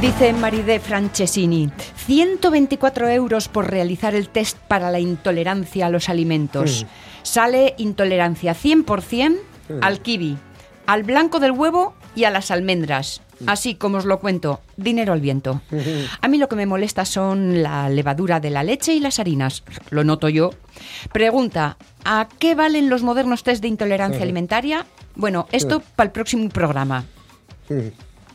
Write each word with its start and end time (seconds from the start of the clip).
Dice 0.00 0.32
Maride 0.32 0.80
Francesini, 0.80 1.70
124 2.06 3.08
euros 3.10 3.48
por 3.48 3.70
realizar 3.70 4.14
el 4.14 4.30
test 4.30 4.56
para 4.56 4.90
la 4.90 4.98
intolerancia 4.98 5.84
a 5.84 5.90
los 5.90 6.08
alimentos. 6.08 6.86
Sale 7.22 7.74
intolerancia 7.76 8.54
100% 8.54 9.38
al 9.82 10.00
kiwi, 10.00 10.38
al 10.86 11.02
blanco 11.02 11.38
del 11.38 11.52
huevo 11.52 11.92
y 12.14 12.24
a 12.24 12.30
las 12.30 12.50
almendras. 12.50 13.20
Así 13.46 13.74
como 13.74 13.98
os 13.98 14.06
lo 14.06 14.20
cuento, 14.20 14.60
dinero 14.78 15.12
al 15.12 15.20
viento. 15.20 15.60
A 16.22 16.28
mí 16.28 16.38
lo 16.38 16.48
que 16.48 16.56
me 16.56 16.66
molesta 16.66 17.04
son 17.04 17.62
la 17.62 17.90
levadura 17.90 18.40
de 18.40 18.50
la 18.50 18.62
leche 18.62 18.94
y 18.94 19.00
las 19.00 19.18
harinas. 19.18 19.64
Lo 19.90 20.02
noto 20.02 20.30
yo. 20.30 20.50
Pregunta, 21.12 21.76
¿a 22.04 22.28
qué 22.38 22.54
valen 22.54 22.88
los 22.88 23.02
modernos 23.02 23.42
test 23.42 23.60
de 23.60 23.68
intolerancia 23.68 24.22
alimentaria? 24.22 24.86
Bueno, 25.14 25.46
esto 25.52 25.82
para 25.94 26.08
el 26.08 26.12
próximo 26.12 26.48
programa. 26.48 27.04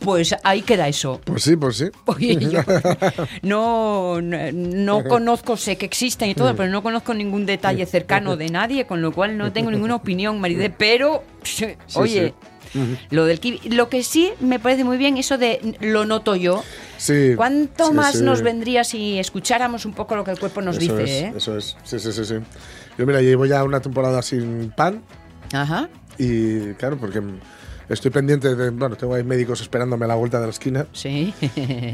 Pues 0.05 0.35
ahí 0.43 0.61
queda 0.61 0.87
eso. 0.87 1.19
Pues 1.25 1.41
sí, 1.41 1.55
pues 1.55 1.77
sí. 1.77 1.85
Oye, 2.05 2.37
yo 2.39 2.59
no, 3.41 4.21
no, 4.21 4.51
no 4.53 5.03
conozco, 5.03 5.57
sé 5.57 5.77
que 5.77 5.85
existen 5.87 6.29
y 6.29 6.35
todo, 6.35 6.55
pero 6.55 6.69
no 6.69 6.83
conozco 6.83 7.15
ningún 7.15 7.47
detalle 7.47 7.87
cercano 7.87 8.37
de 8.37 8.49
nadie, 8.49 8.85
con 8.85 9.01
lo 9.01 9.11
cual 9.11 9.35
no 9.35 9.51
tengo 9.51 9.71
ninguna 9.71 9.95
opinión, 9.95 10.39
Maride, 10.39 10.69
pero, 10.69 11.23
oye, 11.95 12.35
lo 13.09 13.25
del 13.25 13.39
kiwi, 13.39 13.69
lo 13.69 13.89
que 13.89 14.03
sí 14.03 14.31
me 14.39 14.59
parece 14.59 14.83
muy 14.83 14.97
bien, 14.97 15.17
eso 15.17 15.39
de 15.39 15.75
lo 15.81 16.05
noto 16.05 16.35
yo. 16.35 16.63
Sí. 16.97 17.33
¿Cuánto 17.35 17.87
sí, 17.87 17.93
más 17.93 18.17
sí. 18.17 18.23
nos 18.23 18.43
vendría 18.43 18.83
si 18.83 19.17
escucháramos 19.17 19.85
un 19.85 19.93
poco 19.93 20.15
lo 20.15 20.23
que 20.23 20.31
el 20.31 20.39
cuerpo 20.39 20.61
nos 20.61 20.77
eso 20.77 20.95
dice? 20.95 21.03
es, 21.03 21.23
eh? 21.23 21.33
Eso 21.35 21.57
es, 21.57 21.75
sí, 21.83 21.99
sí, 21.99 22.11
sí, 22.11 22.25
sí. 22.25 22.35
Yo 22.97 23.07
mira, 23.07 23.21
llevo 23.21 23.47
ya 23.47 23.63
una 23.63 23.79
temporada 23.81 24.21
sin 24.21 24.71
pan 24.71 25.01
Ajá. 25.51 25.89
y 26.19 26.73
claro, 26.73 26.97
porque 26.97 27.21
estoy 27.89 28.11
pendiente 28.11 28.55
de, 28.55 28.69
bueno, 28.71 28.95
tengo 28.95 29.13
ahí 29.15 29.23
médicos 29.23 29.61
esperándome 29.61 30.05
a 30.05 30.07
la 30.07 30.15
vuelta 30.15 30.39
de 30.39 30.45
la 30.45 30.51
esquina 30.51 30.85
Sí. 30.93 31.33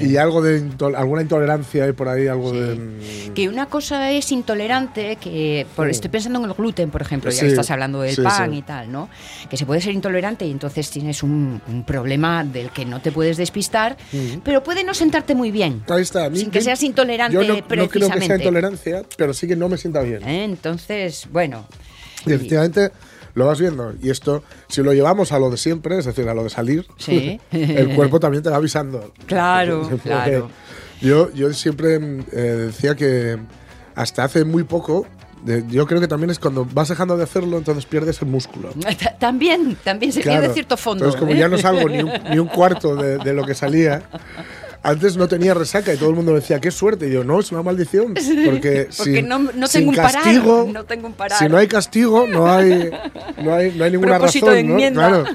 y 0.01 0.17
algo 0.17 0.41
de 0.41 0.61
intol- 0.61 0.95
alguna 0.95 1.21
intolerancia 1.21 1.83
hay 1.85 1.91
por 1.93 2.07
ahí, 2.09 2.27
algo 2.27 2.51
de... 2.51 2.75
mm, 2.75 3.33
Que 3.33 3.49
una 3.49 3.65
cosa 3.67 4.11
es 4.11 4.31
intolerante, 4.31 5.15
que 5.17 5.65
por, 5.75 5.89
estoy 5.89 6.09
pensando 6.09 6.39
en 6.39 6.45
el 6.45 6.53
gluten, 6.53 6.89
por 6.91 7.01
ejemplo, 7.01 7.29
ya 7.31 7.35
Sí, 7.37 7.41
que 7.45 7.51
estás 7.51 7.71
hablando 7.71 8.01
del 8.01 8.15
sí, 8.15 8.21
pan 8.21 8.51
sí. 8.51 8.57
y 8.57 8.61
tal, 8.61 8.91
¿no? 8.91 9.09
Que 9.49 9.57
se 9.57 9.65
puede 9.65 9.81
ser 9.81 9.93
intolerante 9.93 10.45
y 10.45 10.51
entonces 10.51 10.89
tienes 10.89 11.23
un, 11.23 11.61
un 11.67 11.83
problema 11.85 12.43
del 12.43 12.69
que 12.71 12.85
no 12.85 13.01
te 13.01 13.11
puedes 13.11 13.37
despistar, 13.37 13.97
pero 14.43 14.63
puede 14.63 14.83
no 14.83 14.93
sentarte 14.93 15.35
muy 15.35 15.51
bien. 15.51 15.83
Ahí 15.89 16.01
está. 16.01 16.29
mí- 16.29 16.37
Sin 16.39 16.51
que 16.51 16.61
seas 16.61 16.81
intolerante 16.83 17.33
Yo 17.35 17.41
no, 17.43 17.55
no 17.55 17.67
creo 17.67 17.89
que 17.89 17.99
sea 17.99 18.09
precisamente. 18.09 18.43
intolerancia, 18.45 19.03
pero 19.17 19.33
sí 19.33 19.47
que 19.47 19.55
no 19.55 19.67
me 19.69 19.77
sienta 19.77 20.01
bien. 20.01 20.23
¿eh? 20.27 20.43
Entonces, 20.45 21.27
bueno. 21.31 21.65
Y 22.25 22.33
efectivamente 22.33 22.91
lo 23.33 23.45
vas 23.45 23.59
viendo. 23.59 23.93
Y 24.01 24.09
esto, 24.09 24.43
si 24.67 24.81
lo 24.83 24.93
llevamos 24.93 25.31
a 25.31 25.39
lo 25.39 25.49
de 25.49 25.57
siempre, 25.57 25.97
es 25.97 26.05
decir, 26.05 26.27
a 26.29 26.33
lo 26.33 26.43
de 26.43 26.49
salir, 26.49 26.85
Sí. 26.97 27.39
el 27.51 27.95
cuerpo 27.95 28.19
también 28.19 28.43
te 28.43 28.49
va 28.49 28.57
avisando. 28.57 29.11
Claro, 29.25 29.89
claro. 30.03 30.49
Yo, 31.01 31.31
yo 31.33 31.51
siempre 31.53 31.95
eh, 32.31 32.37
decía 32.67 32.95
que 32.95 33.37
hasta 33.95 34.23
hace 34.23 34.45
muy 34.45 34.63
poco, 34.63 35.05
yo 35.69 35.87
creo 35.87 35.99
que 35.99 36.07
también 36.07 36.29
es 36.29 36.37
cuando 36.37 36.65
vas 36.71 36.89
dejando 36.89 37.17
de 37.17 37.23
hacerlo, 37.23 37.57
entonces 37.57 37.87
pierdes 37.87 38.21
el 38.21 38.27
músculo. 38.27 38.69
Ta- 38.99 39.17
También, 39.17 39.75
también 39.83 40.11
se 40.13 40.21
Claro. 40.21 40.41
pierde 40.41 40.53
cierto 40.53 40.77
fondo. 40.77 41.05
Entonces, 41.05 41.19
como 41.19 41.33
¿eh? 41.33 41.39
ya 41.39 41.47
no 41.47 41.57
salgo 41.57 41.89
ni 41.89 42.03
un, 42.03 42.11
ni 42.29 42.37
un 42.37 42.47
cuarto 42.47 42.95
de, 42.95 43.17
de 43.17 43.33
lo 43.33 43.43
que 43.45 43.55
salía, 43.55 44.03
antes 44.83 45.15
no 45.17 45.27
tenía 45.27 45.53
resaca 45.53 45.93
y 45.93 45.97
todo 45.97 46.09
el 46.09 46.15
mundo 46.15 46.33
decía, 46.33 46.59
qué 46.59 46.71
suerte. 46.71 47.07
Y 47.07 47.11
yo, 47.11 47.23
no, 47.23 47.39
es 47.39 47.51
una 47.51 47.61
maldición. 47.63 48.13
Porque, 48.45 48.45
Porque 48.45 48.87
sin, 48.91 49.27
no- 49.27 49.39
no 49.39 49.67
sin 49.67 49.81
tengo 49.81 49.89
un 49.91 49.95
parar, 49.95 50.13
castigo, 50.23 50.69
no 50.73 50.83
tengo 50.85 51.07
un 51.07 51.13
parar. 51.13 51.39
Si 51.39 51.47
no 51.47 51.57
hay 51.57 51.67
castigo, 51.67 52.27
no 52.27 52.51
hay, 52.51 52.89
no 53.43 53.53
hay, 53.55 53.71
no 53.75 53.83
hay 53.83 53.91
ninguna 53.91 54.17
Propósito 54.17 54.47
razón. 54.47 54.57
de 54.57 54.63
¿no? 54.63 54.71
enmienda. 54.71 55.07
Claro. 55.07 55.25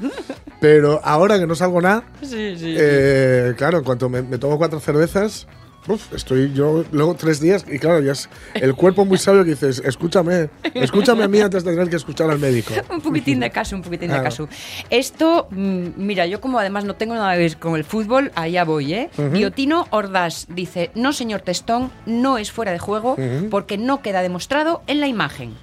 Pero 0.61 1.01
ahora 1.05 1.39
que 1.39 1.47
no 1.47 1.55
salgo 1.55 1.81
nada, 1.81 2.03
Sí, 2.23 2.57
sí. 2.59 2.75
eh, 2.79 3.55
claro, 3.57 3.79
en 3.79 3.84
cuanto 3.84 4.09
me, 4.09 4.23
me 4.23 4.39
tomo 4.39 4.57
cuatro 4.59 4.81
cervezas, 4.81 5.47
uf, 5.88 6.12
estoy 6.12 6.52
yo 6.52 6.84
luego 6.92 7.14
tres 7.14 7.41
días 7.41 7.64
y 7.70 7.78
claro, 7.78 8.00
ya 8.00 8.12
es 8.12 8.28
el 8.54 8.74
cuerpo 8.74 9.04
muy 9.04 9.19
sabio 9.19 9.44
que 9.44 9.50
dices, 9.50 9.82
escúchame, 9.84 10.48
escúchame 10.74 11.24
a 11.24 11.28
mí 11.28 11.41
antes 11.41 11.64
de 11.64 11.72
tener 11.72 11.88
que 11.88 11.97
escuchar 11.97 12.30
al 12.30 12.38
médico. 12.38 12.74
Un 12.91 13.00
poquitín 13.00 13.41
de 13.41 13.50
caso, 13.50 13.76
un 13.76 13.82
poquitín 13.82 14.10
de 14.10 14.22
caso. 14.22 14.48
Esto, 14.91 15.48
mm, 15.50 15.88
mira, 15.97 16.26
yo 16.26 16.41
como 16.41 16.58
además 16.58 16.84
no 16.84 16.94
tengo 16.94 17.14
nada 17.14 17.32
que 17.34 17.38
ver 17.38 17.56
con 17.58 17.76
el 17.76 17.84
fútbol, 17.84 18.32
allá 18.34 18.64
voy, 18.64 18.94
¿eh? 18.94 19.10
Biotino 19.32 19.86
Ordaz 19.91 20.47
dice, 20.48 20.91
no 20.94 21.12
señor 21.12 21.42
Testón, 21.42 21.91
no 22.06 22.38
es 22.38 22.50
fuera 22.53 22.72
de 22.72 22.78
juego 22.78 23.16
porque 23.50 23.78
no 23.78 24.03
queda 24.03 24.22
demostrado 24.22 24.82
en 24.86 25.00
la 25.00 25.06
imagen. 25.06 25.54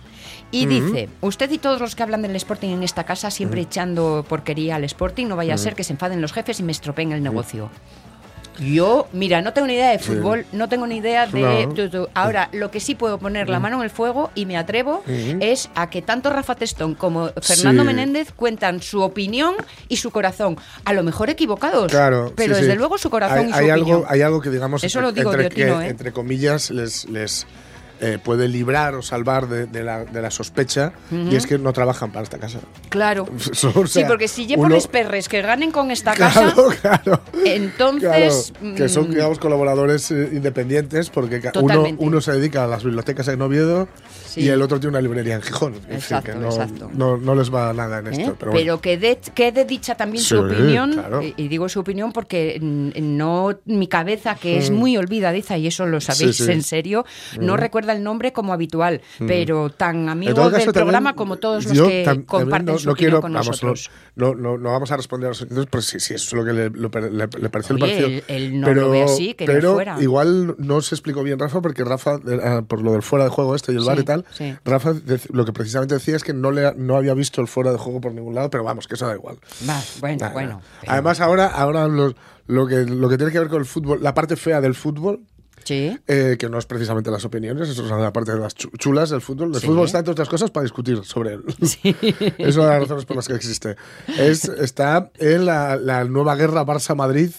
Y 0.52 0.68
dice, 0.68 1.10
usted 1.22 1.50
y 1.52 1.58
todos 1.58 1.82
los 1.82 1.96
que 1.96 2.04
hablan 2.04 2.22
del 2.22 2.36
Sporting 2.36 2.70
en 2.70 2.84
esta 2.84 3.06
casa 3.06 3.32
siempre 3.32 3.62
echando 3.62 4.24
porquería 4.30 4.76
al 4.76 4.84
Sporting, 4.84 5.26
no 5.26 5.36
vaya 5.36 5.56
a 5.56 5.58
ser 5.58 5.74
que 5.74 5.84
se 5.84 5.94
enfaden 5.94 6.22
los 6.22 6.32
jefes 6.32 6.60
y 6.60 6.64
me 6.64 6.72
estropeen 6.72 7.12
el 7.12 7.24
negocio. 7.24 7.72
Yo, 8.60 9.08
mira, 9.14 9.42
no 9.42 9.54
tengo 9.54 9.68
ni 9.68 9.74
idea 9.74 9.90
de 9.92 10.00
fútbol, 10.00 10.46
no 10.52 10.70
tengo 10.70 10.86
ni 10.88 10.98
idea 10.98 11.26
de... 11.28 11.66
No. 11.68 11.74
tu, 11.74 11.90
tu. 11.90 12.08
Ahora, 12.14 12.50
lo 12.54 12.70
que 12.72 12.80
sí 12.80 12.96
puedo 12.96 13.18
poner 13.18 13.50
la 13.50 13.60
mano 13.60 13.78
en 13.78 13.84
el 13.84 13.90
fuego 13.90 14.32
y 14.36 14.46
me 14.46 14.58
atrevo 14.58 15.04
es 15.08 15.70
a 15.76 15.90
que 15.90 16.02
tanto 16.02 16.30
Rafa 16.30 16.56
Testón 16.56 16.96
como 16.96 17.30
Fernando 17.42 17.82
Sí. 17.84 17.88
Menéndez 17.88 18.32
cuentan 18.36 18.82
su 18.82 19.02
opinión 19.02 19.56
y 19.90 19.98
su 19.98 20.12
corazón. 20.12 20.58
A 20.86 20.94
lo 20.94 21.04
mejor 21.04 21.30
equivocados, 21.30 21.92
Claro, 21.92 22.34
pero 22.36 22.56
sí, 22.56 22.62
desde 22.62 22.76
luego 22.76 22.98
su 22.98 23.10
corazón 23.10 23.40
hay, 23.40 23.46
y 23.46 23.50
su 23.52 23.56
hay 23.58 23.72
opinión. 23.72 23.98
algo, 23.98 24.06
hay 24.10 24.22
algo 24.22 24.42
que 24.42 24.50
digamos 24.50 24.84
Eso 24.84 25.02
lo 25.02 25.12
digo 25.12 25.32
entre, 25.34 25.50
que, 25.50 25.64
¿eh? 25.68 25.88
entre 25.88 26.12
comillas 26.12 26.70
les, 26.72 27.06
les 27.10 27.46
eh, 28.06 28.20
puede 28.24 28.48
librar 28.48 28.96
o 28.96 29.02
salvar 29.02 29.48
de, 29.48 29.66
de 29.66 29.84
la, 29.84 30.04
de 30.04 30.22
la 30.22 30.30
sospecha 30.30 30.92
y 31.12 31.36
es 31.36 31.48
que 31.48 31.58
no 31.58 31.72
trabajan 31.74 32.12
para 32.12 32.24
esta 32.24 32.38
casa. 32.38 32.60
Claro. 32.90 33.28
Sí, 33.88 34.04
porque 34.08 34.28
si 34.28 34.46
llevo 34.46 34.64
uno- 34.64 34.76
los 34.76 34.88
perres 34.88 35.30
que 35.30 35.42
ganen 35.42 35.72
con 35.72 35.90
esta 35.92 36.14
casa, 36.16 36.54
claro. 36.82 37.22
entonces... 37.46 38.54
Claro, 38.60 38.76
que 38.76 38.90
son, 38.90 39.08
mm, 39.10 39.12
digamos, 39.12 39.40
colaboradores 39.40 40.12
eh, 40.12 40.30
independientes 40.34 41.10
porque 41.10 41.42
uno, 41.62 41.86
uno 41.98 42.22
se 42.22 42.32
dedica 42.34 42.64
a 42.64 42.68
las 42.68 42.84
bibliotecas 42.84 43.28
en 43.30 43.42
Oviedo 43.42 43.88
Sí. 44.34 44.42
y 44.42 44.50
el 44.50 44.64
otro 44.64 44.80
tiene 44.80 44.90
una 44.98 45.02
librería 45.02 45.36
en 45.36 45.44
Gijón. 45.44 45.76
Exacto, 45.92 46.32
que 46.32 46.38
no, 46.40 46.48
exacto. 46.48 46.90
No, 46.96 47.18
no 47.18 47.36
les 47.36 47.54
va 47.54 47.72
nada 47.72 48.00
en 48.00 48.08
¿eh? 48.08 48.10
esto. 48.14 48.36
Pero, 48.40 48.52
Pero, 48.52 48.52
bueno. 48.52 48.82
que 48.82 48.98
de, 48.98 49.20
quede 49.36 49.64
dicha 49.64 49.94
también 49.94 50.24
su 50.24 50.38
Sí, 50.38 50.42
opinión, 50.56 50.94
claro. 50.94 51.22
y, 51.22 51.48
digo 51.48 51.70
su 51.70 51.82
opinión 51.82 52.12
porque 52.12 52.58
mm, 52.60 52.90
no 53.16 53.56
mi 53.66 53.86
cabeza, 53.88 54.34
que 54.34 54.58
es 54.58 54.72
muy 54.72 54.98
olvidadiza, 54.98 55.60
y 55.60 55.68
eso 55.68 55.86
lo 55.86 56.02
sabéis 56.02 56.40
en 56.48 56.64
serio, 56.64 57.06
no 57.40 57.58
recuerda 57.58 57.93
el 57.94 58.04
nombre 58.04 58.34
como 58.34 58.52
habitual, 58.54 59.02
pero 59.26 59.70
tan 59.70 60.10
amigo 60.10 60.34
todo 60.34 60.46
del 60.50 60.54
caso, 60.54 60.66
también, 60.66 60.84
programa 60.84 61.16
como 61.16 61.38
todos 61.38 61.66
los 61.66 61.88
que 61.88 62.06
tam- 62.06 62.26
comparten 62.26 62.66
no, 62.74 62.80
su 62.80 62.90
no 62.90 62.96
quiero, 62.96 63.22
con 63.22 63.32
vamos, 63.34 63.48
nosotros. 63.48 63.90
No, 64.16 64.36
no, 64.36 64.58
vamos 64.60 64.92
a 64.92 64.98
responder 64.98 65.28
a 65.28 65.30
los 65.30 65.42
oyentes, 65.42 65.66
pero 65.70 65.82
si, 65.82 66.00
si 66.00 66.14
eso 66.14 66.26
es 66.28 66.34
lo 66.34 66.46
que 66.46 66.54
le, 66.54 66.70
lo 66.70 66.90
le- 66.90 67.28
le 67.40 67.50
pareció, 67.50 67.76
le 67.78 67.84
Oye, 67.86 67.94
pareció. 67.96 68.06
él- 68.08 68.24
él 68.28 68.60
no 68.60 68.68
pero, 68.68 68.82
lo 68.82 68.90
ve 68.92 69.04
así, 69.04 69.34
que 69.34 69.46
no 69.48 69.54
pero 69.54 69.74
fuera. 69.76 70.02
igual 70.02 70.56
no 70.58 70.82
se 70.82 70.96
explicó 70.96 71.24
bien 71.24 71.40
Rafa, 71.40 71.62
porque 71.62 71.84
Rafa, 71.84 72.20
eh, 72.28 72.62
por 72.68 72.82
lo 72.82 72.92
del 72.92 73.02
fuera 73.04 73.26
de 73.26 73.30
juego 73.32 73.56
este 73.56 73.72
y 73.72 73.76
el 73.76 73.82
Sí, 73.82 73.88
bar 73.88 74.00
y 74.00 74.04
tal, 74.04 74.26
sí. 74.32 74.54
Rafa 74.66 74.94
lo 75.32 75.46
que 75.46 75.54
precisamente 75.54 75.96
decía 75.96 76.16
es 76.16 76.24
que 76.24 76.34
no, 76.34 76.52
le, 76.52 76.74
no 76.76 76.96
había 76.98 77.14
visto 77.14 77.42
el 77.42 77.48
fuera 77.48 77.72
de 77.72 77.78
juego 77.78 78.02
por 78.02 78.14
ningún 78.14 78.36
lado, 78.36 78.50
pero 78.50 78.64
vamos, 78.64 78.88
que 78.88 78.96
eso 78.96 79.08
da 79.08 79.14
igual. 79.16 79.38
Va, 79.70 79.80
bueno, 80.00 80.18
Nada, 80.20 80.34
bueno. 80.34 80.62
pero- 80.82 80.92
Además, 80.94 81.20
ahora, 81.22 81.48
ahora 81.48 81.88
los- 81.88 82.16
lo, 82.48 82.68
que, 82.68 82.84
lo 82.86 83.08
que 83.10 83.18
tiene 83.18 83.32
que 83.32 83.40
ver 83.40 83.48
con 83.48 83.60
el 83.60 83.66
fútbol, 83.66 84.04
la 84.04 84.14
parte 84.14 84.36
fea 84.36 84.60
del 84.60 84.76
fútbol, 84.76 85.22
sí. 85.64 85.98
eh, 86.08 86.36
que 86.40 86.50
no 86.50 86.58
es 86.58 86.66
precisamente 86.66 87.10
las 87.12 87.26
opiniones, 87.26 87.70
eso 87.70 87.84
es 87.84 87.90
la 87.92 88.14
parte 88.14 88.32
de 88.34 88.40
las 88.40 88.56
chu- 88.56 88.70
chulas 88.78 89.10
del 89.10 89.22
fútbol. 89.22 89.54
El 89.54 89.62
Sí. 89.62 89.68
fútbol 89.68 89.86
está, 89.86 90.00
entre 90.00 90.12
otras 90.12 90.30
cosas, 90.30 90.52
para 90.52 90.64
discutir 90.64 91.04
sobre 91.04 91.34
él. 91.34 91.44
es 92.38 92.56
una 92.56 92.66
de 92.66 92.72
las 92.72 92.80
razones 92.82 93.06
por 93.06 93.16
las 93.16 93.28
que 93.28 93.34
existe. 93.36 93.76
Es, 94.20 94.46
está 94.46 95.12
en 95.20 95.46
la, 95.46 95.76
la 95.76 96.04
nueva 96.06 96.36
guerra 96.36 96.66
Barça-Madrid, 96.66 97.32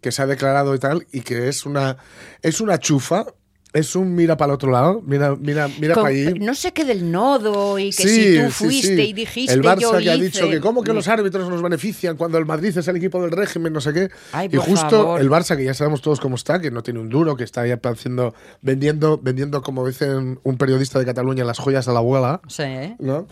que 0.00 0.12
se 0.12 0.22
ha 0.22 0.26
declarado 0.26 0.74
y 0.74 0.78
tal, 0.78 1.06
y 1.12 1.20
que 1.22 1.48
es 1.48 1.66
una, 1.66 1.96
es 2.42 2.60
una 2.60 2.78
chufa. 2.78 3.26
Es 3.74 3.94
un 3.94 4.14
mira 4.14 4.36
para 4.38 4.52
el 4.52 4.54
otro 4.54 4.70
lado, 4.70 5.02
mira, 5.04 5.36
mira, 5.36 5.68
mira 5.78 5.94
para 5.94 6.08
allí. 6.08 6.32
no 6.40 6.54
sé 6.54 6.72
qué 6.72 6.86
del 6.86 7.12
nodo 7.12 7.78
y 7.78 7.90
que 7.90 8.02
Sí, 8.08 8.08
si 8.36 8.42
tú 8.42 8.50
fuiste 8.50 8.96
sí. 8.96 9.02
y 9.02 9.12
dijiste 9.12 9.52
el 9.52 9.62
Barça 9.62 9.80
yo 9.80 9.98
que 9.98 10.10
ha 10.10 10.16
dicho 10.16 10.48
que 10.48 10.58
cómo 10.60 10.82
que 10.82 10.94
los 10.94 11.06
árbitros 11.06 11.50
nos 11.50 11.60
benefician 11.60 12.16
cuando 12.16 12.38
el 12.38 12.46
Madrid 12.46 12.76
es 12.76 12.88
el 12.88 12.96
equipo 12.96 13.20
del 13.20 13.30
régimen, 13.30 13.74
no 13.74 13.82
sé 13.82 13.92
qué. 13.92 14.08
Ay, 14.32 14.48
y 14.50 14.56
justo 14.56 14.88
favor. 14.88 15.20
el 15.20 15.28
Barça, 15.28 15.54
que 15.54 15.64
ya 15.64 15.74
sabemos 15.74 16.00
todos 16.00 16.18
cómo 16.18 16.36
está, 16.36 16.60
que 16.60 16.70
no 16.70 16.82
tiene 16.82 17.00
un 17.00 17.10
duro, 17.10 17.36
que 17.36 17.44
está 17.44 17.66
ya 17.66 17.78
haciendo, 17.82 18.34
vendiendo, 18.62 19.18
vendiendo, 19.22 19.60
como 19.60 19.86
dicen 19.86 20.40
un 20.42 20.56
periodista 20.56 20.98
de 20.98 21.04
Cataluña, 21.04 21.44
las 21.44 21.58
joyas 21.58 21.88
a 21.88 21.92
la 21.92 21.98
abuela. 21.98 22.40
Sí. 22.48 22.64
¿no? 23.00 23.26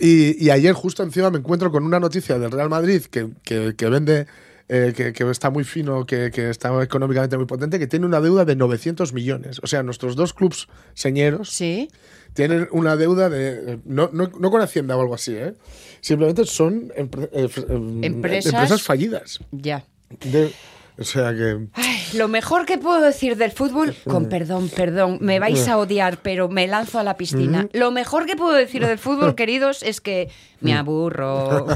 Y, 0.00 0.42
y 0.42 0.48
ayer 0.48 0.72
justo 0.72 1.02
encima 1.02 1.30
me 1.30 1.38
encuentro 1.38 1.70
con 1.70 1.84
una 1.84 2.00
noticia 2.00 2.38
del 2.38 2.50
Real 2.50 2.70
Madrid 2.70 3.02
que, 3.10 3.28
que- 3.44 3.74
que 3.76 3.88
vende 3.90 4.26
eh, 4.68 4.92
que, 4.96 5.12
que 5.12 5.30
está 5.30 5.50
muy 5.50 5.64
fino, 5.64 6.06
que, 6.06 6.30
que 6.30 6.50
está 6.50 6.82
económicamente 6.82 7.36
muy 7.36 7.46
potente, 7.46 7.78
que 7.78 7.86
tiene 7.86 8.06
una 8.06 8.20
deuda 8.20 8.44
de 8.44 8.56
900 8.56 9.12
millones. 9.12 9.60
O 9.62 9.66
sea, 9.66 9.82
nuestros 9.82 10.16
dos 10.16 10.32
clubs 10.32 10.68
señeros 10.94 11.50
Sí. 11.50 11.88
tienen 12.34 12.68
una 12.72 12.96
deuda 12.96 13.28
de. 13.28 13.78
No, 13.84 14.10
no, 14.12 14.30
no 14.38 14.50
con 14.50 14.60
Hacienda 14.62 14.96
o 14.96 15.00
algo 15.00 15.14
así, 15.14 15.34
¿eh? 15.34 15.54
Simplemente 16.00 16.44
son 16.46 16.88
empre- 16.90 17.28
eh, 17.32 17.48
em, 17.68 18.02
Empresas- 18.04 18.52
empresas 18.52 18.82
fallidas. 18.82 19.40
Ya. 19.50 19.84
De- 20.24 20.52
o 20.98 21.04
sea 21.04 21.32
que. 21.32 21.66
Ay, 21.74 22.00
lo 22.14 22.28
mejor 22.28 22.66
que 22.66 22.78
puedo 22.78 23.00
decir 23.00 23.36
del 23.36 23.50
fútbol, 23.52 23.94
con 24.08 24.28
perdón, 24.28 24.68
perdón, 24.68 25.18
me 25.20 25.38
vais 25.38 25.66
a 25.68 25.78
odiar, 25.78 26.18
pero 26.18 26.48
me 26.48 26.66
lanzo 26.66 26.98
a 26.98 27.02
la 27.02 27.16
piscina. 27.16 27.66
Lo 27.72 27.90
mejor 27.90 28.26
que 28.26 28.36
puedo 28.36 28.52
decir 28.52 28.86
del 28.86 28.98
fútbol, 28.98 29.34
queridos, 29.36 29.82
es 29.82 30.00
que 30.00 30.28
me 30.60 30.74
aburro. 30.74 31.66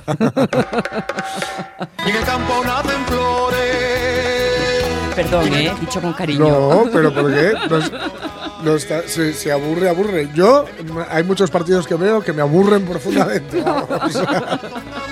Y 2.07 2.11
en 2.11 2.17
el 2.17 2.25
campo 2.25 2.63
nacen 2.65 3.05
flores. 3.07 4.85
Perdón, 5.15 5.53
¿eh? 5.55 5.73
Dicho 5.81 6.01
con 6.01 6.13
cariño. 6.13 6.41
No, 6.47 6.85
pero 6.93 7.13
¿por 7.15 7.33
qué? 7.33 7.55
Nos- 7.71 7.91
no 8.63 8.75
está- 8.75 9.07
se, 9.07 9.33
se 9.33 9.53
aburre, 9.53 9.89
aburre. 9.89 10.29
Yo, 10.35 10.65
hay 11.11 11.23
muchos 11.25 11.51
partidos 11.51 11.87
que 11.87 11.95
veo 11.95 12.21
que 12.23 12.33
me 12.33 12.43
aburren 12.43 12.85
profundamente. 12.85 13.61
O 13.63 14.09
sea, 14.11 14.61
amores 14.61 15.06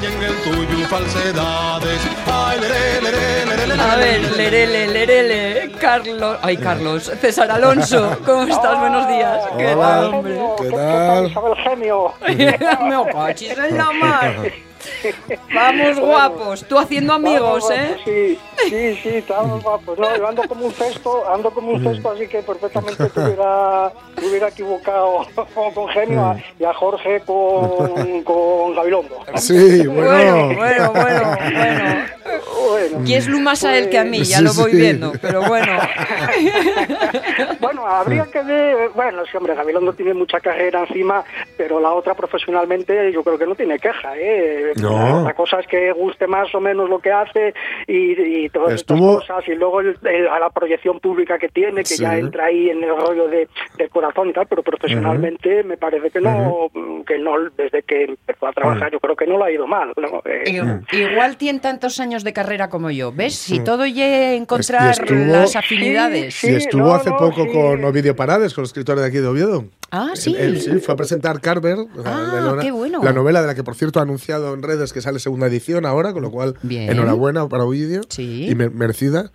y 0.00 0.06
en 0.06 0.22
el 0.22 0.34
tuyo 0.42 0.86
falsedades. 0.88 2.00
Ay, 2.26 2.60
lere, 2.60 3.02
lere, 3.02 3.46
lere, 3.46 3.66
lere, 3.66 3.82
A 3.82 3.96
ver, 3.96 4.20
lere. 4.20 4.36
lerele, 4.66 4.86
lerele, 4.88 5.72
Carlos. 5.80 6.38
Ay, 6.42 6.56
Carlos. 6.56 7.12
César 7.20 7.50
Alonso, 7.50 8.16
¿cómo 8.24 8.42
estás? 8.42 8.78
Buenos 8.78 9.08
días. 9.08 9.38
¿Qué 9.56 9.66
Hola. 9.74 9.86
tal, 9.88 10.04
hombre? 10.14 10.40
¿Qué 10.60 10.70
tal? 10.70 11.30
Isabel 11.30 11.54
Genio. 11.56 12.14
Me 12.28 13.12
cachis 13.12 13.58
en 13.58 13.76
la 13.78 13.90
mar. 13.92 14.36
Vamos, 15.54 15.98
guapos. 15.98 16.64
Tú 16.68 16.78
haciendo 16.78 17.12
amigos, 17.12 17.64
Vamos, 17.68 17.70
¿eh? 17.70 17.96
Sí, 18.04 18.38
sí, 18.68 18.98
sí, 19.02 19.08
estamos 19.16 19.62
guapos. 19.62 19.98
No, 19.98 20.16
yo 20.16 20.28
ando 20.28 20.42
como 20.48 20.66
un 20.66 20.72
cesto, 20.72 21.28
ando 21.32 21.50
como 21.50 21.72
un 21.72 21.82
cesto, 21.82 22.10
así 22.10 22.26
que 22.26 22.42
perfectamente 22.42 23.08
te 23.08 23.20
hubiera, 23.20 23.92
te 24.14 24.26
hubiera 24.26 24.48
equivocado 24.48 25.26
con 25.74 25.88
Genio 25.88 26.36
y 26.58 26.64
a 26.64 26.74
Jorge 26.74 27.20
con, 27.26 28.22
con 28.22 28.74
Gabilondo. 28.74 29.16
sí, 29.36 29.86
Bueno, 29.86 30.54
bueno. 30.54 30.54
bueno, 30.56 30.92
bueno, 30.92 31.36
bueno. 32.68 33.06
Y 33.06 33.14
es 33.14 33.28
más 33.28 33.64
a 33.64 33.76
él 33.76 33.88
que 33.88 33.98
a 33.98 34.04
mí, 34.04 34.22
ya 34.24 34.38
Sí, 34.38 34.44
lo 34.44 34.52
voy 34.54 34.70
sí. 34.72 34.76
viendo, 34.76 35.12
pero 35.20 35.42
bueno. 35.42 35.72
bueno, 37.60 37.86
habría 37.86 38.24
que 38.26 38.42
ver, 38.42 38.90
bueno, 38.90 39.22
sí, 39.30 39.36
hombre, 39.36 39.54
Gabilondo 39.54 39.92
tiene 39.92 40.14
mucha 40.14 40.40
carrera 40.40 40.80
encima, 40.80 41.24
pero 41.56 41.80
la 41.80 41.92
otra 41.92 42.14
profesionalmente 42.14 43.10
yo 43.12 43.22
creo 43.22 43.38
que 43.38 43.46
no 43.46 43.54
tiene 43.54 43.78
queja, 43.78 44.16
¿eh? 44.16 44.67
No. 44.76 45.24
La 45.24 45.34
cosa 45.34 45.60
es 45.60 45.66
que 45.66 45.92
guste 45.92 46.26
más 46.26 46.54
o 46.54 46.60
menos 46.60 46.88
lo 46.88 46.98
que 47.00 47.10
hace 47.12 47.54
y, 47.86 48.44
y 48.44 48.48
todas 48.50 48.74
Estuvo- 48.74 49.18
estas 49.20 49.28
cosas, 49.28 49.48
y 49.48 49.54
luego 49.54 49.80
el- 49.80 49.98
el- 50.04 50.28
a 50.28 50.38
la 50.38 50.50
proyección 50.50 51.00
pública 51.00 51.38
que 51.38 51.48
tiene, 51.48 51.82
que 51.82 51.84
Sí. 51.96 52.02
ya 52.02 52.16
entra 52.18 52.46
ahí 52.46 52.70
en 52.70 52.82
el 52.82 52.90
rollo 52.90 53.28
de, 53.28 53.48
del 53.76 53.88
corazón 53.90 54.28
y 54.30 54.32
tal, 54.32 54.46
pero 54.46 54.62
profesionalmente 54.62 55.62
me 55.64 55.76
parece 55.76 56.10
que 56.10 56.20
no, 56.20 56.68
que 57.06 57.18
no, 57.18 57.32
desde 57.56 57.82
que 57.82 58.04
empezó 58.04 58.46
a 58.46 58.52
trabajar, 58.52 58.90
yo 58.92 59.00
creo 59.00 59.16
que 59.16 59.26
no 59.26 59.38
lo 59.38 59.44
ha 59.44 59.50
ido 59.50 59.66
mal. 59.66 59.92
¿no? 59.96 60.22
Eh, 60.24 60.60
Igual 60.92 61.36
tiene 61.36 61.58
tantos 61.60 62.00
años 62.00 62.24
de 62.24 62.32
carrera 62.32 62.68
como 62.68 62.90
yo, 62.90 63.12
¿ves? 63.12 63.34
Si 63.34 63.60
todo 63.62 63.86
llega 63.86 64.28
a 64.28 64.32
encontrar 64.34 64.90
estuvo- 64.92 65.18
las 65.32 65.56
afinidades. 65.56 66.34
Sí, 66.34 66.50
Y 66.50 66.54
estuvo 66.56 66.82
no, 66.88 66.94
hace 66.94 67.10
no, 67.10 67.16
poco 67.16 67.44
sí. 67.44 67.52
con 67.52 67.84
Ovidio 67.84 68.14
Parades, 68.16 68.54
con 68.54 68.62
el 68.62 68.66
escritor 68.66 68.98
de 68.98 69.06
aquí 69.06 69.18
de 69.18 69.26
Oviedo. 69.26 69.64
Ah, 69.90 70.10
sí. 70.14 70.34
Él- 70.38 70.56
él 70.56 70.60
sí, 70.60 70.70
fue 70.80 70.94
a 70.94 70.96
presentar 70.96 71.40
Carver, 71.40 71.78
Ah, 72.04 72.30
la 72.34 72.40
novela- 72.42 72.62
qué 72.62 72.70
bueno. 72.70 73.00
la 73.02 73.12
novela 73.12 73.40
de 73.40 73.46
la 73.46 73.54
que, 73.54 73.64
por 73.64 73.74
cierto, 73.74 74.00
ha 74.00 74.02
anunciado 74.02 74.52
en 74.54 74.62
redes 74.62 74.92
que 74.92 75.00
sale 75.00 75.18
segunda 75.18 75.46
edición 75.46 75.86
ahora, 75.86 76.12
con 76.12 76.22
lo 76.22 76.30
cual, 76.30 76.54
Bien. 76.62 76.90
enhorabuena 76.90 77.48
para 77.48 77.64
Ovidio. 77.64 78.02
Sí. 78.08 78.48
Y 78.50 78.54
me- 78.54 78.68
merecida. 78.70 79.30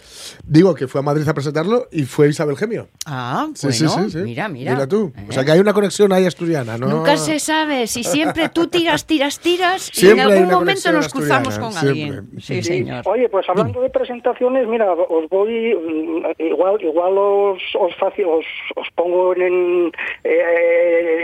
Digo 0.46 0.76
que 0.76 0.88
fue 0.88 1.00
a 1.00 1.02
Madrid 1.04 1.28
a 1.28 1.34
presentarlo 1.34 1.88
y 1.92 2.04
fue 2.04 2.30
Isabel 2.30 2.56
Gemio. 2.58 2.88
Ah, 3.06 3.48
Sí, 3.56 3.68
bueno, 3.68 3.78
sí, 3.78 3.88
sí, 4.06 4.12
sí. 4.12 4.18
mira, 4.24 4.48
mira. 4.48 4.74
Mira 4.74 4.88
tú. 4.88 5.12
Eh. 5.18 5.26
O 5.30 5.32
sea 5.32 5.44
que 5.44 5.52
hay 5.52 5.60
una 5.60 5.74
conexión 5.74 6.12
ahí 6.14 6.26
asturiana, 6.26 6.78
¿no? 6.78 6.88
Nunca 6.88 7.18
se 7.18 7.40
sabe 7.40 7.88
si 7.88 8.04
siempre 8.04 8.50
tú 8.50 8.68
tiras, 8.68 9.06
tiras, 9.06 9.40
tiras 9.40 9.90
y 9.90 10.02
Siempre 10.02 10.24
en 10.26 10.32
algún 10.32 10.52
momento 10.54 10.92
nos 10.92 11.10
cruzamos 11.10 11.58
con 11.58 11.72
siempre. 11.74 11.90
alguien. 11.90 12.30
Sí, 12.40 12.56
Sí. 12.62 12.64
señor. 12.64 13.02
Oye, 13.08 13.28
pues 13.30 13.48
hablando 13.50 13.82
de 13.82 13.90
presentaciones, 13.90 14.68
mira, 14.68 14.92
os 14.94 15.28
voy, 15.30 15.74
mm, 15.76 16.42
igual 16.44 16.78
igual 16.82 17.18
os 17.18 17.62
os, 17.80 17.94
os, 18.04 18.46
os 18.76 18.88
pongo 18.96 19.36
en, 19.36 19.92
eh, 20.24 20.43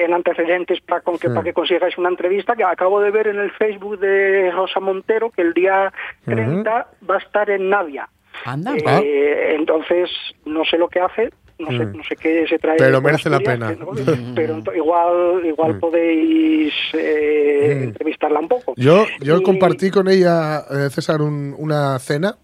en 0.06 0.14
antecedentes 0.14 0.80
para 0.82 1.02
con 1.02 1.18
que, 1.18 1.30
para 1.30 1.44
que 1.44 1.54
consigáis 1.54 1.98
una 1.98 2.10
entrevista 2.10 2.56
que 2.56 2.64
acabo 2.64 3.02
de 3.02 3.12
ver 3.12 3.28
en 3.28 3.40
el 3.40 3.52
Facebook 3.52 4.00
de 4.00 4.52
Rosa 4.52 4.80
Montero 4.80 5.30
que 5.32 5.42
el 5.42 5.54
día 5.54 5.92
30 6.26 6.88
va 7.10 7.16
a 7.16 7.20
estar 7.20 7.50
en 7.50 7.70
Navia. 7.70 8.08
Anda. 8.46 8.74
Eh, 9.04 9.56
entonces, 9.56 10.10
no 10.46 10.64
sé 10.64 10.78
lo 10.78 10.88
que 10.88 11.00
hace, 11.02 11.30
no 11.58 11.68
sé, 11.72 11.86
no 11.88 12.04
sé 12.06 12.16
qué 12.16 12.48
se 12.48 12.58
trae. 12.58 12.78
Pero 12.78 13.02
merece 13.02 13.30
la 13.30 13.40
pena. 13.42 13.72
¿no? 13.78 13.90
Pero 14.34 14.62
igual 14.74 15.46
igual 15.46 15.78
podéis 15.78 16.74
eh, 16.94 17.82
entrevistarla 17.84 18.40
un 18.40 18.48
poco. 18.48 18.74
Yo, 18.78 19.06
yo 19.20 19.38
Y- 19.40 19.44
compartí 19.44 19.92
con 19.92 20.08
ella, 20.08 20.60
eh, 20.72 20.90
César, 20.90 21.22
un- 21.22 21.54
una 21.58 22.00
cena, 22.00 22.36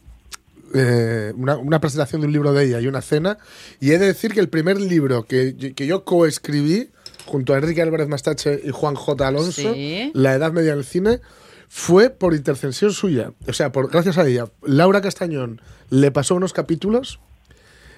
eh, 0.76 1.34
una, 1.36 1.58
una 1.58 1.80
presentación 1.80 2.22
de 2.22 2.28
un 2.28 2.34
libro 2.34 2.54
de 2.54 2.66
ella 2.66 2.80
y 2.82 2.88
una 2.88 3.02
cena, 3.02 3.38
y 3.80 3.92
he 3.92 3.98
de 4.00 4.08
decir 4.08 4.34
que 4.34 4.40
el 4.40 4.50
primer 4.50 4.80
libro 4.80 5.24
que, 5.26 5.54
yo- 5.58 5.74
que 5.74 5.88
yo 5.88 6.04
coescribí 6.04 6.90
junto 7.26 7.54
a 7.54 7.58
Enrique 7.58 7.82
Álvarez 7.82 8.08
Mastache 8.08 8.62
y 8.64 8.70
Juan 8.72 8.96
J. 8.96 9.28
Alonso, 9.28 9.74
Sí. 9.74 10.12
La 10.14 10.34
Edad 10.36 10.52
Media 10.52 10.76
del 10.76 10.86
Cine, 10.86 11.22
fue 11.68 12.10
por 12.12 12.34
intercesión 12.36 12.92
suya. 12.94 13.32
O 13.48 13.54
sea, 13.54 13.72
por, 13.72 13.90
gracias 13.90 14.18
a 14.20 14.28
ella. 14.28 14.46
Laura 14.64 15.02
Castañón 15.02 15.60
le 15.90 16.12
pasó 16.12 16.36
unos 16.36 16.54
capítulos, 16.54 17.20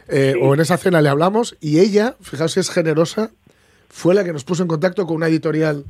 eh, 0.07 0.35
o 0.41 0.53
en 0.53 0.61
esa 0.61 0.77
cena 0.77 1.01
le 1.01 1.09
hablamos, 1.09 1.57
y 1.59 1.79
ella, 1.79 2.15
fijaos 2.21 2.53
si 2.53 2.59
es 2.61 2.69
generosa, 2.69 3.31
fue 3.89 4.15
la 4.15 4.23
que 4.23 4.31
nos 4.33 4.43
puso 4.45 4.61
en 4.63 4.69
contacto 4.69 5.05
con 5.05 5.17
una 5.17 5.27
editorial 5.27 5.83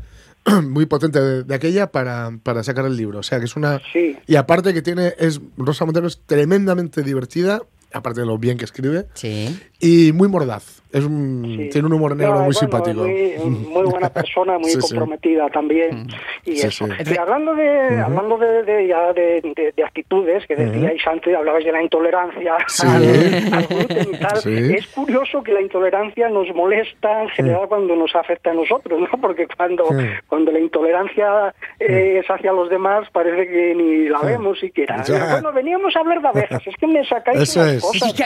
muy 0.64 0.86
potente 0.86 1.20
de, 1.20 1.44
de 1.44 1.56
aquella 1.56 1.92
para, 1.92 2.32
para 2.44 2.64
sacar 2.64 2.86
el 2.86 2.96
libro. 2.98 3.20
O 3.20 3.24
sea, 3.24 3.40
que 3.40 3.46
es 3.46 3.56
una... 3.56 3.82
Sí. 3.94 4.18
Y 4.28 4.36
aparte 4.36 4.74
que 4.74 4.82
tiene, 4.82 5.14
es 5.18 5.42
Rosa 5.58 5.86
Montero 5.86 6.08
es 6.08 6.20
tremendamente 6.26 7.04
divertida, 7.04 7.62
aparte 7.94 8.22
de 8.22 8.28
lo 8.28 8.38
bien 8.38 8.58
que 8.58 8.66
escribe, 8.66 9.08
Sí. 9.14 9.60
Y 9.80 10.12
muy 10.14 10.28
mordaz. 10.28 10.76
Es 10.94 11.04
un, 11.04 11.44
Sí. 11.46 11.70
Tiene 11.70 11.88
un 11.88 11.94
humor 11.94 12.16
negro 12.16 12.36
No, 12.36 12.40
muy 12.46 12.46
bueno, 12.46 12.60
simpático. 12.60 13.02
Muy, 13.02 13.58
muy 13.68 13.84
buena 13.92 14.10
persona, 14.10 14.58
muy 14.58 14.70
Sí, 14.72 14.76
sí. 14.82 14.88
comprometida 14.96 15.50
también. 15.50 16.08
Y 16.46 16.56
Sí, 16.56 16.68
eso. 16.68 16.88
sí. 16.88 17.14
Y 17.14 17.18
hablando 17.18 17.54
de, 17.56 18.00
hablando 18.00 18.38
de, 18.38 18.64
de, 18.64 18.88
ya 18.88 19.12
de, 19.12 19.42
de- 19.54 19.74
de 19.76 19.84
actitudes, 19.84 20.46
que 20.48 20.56
decíais 20.56 21.06
antes, 21.06 21.36
hablabais 21.36 21.66
de 21.66 21.72
la 21.74 21.84
intolerancia 21.84 22.56
Sí. 22.68 22.88
al, 22.88 23.54
al 23.54 23.66
gluten 23.68 24.08
y 24.14 24.18
tal. 24.18 24.38
Sí. 24.38 24.74
Es 24.78 24.88
curioso 24.88 25.44
que 25.44 25.52
la 25.52 25.62
intolerancia 25.62 26.30
nos 26.30 26.48
molesta 26.56 27.24
en 27.24 27.30
general 27.30 27.68
cuando 27.68 27.94
nos 27.96 28.16
afecta 28.16 28.52
a 28.52 28.54
nosotros, 28.54 28.98
¿no? 29.02 29.20
Porque 29.22 29.46
cuando, 29.58 29.84
cuando 30.28 30.52
la 30.54 30.60
intolerancia 30.60 31.54
eh, 31.82 32.22
es 32.24 32.26
hacia 32.32 32.54
los 32.54 32.70
demás, 32.70 33.10
parece 33.12 33.46
que 33.48 33.76
ni 33.76 34.08
la 34.08 34.20
vemos 34.22 34.58
siquiera. 34.60 35.04
Ya. 35.04 35.34
Bueno, 35.34 35.52
veníamos 35.52 35.94
a 35.98 36.00
hablar 36.00 36.22
de 36.22 36.28
abejas, 36.30 36.66
es 36.66 36.76
que 36.78 36.88
me 36.88 37.06
sacáis 37.06 37.42
Eso 37.42 37.60
unas 37.60 37.74
es. 37.74 37.82
cosas. 37.84 38.10
Sí, 38.10 38.16
que, 38.16 38.24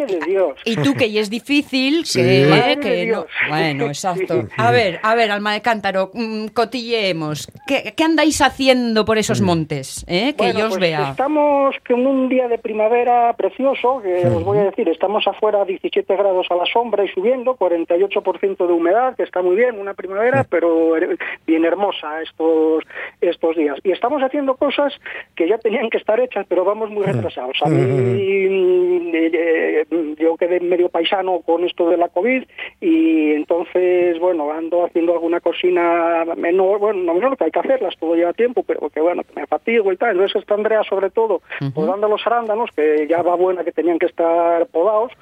Madre 0.00 0.06
de 0.18 0.26
Dios. 0.26 0.58
Y 0.64 0.76
tú 0.76 0.89
que 0.94 1.10
ya 1.10 1.20
es 1.20 1.30
difícil, 1.30 2.04
Sí. 2.04 2.20
que, 2.20 2.42
eh, 2.42 2.46
de 2.76 2.80
que 2.80 3.06
no. 3.06 3.26
Bueno, 3.48 3.86
exacto. 3.86 4.46
A 4.56 4.70
ver, 4.70 5.00
a 5.02 5.14
ver, 5.14 5.30
alma 5.30 5.52
de 5.52 5.62
cántaro, 5.62 6.10
mm, 6.14 6.46
cotilleemos. 6.48 7.50
¿Qué, 7.66 7.94
qué 7.96 8.04
andáis 8.04 8.40
haciendo 8.40 9.04
por 9.04 9.18
esos 9.18 9.40
montes? 9.40 10.04
eh? 10.08 10.34
Que 10.36 10.44
Bueno, 10.44 10.58
yo 10.58 10.64
os 10.66 10.70
pues 10.70 10.80
vea. 10.80 11.10
Estamos 11.10 11.74
con 11.86 12.06
un 12.06 12.28
día 12.28 12.48
de 12.48 12.58
primavera 12.58 13.32
precioso, 13.36 14.00
que 14.02 14.26
os 14.26 14.44
voy 14.44 14.58
a 14.58 14.64
decir, 14.64 14.88
estamos 14.88 15.26
afuera 15.26 15.62
a 15.62 15.64
17 15.64 16.16
grados 16.16 16.46
a 16.50 16.54
la 16.56 16.64
sombra 16.66 17.04
y 17.04 17.08
subiendo, 17.08 17.56
48% 17.56 18.66
de 18.66 18.72
humedad, 18.72 19.14
que 19.16 19.22
está 19.22 19.42
muy 19.42 19.56
bien, 19.56 19.78
una 19.78 19.94
primavera, 19.94 20.44
pero 20.48 20.96
her- 20.96 21.18
bien 21.46 21.64
hermosa 21.64 22.22
estos, 22.22 22.84
estos 23.20 23.56
días. 23.56 23.76
Y 23.84 23.92
estamos 23.92 24.22
haciendo 24.22 24.56
cosas 24.56 24.92
que 25.36 25.48
ya 25.48 25.58
tenían 25.58 25.90
que 25.90 25.98
estar 25.98 26.18
hechas, 26.20 26.46
pero 26.48 26.64
vamos 26.64 26.90
muy 26.90 27.04
retrasados. 27.04 27.58
A 27.62 27.68
mí, 27.68 27.80
mm, 27.80 29.14
eh, 29.14 29.30
eh, 29.32 30.14
yo 30.18 30.36
quedé 30.36 30.60
medio 30.60 30.79
paisano 30.88 31.40
con 31.40 31.64
esto 31.64 31.88
de 31.90 31.96
la 31.96 32.08
COVID 32.08 32.44
y 32.80 33.32
entonces, 33.32 34.18
bueno, 34.18 34.50
ando 34.52 34.84
haciendo 34.86 35.12
alguna 35.12 35.40
cocina 35.40 36.24
menor, 36.36 36.78
bueno, 36.78 37.02
no 37.02 37.14
menor, 37.14 37.36
que 37.36 37.44
hay 37.44 37.50
que 37.50 37.58
hacerlas, 37.60 37.96
todo 37.98 38.14
lleva 38.14 38.32
tiempo, 38.32 38.62
pero 38.62 38.88
que 38.90 39.00
bueno, 39.00 39.22
que 39.22 39.38
me 39.38 39.46
fatigo 39.46 39.92
y 39.92 39.96
tal. 39.96 40.12
Entonces 40.12 40.40
está 40.40 40.54
Andrea 40.54 40.82
sobre 40.84 41.10
todo 41.10 41.42
podando 41.74 42.08
los 42.08 42.26
arándanos, 42.26 42.70
que 42.74 43.06
ya 43.08 43.22
va 43.22 43.34
buena 43.34 43.64
que 43.64 43.72
tenían 43.72 43.98
que 43.98 44.06
estar 44.06 44.66
podados, 44.66 45.12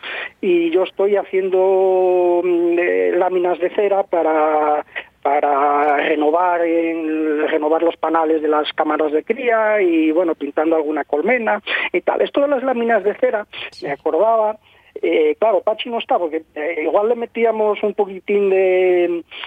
y 0.41 0.71
yo 0.71 0.85
estoy 0.85 1.17
haciendo 1.17 2.41
mm, 2.45 2.79
eh, 2.79 3.13
láminas 3.17 3.59
de 3.59 3.71
cera 3.71 4.03
para 4.05 4.85
para 5.23 5.97
renovar 5.97 6.63
en- 6.65 7.47
renovar 7.49 7.83
los 7.83 7.97
panales 7.97 8.41
de 8.41 8.49
las 8.49 8.73
cámaras 8.73 9.13
de 9.13 9.25
cría 9.25 9.81
y 9.83 10.11
bueno 10.13 10.35
pintando 10.35 10.77
alguna 10.77 11.05
colmena 11.05 11.61
y 11.93 12.01
tal. 12.01 12.23
Esto 12.23 12.43
de 12.43 12.49
las 12.49 12.63
láminas 12.63 13.03
de 13.03 13.15
cera 13.17 13.47
me 13.83 13.91
acordaba 13.91 14.57
eh, 15.03 15.37
claro, 15.39 15.61
Pachi 15.63 15.89
no 15.91 15.99
está, 15.99 16.19
porque 16.19 16.43
eh, 16.55 16.83
igual 16.85 17.09
le 17.09 17.15
metíamos 17.15 17.83
un 17.83 17.95
poquitín 17.95 18.51
de, 18.51 19.05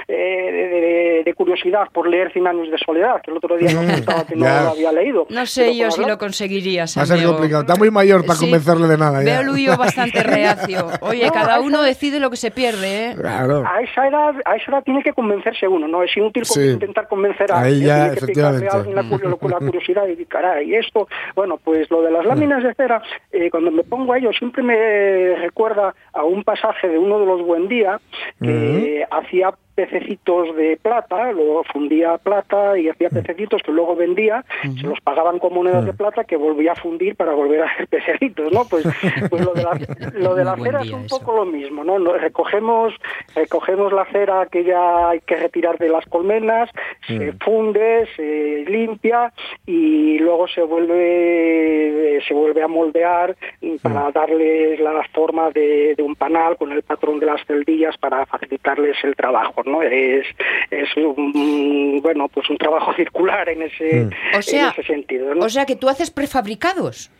eh, 0.08 0.52
de, 0.52 0.68
de- 0.70 1.24
de 1.26 1.34
curiosidad 1.34 1.88
por 1.94 2.08
leer 2.10 2.32
Cien 2.32 2.48
años 2.48 2.70
de 2.72 2.78
soledad, 2.78 3.22
que 3.22 3.32
el 3.32 3.38
otro 3.38 3.58
día 3.58 3.74
nos 3.74 3.92
contaba 3.92 4.26
que 4.26 4.36
no 4.36 4.46
lo 4.46 4.70
había 4.70 4.92
leído. 4.92 5.28
No 5.30 5.46
sé 5.46 5.62
Pero 5.66 5.74
yo 5.74 5.92
si 5.92 6.06
lo 6.06 6.18
conseguirías. 6.18 6.98
Va 6.98 7.02
a 7.04 7.06
ser 7.06 7.26
complicado. 7.26 7.62
Está 7.62 7.76
muy 7.76 7.92
mayor 7.92 8.26
para 8.26 8.36
Sí. 8.40 8.46
convencerle 8.46 8.88
de 8.88 8.98
nada 8.98 9.20
Veo 9.20 9.28
ya. 9.28 9.40
a 9.40 9.44
Luyo 9.44 9.78
bastante 9.78 10.24
reacio. 10.24 10.88
Oye, 11.02 11.26
No, 11.28 11.34
cada 11.34 11.60
uno 11.60 11.82
decide 11.82 12.20
lo 12.20 12.30
que 12.30 12.38
se 12.38 12.52
pierde, 12.52 13.10
¿eh? 13.12 13.16
Claro. 13.18 13.64
A 13.68 13.82
esa 13.82 14.08
edad, 14.08 14.36
a 14.46 14.56
esa 14.56 14.72
edad 14.72 14.84
tiene 14.84 15.04
que 15.04 15.14
convencerse 15.14 15.68
uno, 15.68 15.88
no 15.88 16.04
es 16.04 16.16
inútil 16.16 16.46
Sí. 16.46 16.62
intentar 16.72 17.08
convencer 17.08 17.52
a 17.52 17.62
Ahí 17.62 17.82
ya, 17.82 18.12
que 18.12 18.18
efectivamente. 18.18 18.68
a 18.68 18.72
alguien 18.78 18.96
la, 18.96 19.04
cu- 19.38 19.50
la 19.50 19.58
curiosidad 19.60 20.08
y 20.08 20.26
caray, 20.26 20.70
y 20.70 20.76
esto, 20.76 21.08
bueno, 21.36 21.58
pues 21.64 21.90
lo 21.92 22.02
de 22.02 22.12
las 22.12 22.26
láminas 22.26 22.64
de 22.64 22.74
cera, 22.76 23.02
eh, 23.32 23.50
cuando 23.52 23.72
me 23.72 23.84
pongo 23.84 24.14
a 24.14 24.18
ello 24.18 24.32
siempre 24.34 24.64
me 24.64 25.41
recuerda 25.42 25.94
a 26.14 26.24
un 26.24 26.44
pasaje 26.44 26.88
de 26.88 26.98
uno 26.98 27.20
de 27.20 27.26
los 27.26 27.42
Buen 27.42 27.68
Día 27.68 28.00
que 28.42 29.06
hacía 29.12 29.54
pececitos 29.82 30.56
de 30.56 30.78
plata, 30.78 31.32
luego 31.32 31.64
fundía 31.64 32.18
plata 32.20 32.78
y 32.78 32.88
hacía 32.88 33.10
pececitos 33.10 33.64
que 33.64 33.72
luego 33.72 33.96
vendía, 33.96 34.46
se 34.80 34.86
los 34.86 35.02
pagaban 35.02 35.40
con 35.40 35.56
monedas 35.56 35.86
de 35.86 35.94
plata 35.94 36.24
que 36.24 36.36
volvía 36.36 36.74
a 36.74 36.76
fundir 36.76 37.16
para 37.16 37.34
volver 37.34 37.64
a 37.64 37.66
hacer 37.66 37.88
pececitos, 37.88 38.52
¿no? 38.52 38.66
Pues, 38.66 38.86
pues 39.30 39.44
lo 39.44 39.54
de 39.54 39.64
la, 39.64 39.80
lo 40.14 40.36
de 40.36 40.46
la 40.46 40.56
cera 40.58 40.82
es 40.82 40.92
un 40.92 41.06
eso. 41.06 41.18
poco 41.18 41.36
lo 41.36 41.46
mismo, 41.46 41.84
¿no? 41.84 41.98
Recogemos, 42.14 42.94
recogemos 43.34 43.92
la 43.92 44.06
cera 44.06 44.46
que 44.52 44.64
ya 44.64 45.10
hay 45.10 45.22
que 45.22 45.36
retirar 45.36 45.80
de 45.80 45.90
las 45.90 46.06
colmenas, 46.06 46.70
se 47.08 47.34
funde, 47.34 48.08
se 48.16 48.64
limpia 48.68 49.34
y 49.66 50.20
luego 50.20 50.48
se 50.48 50.62
vuelve, 50.62 52.22
se 52.28 52.34
vuelve 52.36 52.62
a 52.62 52.68
moldear 52.68 53.36
para 53.82 54.12
darles 54.12 54.80
la 54.80 55.02
forma 55.12 55.50
de, 55.50 55.96
de 55.96 56.04
un 56.04 56.16
panal 56.16 56.56
con 56.58 56.72
el 56.72 56.84
patrón 56.84 57.20
de 57.20 57.26
las 57.26 57.44
celdillas 57.48 57.98
para 57.98 58.28
facilitarles 58.28 58.98
el 59.04 59.16
trabajo, 59.16 59.64
¿no? 59.66 59.71
Es, 59.82 60.26
es 60.72 60.90
un, 60.98 62.00
bueno, 62.02 62.28
pues 62.28 62.50
un 62.50 62.58
trabajo 62.58 62.94
circular 62.96 63.48
en 63.50 63.62
ese, 63.64 64.08
O 64.38 64.42
sea, 64.42 64.64
en 64.66 64.70
ese 64.72 64.84
sentido, 64.84 65.36
¿no? 65.36 65.46
o 65.46 65.50
sea 65.50 65.66
que 65.66 65.76
tú 65.76 65.88
haces 65.88 66.10
prefabricados. 66.12 67.12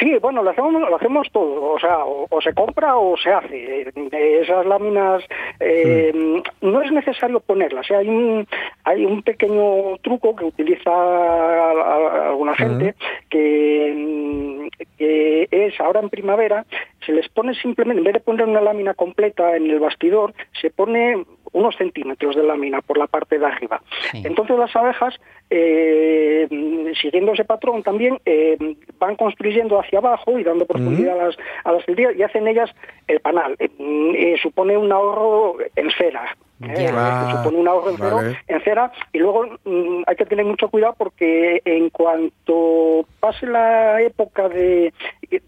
Sí, 0.00 0.16
bueno, 0.20 0.42
lo 0.42 0.50
hacemos, 0.50 0.72
lo 0.72 0.96
hacemos 0.96 1.30
todo, 1.30 1.62
o 1.74 1.78
sea, 1.78 1.98
o, 2.04 2.26
o 2.28 2.40
se 2.40 2.52
compra 2.54 2.96
o 2.96 3.16
se 3.16 3.30
hace. 3.32 3.86
Esas 4.10 4.66
láminas 4.66 5.22
eh, 5.60 6.42
no 6.60 6.82
es 6.82 6.90
necesario 6.90 7.38
ponerlas. 7.38 7.88
¿eh? 7.92 7.94
Hay 7.94 8.08
un 8.08 8.48
hay 8.82 9.04
un 9.04 9.22
pequeño 9.22 9.96
truco 10.02 10.34
que 10.34 10.44
utiliza 10.46 10.90
a- 10.90 11.70
a- 11.70 12.28
alguna 12.30 12.56
gente 12.56 12.96
que, 13.30 13.94
mm, 13.96 14.68
que 14.98 15.46
es 15.52 15.80
ahora 15.80 16.00
en 16.00 16.10
primavera 16.10 16.64
se 17.06 17.12
les 17.12 17.28
pone 17.28 17.54
simplemente 17.54 18.00
en 18.00 18.04
vez 18.04 18.14
de 18.14 18.20
poner 18.20 18.46
una 18.48 18.60
lámina 18.60 18.94
completa 18.94 19.54
en 19.56 19.70
el 19.70 19.78
bastidor 19.78 20.34
se 20.60 20.70
pone 20.70 21.24
unos 21.52 21.76
centímetros 21.76 22.34
de 22.36 22.42
lámina 22.42 22.80
por 22.80 22.98
la 22.98 23.06
parte 23.06 23.38
de 23.38 23.46
arriba. 23.46 23.82
Sí. 24.10 24.22
Entonces 24.24 24.58
las 24.58 24.74
abejas, 24.74 25.14
eh, 25.50 26.46
siguiendo 27.00 27.32
ese 27.32 27.44
patrón 27.44 27.82
también, 27.82 28.18
eh, 28.24 28.56
van 28.98 29.16
construyendo 29.16 29.78
hacia 29.80 29.98
abajo 29.98 30.38
y 30.38 30.44
dando 30.44 30.66
profundidad 30.66 31.20
a 31.20 31.24
las, 31.26 31.36
a 31.64 31.72
las 31.72 31.84
celdillas 31.84 32.16
y 32.16 32.22
hacen 32.22 32.48
ellas 32.48 32.70
el 33.08 33.20
panal. 33.20 33.56
Eh, 33.58 33.68
eh, 33.78 34.36
supone 34.42 34.76
un 34.76 34.90
ahorro 34.92 35.56
en 35.76 35.90
cera. 35.90 36.36
Que 36.62 36.86
supone 36.86 37.58
un 37.58 37.66
ahorro 37.66 37.90
en, 37.90 37.96
cero- 37.96 38.16
Vale. 38.16 38.38
en 38.46 38.60
cera 38.62 38.92
y 39.12 39.18
luego 39.18 39.46
mm, 39.64 40.02
hay 40.06 40.14
que 40.14 40.26
tener 40.26 40.44
mucho 40.44 40.68
cuidado 40.68 40.94
porque 40.96 41.60
en 41.64 41.90
cuanto 41.90 43.04
pase 43.18 43.46
la 43.48 44.00
época 44.00 44.48
de, 44.48 44.92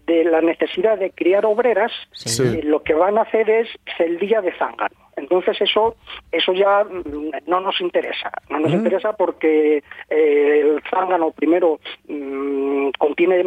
de 0.07 0.23
la 0.25 0.41
necesidad 0.41 0.97
de 0.97 1.11
criar 1.11 1.45
obreras, 1.45 1.91
Sí. 2.11 2.43
eh, 2.43 2.61
lo 2.63 2.83
que 2.83 2.93
van 2.93 3.17
a 3.17 3.21
hacer 3.21 3.49
es 3.49 3.69
celdilla 3.97 4.41
de 4.41 4.51
zángano. 4.57 5.04
Entonces 5.17 5.59
eso 5.61 5.95
eso 6.31 6.53
ya 6.53 6.83
mm, 6.83 7.31
no 7.47 7.61
nos 7.61 7.79
interesa, 7.81 8.31
no 8.49 8.59
nos 8.59 8.71
interesa 8.71 9.13
porque 9.13 9.83
eh, 10.09 10.61
el 10.61 10.81
zángano 10.89 11.31
primero 11.31 11.79
mm, 12.07 12.89
contiene 12.97 13.43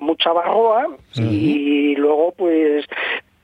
mucha 0.00 0.32
barroa 0.32 0.88
y 1.14 1.94
luego 1.96 2.32
pues 2.36 2.86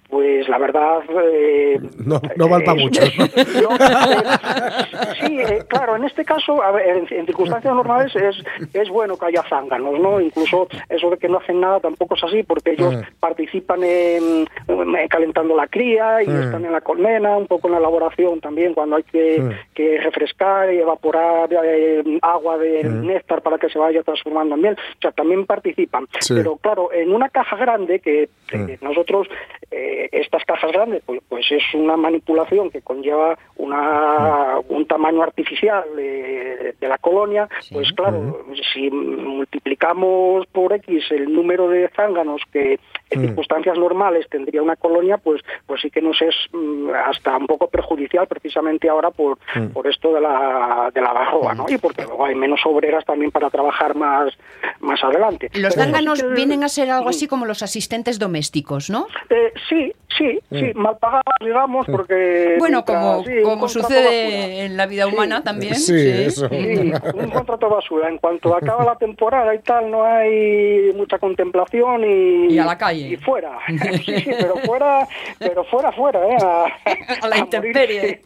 pues 0.09 0.49
la 0.49 0.59
verdad 0.59 1.01
eh, 1.23 1.79
No, 2.05 2.21
no 2.37 2.49
vale 2.49 2.65
para 2.65 2.79
es- 2.79 2.85
mucho. 2.85 3.01
¿no? 3.03 3.69
no, 3.69 3.77
eh, 3.77 5.17
sí, 5.21 5.41
eh, 5.41 5.63
claro, 5.69 5.97
en 5.97 6.05
este 6.05 6.25
caso, 6.25 6.63
a 6.63 6.71
ver, 6.73 6.89
en, 6.97 7.07
en 7.11 7.27
circunstancias 7.27 7.75
normales 7.75 8.15
es, 8.17 8.37
es 8.75 8.89
bueno 8.89 9.17
que 9.19 9.27
haya 9.27 9.43
zánganos, 9.49 9.99
¿no? 10.01 10.21
Incluso 10.21 10.69
eso 10.89 11.11
de 11.11 11.19
que 11.19 11.29
no 11.29 11.39
hacen 11.39 11.61
nada 11.61 11.81
tampoco 11.81 12.15
es 12.15 12.25
así, 12.25 12.43
porque 12.43 12.73
ellos 12.73 12.89
Mm. 12.95 13.01
participan 13.21 13.83
en, 13.85 14.47
en 14.67 15.09
calentando 15.09 15.55
la 15.55 15.67
cría 15.67 16.23
y 16.23 16.29
Mm. 16.29 16.43
están 16.43 16.65
en 16.65 16.73
la 16.73 16.81
colmena, 16.81 17.37
un 17.37 17.47
poco 17.47 17.69
en 17.69 17.73
la 17.73 17.79
elaboración 17.79 18.41
también, 18.41 18.73
cuando 18.75 18.97
hay 18.97 19.03
que, 19.03 19.41
Mm. 19.41 19.51
que 19.75 19.99
refrescar 20.01 20.73
y 20.73 20.79
evaporar 20.79 21.51
eh, 21.65 22.03
agua 22.23 22.57
de 22.59 22.85
néctar 22.85 23.43
para 23.43 23.59
que 23.59 23.69
se 23.69 23.79
vaya 23.79 24.03
transformando 24.03 24.55
en 24.55 24.63
miel. 24.63 24.75
O 24.79 25.01
sea, 25.01 25.13
también 25.13 25.45
participan. 25.47 26.07
Sí. 26.21 26.35
Pero 26.35 26.57
claro, 26.57 26.91
en 26.93 27.13
una 27.13 27.29
caja 27.29 27.57
grande 27.57 28.01
que 28.01 28.29
eh, 28.53 28.79
nosotros, 28.81 29.29
eh, 29.71 29.98
estas 30.13 30.45
cajas 30.45 30.73
grandes, 30.73 31.03
pues, 31.05 31.21
pues 31.29 31.47
es 31.51 31.63
una 31.75 31.97
manipulación 31.97 32.71
que 32.71 32.83
conlleva 32.83 33.39
una, 33.69 34.59
un 34.69 34.87
tamaño 34.87 35.23
artificial 35.23 35.85
de, 35.97 36.75
de 36.81 36.89
la 36.89 36.99
colonia, 36.99 37.49
pues 37.73 37.93
claro, 37.93 38.45
si 38.73 38.91
multiplicamos 38.91 40.47
por 40.47 40.73
X 40.75 41.05
el 41.11 41.33
número 41.33 41.69
de 41.69 41.89
zánganos 41.95 42.43
que 42.53 42.79
en 43.11 43.21
circunstancias 43.23 43.79
normales 43.79 44.27
tendría 44.29 44.63
una 44.63 44.77
colonia, 44.77 45.17
pues, 45.17 45.41
pues 45.67 45.81
sí 45.81 45.91
que 45.91 46.03
nos 46.03 46.21
es 46.21 46.35
mm, 46.53 46.91
hasta 47.07 47.37
un 47.39 47.47
poco 47.47 47.69
perjudicial 47.69 48.27
precisamente 48.27 48.89
ahora 48.89 49.11
por, 49.11 49.39
por 49.73 49.87
esto 49.87 50.13
de 50.13 50.21
la, 50.21 50.91
de 50.93 51.01
la 51.01 51.13
barroa, 51.15 51.55
¿no? 51.55 51.67
Y 51.69 51.79
porque 51.79 52.03
luego 52.03 52.27
hay 52.27 52.35
menos 52.35 52.61
obreras 52.67 53.05
también 53.07 53.31
para 53.31 53.49
trabajar 53.49 53.95
más, 53.95 54.33
más 54.81 55.03
adelante. 55.03 55.51
Los 55.55 55.75
Pero 55.75 55.85
zánganos 55.87 56.19
sí 56.19 56.27
que- 56.27 56.35
vienen 56.35 56.65
a 56.65 56.69
ser 56.69 56.91
algo 56.91 57.09
así 57.09 57.27
como 57.27 57.47
los 57.47 57.63
asistentes 57.63 58.19
domésticos, 58.19 58.91
¿no? 58.91 59.07
eh, 59.31 59.53
sí, 59.71 59.93
sí, 60.17 60.39
sí, 60.51 60.73
mal 60.75 60.99
pagados, 60.99 61.23
digamos, 61.41 61.87
porque... 61.87 62.57
Bueno, 62.59 62.79
mientras- 62.87 62.99
como, 63.05 63.25
sí, 63.25 63.39
un 63.39 63.58
como 63.61 63.69
sucede 63.69 64.05
basura. 64.05 64.65
en 64.65 64.77
la 64.77 64.87
vida 64.87 65.07
humana 65.07 65.43
también. 65.43 65.75
Sí, 65.75 65.95
eso. 65.97 66.49
Sí, 66.49 66.93
un 67.15 67.31
contrato 67.31 67.69
basura. 67.69 68.09
En 68.09 68.19
cuanto 68.19 68.55
acaba 68.57 68.85
la 68.85 68.97
temporada 68.97 69.55
y 69.55 69.59
tal, 69.61 69.91
no 69.91 70.05
hay 70.05 70.93
mucha 70.95 71.19
contemplación 71.19 72.05
y... 72.05 72.55
Y 72.55 72.59
a 72.59 72.65
la 72.65 72.79
calle. 72.79 73.09
Y 73.09 73.17
fuera. 73.17 73.59
Sí, 73.69 74.21
sí, 74.21 74.31
pero 74.39 74.57
fuera, 74.59 75.07
pero 75.39 75.65
fuera, 75.65 75.93
fuera, 75.93 76.21
¿eh? 76.29 76.37
A, 76.43 76.67
A 77.23 77.29
la 77.29 77.39
intemperie. 77.39 78.23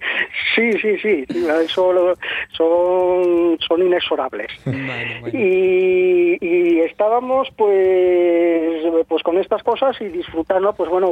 Sí, 0.54 0.72
sí, 0.80 0.98
sí. 0.98 1.24
sí, 1.28 1.46
Eso 1.64 1.92
lo- 1.92 2.14
son, 2.52 3.58
son 3.66 3.82
inexorables. 3.86 4.48
Y, 5.32 6.38
y 6.44 6.80
estábamos 6.80 7.48
pues 7.56 8.82
pues 9.08 9.22
con 9.22 9.38
estas 9.38 9.62
cosas 9.62 9.96
y 10.00 10.06
disfrutando 10.06 10.72
pues 10.74 10.90
bueno 10.90 11.10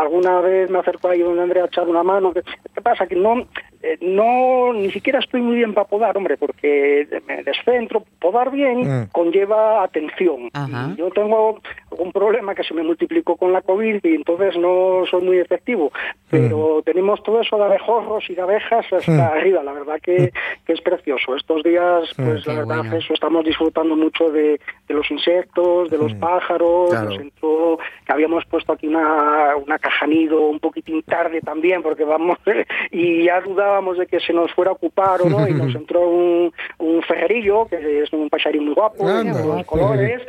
alguna 0.00 0.40
vez 0.40 0.70
me 0.70 0.78
acerco 0.78 1.08
ahí 1.08 1.20
donde 1.20 1.42
Andrea 1.42 1.64
a 1.64 1.66
echar 1.66 1.88
una 1.88 2.02
mano 2.02 2.32
¿qué, 2.32 2.42
qué 2.74 2.80
pasa? 2.80 3.06
que 3.06 3.14
no 3.16 3.37
eh, 3.82 3.96
no 4.00 4.72
ni 4.72 4.90
siquiera 4.90 5.20
estoy 5.20 5.40
muy 5.40 5.56
bien 5.56 5.72
para 5.72 5.86
podar 5.86 6.16
hombre 6.16 6.36
porque 6.36 7.06
me 7.28 7.42
descentro 7.44 8.04
podar 8.20 8.50
bien 8.50 8.78
Mm. 8.80 9.06
conlleva 9.12 9.82
atención 9.84 10.50
Ajá. 10.52 10.94
Yo 10.96 11.10
tengo 11.10 11.60
un 11.90 12.12
problema 12.12 12.54
que 12.54 12.64
se 12.64 12.74
me 12.74 12.82
multiplicó 12.82 13.36
con 13.36 13.52
la 13.52 13.62
COVID 13.62 14.04
y 14.04 14.14
entonces 14.14 14.56
no 14.56 15.04
soy 15.10 15.22
muy 15.22 15.38
efectivo 15.38 15.92
pero 16.30 16.82
tenemos 16.84 17.22
todo 17.22 17.40
eso 17.40 17.56
de 17.56 17.64
abejorros 17.64 18.28
y 18.28 18.34
de 18.34 18.42
abejas 18.42 18.84
hasta 18.92 19.12
Mm. 19.12 19.20
arriba 19.20 19.62
la 19.62 19.72
verdad 19.72 20.00
que, 20.02 20.32
que 20.66 20.72
es 20.72 20.80
precioso 20.80 21.36
estos 21.36 21.62
días 21.62 22.10
pues 22.16 22.46
la 22.46 22.54
verdad 22.54 22.78
bueno. 22.78 22.96
eso 22.96 23.14
estamos 23.14 23.44
disfrutando 23.44 23.94
mucho 23.96 24.30
de, 24.30 24.60
de 24.88 24.94
los 24.94 25.08
insectos, 25.10 25.90
de 25.90 25.98
los 25.98 26.12
pájaros, 26.14 26.90
Claro. 26.90 27.10
nos 27.10 27.18
entró, 27.20 27.78
que 28.06 28.12
habíamos 28.12 28.44
puesto 28.46 28.72
aquí 28.72 28.86
una, 28.88 29.54
una 29.56 29.78
caja 29.78 30.06
nido 30.06 30.40
un 30.48 30.58
poquitín 30.60 31.02
tarde 31.02 31.40
también, 31.40 31.82
porque 31.82 32.04
vamos, 32.04 32.38
y 32.90 33.27
ya 33.28 33.40
dudábamos 33.40 33.96
de 33.98 34.06
que 34.06 34.18
se 34.20 34.32
nos 34.32 34.50
fuera 34.52 34.70
a 34.70 34.74
ocupar 34.74 35.22
o 35.22 35.28
no, 35.28 35.46
y 35.48 35.52
nos 35.54 35.74
entró 35.82 36.08
un, 36.08 36.52
un 36.78 37.02
ferrerillo, 37.02 37.66
que 37.68 38.02
es 38.02 38.12
un 38.12 38.28
pajarín 38.28 38.64
muy 38.64 38.74
guapo, 38.74 39.06
de 39.06 39.12
Anda. 39.12 39.32
todos 39.42 39.56
los 39.58 39.66
colores, 39.66 40.20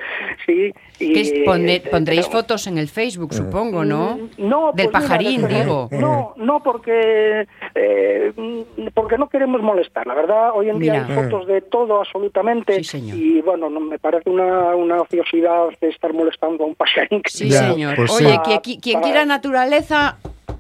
sí. 0.46 0.72
Y, 1.02 1.46
pone- 1.46 1.76
eh, 1.76 1.84
pondréis 1.90 2.28
pero- 2.28 2.40
fotos 2.40 2.68
en 2.68 2.78
el 2.78 2.90
Facebook, 2.90 3.34
supongo, 3.34 3.86
¿no? 3.86 4.18
Mm, 4.18 4.50
No, 4.50 4.72
Del 4.74 4.74
pues 4.74 4.88
mira, 4.88 4.92
pajarín, 5.00 5.42
desde- 5.44 5.64
digo. 5.64 5.88
No, 5.92 6.34
no, 6.36 6.62
porque 6.62 7.48
eh, 7.76 8.34
mm, 8.36 8.88
porque 8.94 9.18
no 9.18 9.30
queremos 9.30 9.62
molestar. 9.62 10.06
La 10.08 10.14
verdad, 10.14 10.52
hoy 10.54 10.70
en 10.70 10.80
día 10.80 10.94
Mira. 10.94 11.06
hay 11.08 11.24
fotos 11.24 11.48
de 11.48 11.62
todo 11.62 12.00
absolutamente 12.02 12.76
Sí, 12.76 12.84
señor. 12.84 13.18
y 13.18 13.42
bueno, 13.42 13.70
no 13.70 13.80
me 13.80 13.98
parece 13.98 14.30
una, 14.30 14.76
una 14.76 14.98
ociosidad 15.02 15.68
de 15.80 15.88
estar 15.90 16.14
molestando 16.14 16.66
a 16.66 16.68
un 16.68 16.76
pajarín. 16.76 17.22
que- 17.22 17.30
Sí, 17.30 17.50
Ya, 17.50 17.72
señor. 17.72 17.96
pues 17.96 18.12
sí. 18.16 18.26
Oye, 18.26 18.40
quien, 18.44 18.60
quien- 18.60 18.80
quien 18.82 19.02
quiera 19.02 19.24
naturaleza, 19.26 20.18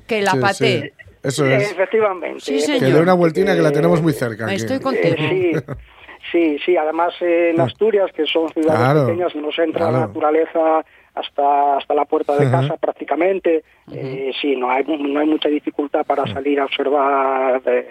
que 0.08 0.22
la 0.22 0.31
Sí, 0.31 0.39
patee. 0.39 0.81
sí. 0.98 0.99
Eso 1.23 1.45
es. 1.45 1.71
Efectivamente. 1.71 2.39
Sí, 2.39 2.59
señor. 2.59 2.79
Que 2.79 2.85
dé 2.93 3.01
una 3.01 3.13
vueltina 3.13 3.55
que 3.55 3.61
la 3.61 3.71
tenemos 3.71 4.01
muy 4.01 4.13
cerca. 4.13 4.45
aquí. 4.45 4.55
Estoy 4.55 4.77
Eh, 4.77 4.79
contigo. 4.81 5.15
sí, 5.17 5.53
sí, 6.31 6.57
sí. 6.65 6.77
Además, 6.77 7.13
en 7.21 7.59
Asturias, 7.59 8.09
que 8.15 8.25
son 8.25 8.49
ciudades 8.49 8.79
Claro, 8.79 9.05
pequeñas, 9.07 9.35
nos 9.35 9.57
entra 9.59 9.79
claro. 9.81 9.93
la 9.93 10.07
naturaleza 10.07 10.85
hasta 11.19 11.77
hasta 11.77 11.93
la 11.93 12.05
puerta 12.05 12.35
de 12.35 12.49
casa 12.51 12.77
prácticamente. 12.77 13.63
Eh, 13.91 14.31
sí, 14.39 14.55
no 14.55 14.69
hay 14.69 14.83
no 14.85 15.19
hay 15.19 15.25
mucha 15.27 15.49
dificultad 15.49 16.05
para 16.05 16.25
salir 16.31 16.59
a 16.59 16.65
observar 16.65 17.61
eh, 17.65 17.88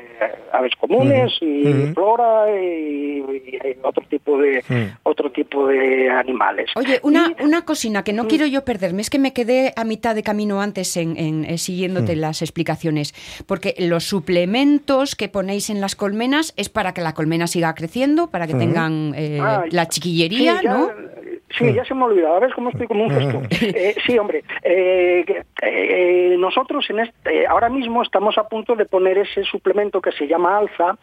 aves 0.53 0.73
comunes 0.77 1.33
y 1.41 1.87
flora 1.93 2.47
y, 2.57 3.19
y 3.19 3.59
otro 3.83 4.05
tipo 4.09 4.39
de 4.39 4.63
otro 5.03 5.33
tipo 5.33 5.67
de 5.67 6.09
animales. 6.11 6.71
Oye, 6.77 7.01
una, 7.03 7.33
una 7.43 7.65
cocina 7.65 8.05
que 8.05 8.13
no 8.13 8.29
quiero 8.29 8.47
yo 8.47 8.65
perderme, 8.65 9.03
es 9.03 9.11
que 9.11 9.19
me 9.19 9.33
quedé 9.33 9.73
a 9.77 9.85
mitad 9.85 10.15
de 10.15 10.23
camino 10.23 10.61
antes 10.61 10.97
en, 10.97 11.17
en- 11.17 11.45
eh, 11.45 11.59
siguiéndote 11.59 12.15
las 12.17 12.43
explicaciones, 12.43 13.13
porque 13.47 13.75
los 13.79 14.05
suplementos 14.05 15.17
que 15.17 15.29
ponéis 15.29 15.69
en 15.71 15.81
las 15.81 15.97
colmenas 15.97 16.55
es 16.57 16.69
para 16.69 16.95
que 16.95 17.01
la 17.01 17.13
colmena 17.13 17.47
siga 17.49 17.75
creciendo, 17.75 18.29
para 18.31 18.47
que 18.47 18.55
tengan 18.55 19.15
eh, 19.17 19.39
Ah, 19.41 19.65
la 19.71 19.87
chiquillería, 19.87 20.59
sí, 20.59 20.65
ya- 20.65 20.73
¿no? 20.73 20.89
Sí, 21.59 21.73
ya 21.73 21.83
se 21.87 21.95
me 21.95 22.05
olvidaba, 22.05 22.41
¿ves 22.41 22.53
cómo 22.55 22.69
estoy 22.69 22.87
como 22.87 23.05
un 23.05 23.11
Eh, 23.61 23.95
sí, 24.07 24.19
hombre, 24.19 24.45
eh, 24.63 25.25
eh, 25.63 26.37
nosotros 26.39 26.89
en 26.91 27.01
este, 27.01 27.47
ahora 27.47 27.69
mismo 27.69 28.03
estamos 28.03 28.39
a 28.39 28.49
punto 28.49 28.75
de 28.75 28.87
poner 28.87 29.19
ese 29.19 29.45
suplemento 29.45 30.01
que 30.01 30.13
se 30.13 30.27
llama 30.27 30.59
alza, 30.59 30.97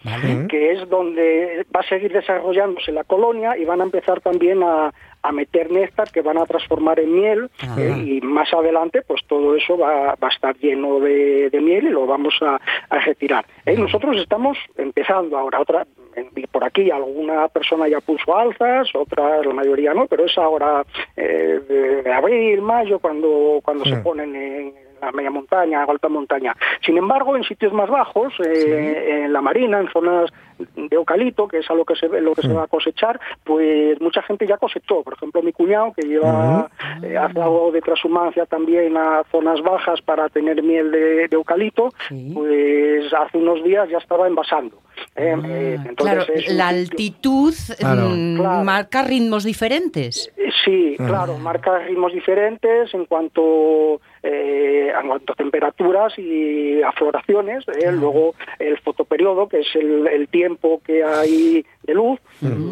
que 0.50 0.72
es 0.72 0.90
donde 0.90 1.66
va 1.76 1.82
a 1.82 1.88
seguir 1.88 2.12
desarrollándose 2.12 2.92
la 2.92 3.04
colonia 3.04 3.58
y 3.58 3.66
van 3.66 3.82
a 3.82 3.86
empezar 3.86 4.22
también 4.22 4.64
a, 4.64 4.92
a 5.28 5.32
meter 5.32 5.72
néctar 5.72 6.12
que 6.12 6.22
van 6.22 6.38
a 6.38 6.46
transformar 6.46 7.00
en 7.00 7.14
miel 7.14 7.50
eh, 7.78 7.94
y 8.06 8.22
más 8.22 8.54
adelante 8.54 9.02
pues 9.02 9.22
todo 9.28 9.56
eso 9.56 9.78
va, 9.78 10.16
va 10.22 10.28
a 10.28 10.34
estar 10.34 10.56
lleno 10.58 11.00
de, 11.00 11.50
de 11.50 11.62
miel 11.62 11.88
y 11.88 11.90
lo 11.90 12.06
vamos 12.06 12.36
a, 12.42 12.60
a 12.90 13.00
retirar. 13.00 13.46
Eh, 13.66 13.76
nosotros 13.78 14.18
estamos 14.18 14.58
empezando 14.78 15.38
ahora, 15.38 15.60
otra 15.62 15.86
en- 16.16 16.30
por 16.52 16.64
aquí 16.64 16.90
alguna 16.92 17.48
persona 17.50 17.88
ya 17.88 18.00
puso 18.02 18.36
alzas, 18.38 18.88
otras 18.96 19.46
la 19.46 19.54
mayoría 19.54 19.94
no, 19.94 20.06
pero 20.08 20.26
es 20.26 20.38
ahora 20.38 20.86
eh, 21.18 21.60
de, 21.68 22.04
de 22.04 22.14
abril, 22.14 22.62
mayo 22.62 23.00
cuando 23.00 23.60
cuando 23.64 23.84
se 23.86 23.92
ponen 24.04 24.36
en 24.36 24.74
la 25.02 25.12
media 25.12 25.32
montaña, 25.32 25.84
alta 25.84 26.10
montaña. 26.10 26.56
Sin 26.86 26.98
embargo, 26.98 27.36
en 27.36 27.44
sitios 27.44 27.74
más 27.74 27.90
bajos, 27.90 28.34
eh, 28.40 29.24
en 29.26 29.34
la 29.34 29.42
marina, 29.42 29.80
en 29.80 29.90
zonas 29.90 30.32
de 30.58 30.96
eucalipto, 30.96 31.48
que 31.48 31.60
es 31.60 31.70
a 31.70 31.74
lo 31.74 31.84
que 31.84 31.96
se 31.96 32.08
lo 32.08 32.34
que 32.34 32.42
se 32.42 32.54
va 32.54 32.64
a 32.64 32.68
cosechar, 32.68 33.20
pues 33.44 34.00
mucha 34.00 34.22
gente 34.22 34.48
ya 34.48 34.58
cosechó. 34.58 35.04
Por 35.04 35.14
ejemplo, 35.14 35.42
mi 35.42 35.52
cuñado, 35.52 35.94
que 35.94 36.08
lleva 36.08 36.70
eh, 37.04 37.18
hace 37.18 37.42
algo 37.42 37.72
de 37.72 37.82
transhumancia 37.82 38.46
también 38.46 38.96
a 38.98 39.24
zonas 39.32 39.62
bajas 39.62 40.02
para 40.02 40.30
tener 40.30 40.62
miel 40.64 40.92
de, 40.92 41.28
de 41.28 41.36
eucalipto, 41.36 41.90
pues 42.34 43.14
hace 43.14 43.38
unos 43.38 43.64
días 43.64 43.90
ya 43.90 43.98
estaba 43.98 44.28
envasando. 44.28 44.85
Eh, 45.16 45.36
eh, 45.46 45.76
Ah, 45.80 45.86
entonces 45.90 45.96
claro, 45.96 46.26
un 46.50 46.58
la 46.58 46.68
altitud 46.68 47.54
Claro. 47.80 48.02
mm, 48.10 48.64
marca 48.66 49.04
ritmos 49.04 49.44
diferentes. 49.44 50.32
Eh, 50.38 50.42
Sí, 50.64 50.96
claro, 50.98 51.38
marca 51.38 51.78
ritmos 51.80 52.12
diferentes 52.12 52.92
en 52.96 53.06
cuanto 53.06 54.00
eh, 54.24 54.92
en 55.00 55.08
cuanto 55.08 55.34
a 55.34 55.36
temperaturas 55.36 56.18
y 56.18 56.82
a 56.82 56.92
floraciones. 56.94 57.64
eh, 57.68 57.92
Luego 57.92 58.34
el 58.58 58.80
fotoperiodo, 58.80 59.48
que 59.48 59.60
es 59.60 59.68
el, 59.76 60.08
el 60.08 60.28
tiempo 60.28 60.82
que 60.84 61.04
hay 61.04 61.64
de 61.84 61.94
luz, 61.94 62.20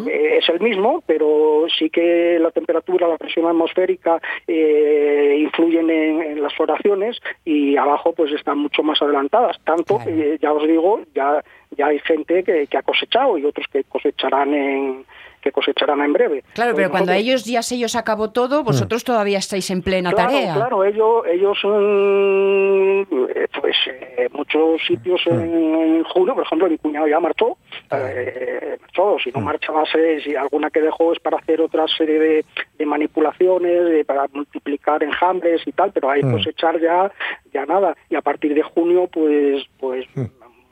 eh, 0.08 0.38
es 0.39 0.50
el 0.50 0.60
mismo, 0.62 1.03
pero 1.06 1.65
sí 1.77 1.92
que 1.92 2.39
la 2.42 2.50
temperatura, 2.50 3.08
la 3.08 3.18
presión 3.18 3.46
atmosférica 3.46 4.20
eh, 4.48 5.38
influyen 5.39 5.89
en, 5.92 6.22
en 6.24 6.42
las 6.42 6.53
floraciones 6.56 7.18
y 7.46 7.77
abajo 7.77 8.13
pues 8.13 8.32
están 8.32 8.58
mucho 8.58 8.82
más 8.82 9.00
adelantadas. 9.03 9.58
Tanto 9.63 9.98
Claro. 9.98 10.10
que 10.10 10.39
ya 10.42 10.51
os 10.51 10.68
digo, 10.68 11.01
ya 11.13 11.44
ya 11.77 11.88
hay 11.88 12.00
gente 12.00 12.44
que, 12.44 12.68
que 12.68 12.77
ha 12.77 12.82
cosechado 12.84 13.38
y 13.38 13.46
otros 13.46 13.65
que 13.72 13.84
cosecharán 13.86 14.53
en 14.53 15.06
que 15.42 15.51
cosecharán 15.51 16.00
en 16.00 16.13
breve. 16.13 16.42
Claro, 16.53 16.72
Pues 16.72 16.84
pero 16.84 16.92
cuando 16.92 17.12
a 17.12 17.18
ellos 17.18 17.44
ya 17.44 17.62
se 17.62 17.75
ellos 17.75 17.98
acabó 17.98 18.32
todo, 18.32 18.63
vosotros 18.63 19.03
todavía 19.03 19.39
estáis 19.39 19.70
en 19.72 19.82
plena 19.82 20.13
claro, 20.13 20.32
tarea. 20.32 20.53
Claro, 20.53 20.86
ellos, 20.86 21.25
ellos 21.30 21.58
mm, 21.65 23.01
eh, 23.36 23.48
pues 23.60 23.75
eh, 23.88 24.30
muchos 24.32 24.82
sitios 24.88 25.20
en, 25.27 25.42
en 25.42 26.03
junio, 26.06 26.34
por 26.34 26.44
ejemplo, 26.46 26.70
mi 26.70 26.77
cuñado 26.77 27.08
ya 27.08 27.20
marchó, 27.20 27.58
eh, 27.92 28.77
marchó, 28.82 29.18
si 29.24 29.32
no 29.32 29.42
marchaba, 29.42 29.84
se- 29.86 30.22
si 30.22 30.34
alguna 30.36 30.70
que 30.70 30.80
dejó 30.82 31.12
es 31.13 31.20
para 31.20 31.38
hacer 31.38 31.60
otra 31.60 31.88
serie 31.89 32.20
de, 32.20 32.46
de 32.77 32.86
manipulaciones, 32.86 33.86
de- 33.86 34.06
para 34.06 34.27
multiplicar 34.32 35.03
enjambres 35.03 35.62
y 35.65 35.72
tal, 35.74 35.92
pero 35.92 36.10
ahí 36.10 36.22
cosechar 36.22 36.80
ya, 36.80 37.12
ya 37.53 37.65
nada, 37.65 37.96
y 38.10 38.15
a 38.15 38.22
partir 38.22 38.53
de 38.53 38.62
junio, 38.63 39.08
pues, 39.12 39.63
pues 39.80 40.06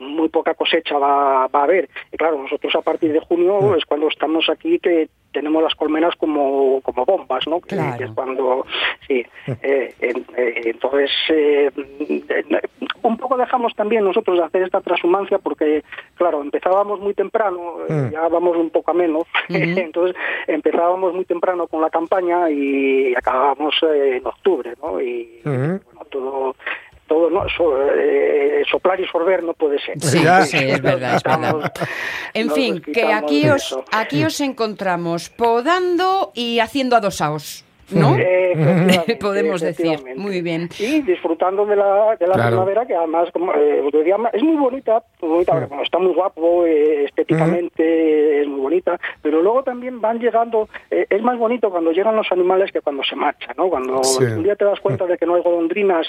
muy 0.02 0.28
poca 0.28 0.54
cosecha 0.54 0.98
va, 0.98 1.46
va 1.48 1.60
a 1.60 1.64
haber. 1.64 1.88
Y 2.12 2.16
claro, 2.16 2.38
nosotros 2.38 2.74
a 2.74 2.82
partir 2.82 3.12
de 3.12 3.20
junio 3.20 3.74
es 3.76 3.84
cuando 3.84 4.08
estamos 4.08 4.48
aquí 4.48 4.78
que 4.78 5.08
tenemos 5.32 5.62
las 5.62 5.74
colmenas 5.74 6.14
como, 6.16 6.80
como 6.82 7.04
bombas, 7.04 7.46
¿no? 7.48 7.60
Claro. 7.60 7.98
que 7.98 8.04
es 8.04 8.10
cuando, 8.12 8.66
sí. 9.08 9.24
eh, 9.62 9.94
eh, 10.00 10.60
entonces, 10.64 11.10
eh, 11.30 11.70
un 13.02 13.16
poco 13.16 13.36
dejamos 13.36 13.74
también 13.74 14.04
nosotros 14.04 14.38
de 14.38 14.44
hacer 14.44 14.62
esta 14.62 14.80
transhumancia 14.80 15.38
porque, 15.38 15.82
claro, 16.14 16.42
empezábamos 16.42 17.00
muy 17.00 17.14
temprano, 17.14 17.78
eh, 17.88 18.10
ya 18.12 18.28
vamos 18.28 18.56
un 18.56 18.70
poco 18.70 18.90
a 18.90 18.94
menos, 18.94 19.24
entonces 19.48 20.16
empezábamos 20.46 21.14
muy 21.14 21.24
temprano 21.24 21.66
con 21.66 21.80
la 21.80 21.90
campaña 21.90 22.50
y 22.50 23.14
acabábamos 23.14 23.74
en 23.82 24.24
octubre, 24.26 24.74
¿no? 24.82 25.00
Y 25.00 25.40
bueno, 25.44 25.80
todo 26.10 26.54
todo 27.12 27.28
no 27.28 27.44
So- 27.56 27.76
eh, 27.94 28.62
soplar 28.70 28.98
y 29.00 29.06
sorber 29.06 29.42
no 29.42 29.52
puede 29.52 29.78
ser. 29.80 30.00
Sí, 30.00 30.18
es 30.56 30.80
verdad, 30.80 31.16
es 31.16 31.22
verdad. 31.22 31.72
En 32.32 32.50
fin, 32.52 32.80
que 32.80 33.12
aquí 33.12 33.48
os, 33.50 33.76
aquí 33.90 34.24
os 34.24 34.40
encontramos 34.40 35.28
podando 35.28 36.32
y 36.34 36.58
haciendo 36.60 36.96
adosaos, 36.96 37.64
¿no? 37.94 38.16
Efectivamente, 38.16 39.16
Podemos 39.20 39.60
decir. 39.60 39.98
Muy 40.16 40.40
bien. 40.42 40.68
Y 40.78 41.02
disfrutando 41.02 41.64
de 41.66 41.76
la, 41.76 42.16
de 42.18 42.26
la 42.26 42.34
Claro. 42.34 42.48
primavera, 42.50 42.86
que 42.86 42.94
además 42.94 43.28
como, 43.32 43.52
eh, 43.54 43.80
os 43.84 43.92
decía, 43.92 44.16
es 44.32 44.42
muy 44.42 44.56
bonita, 44.56 45.02
muy 45.20 45.30
bonita, 45.30 45.52
porque, 45.52 45.66
bueno, 45.66 45.82
está 45.82 45.98
muy 45.98 46.12
guapo, 46.14 46.66
eh, 46.66 47.04
estéticamente 47.04 48.42
es 48.42 48.46
muy 48.48 48.60
bonita, 48.60 48.98
pero 49.22 49.42
luego 49.42 49.62
también 49.62 50.00
van 50.00 50.18
llegando, 50.18 50.68
eh, 50.90 51.06
es 51.08 51.22
más 51.22 51.38
bonito 51.38 51.70
cuando 51.70 51.92
llegan 51.92 52.16
los 52.16 52.30
animales 52.32 52.70
que 52.72 52.80
cuando 52.80 53.02
se 53.04 53.16
marchan, 53.16 53.54
¿no? 53.56 53.68
Cuando 53.68 54.02
Sí. 54.04 54.24
un 54.24 54.42
día 54.42 54.56
te 54.56 54.64
das 54.64 54.80
cuenta 54.80 55.06
de 55.06 55.16
que 55.18 55.26
no 55.26 55.34
hay 55.34 55.42
golondrinas, 55.42 56.06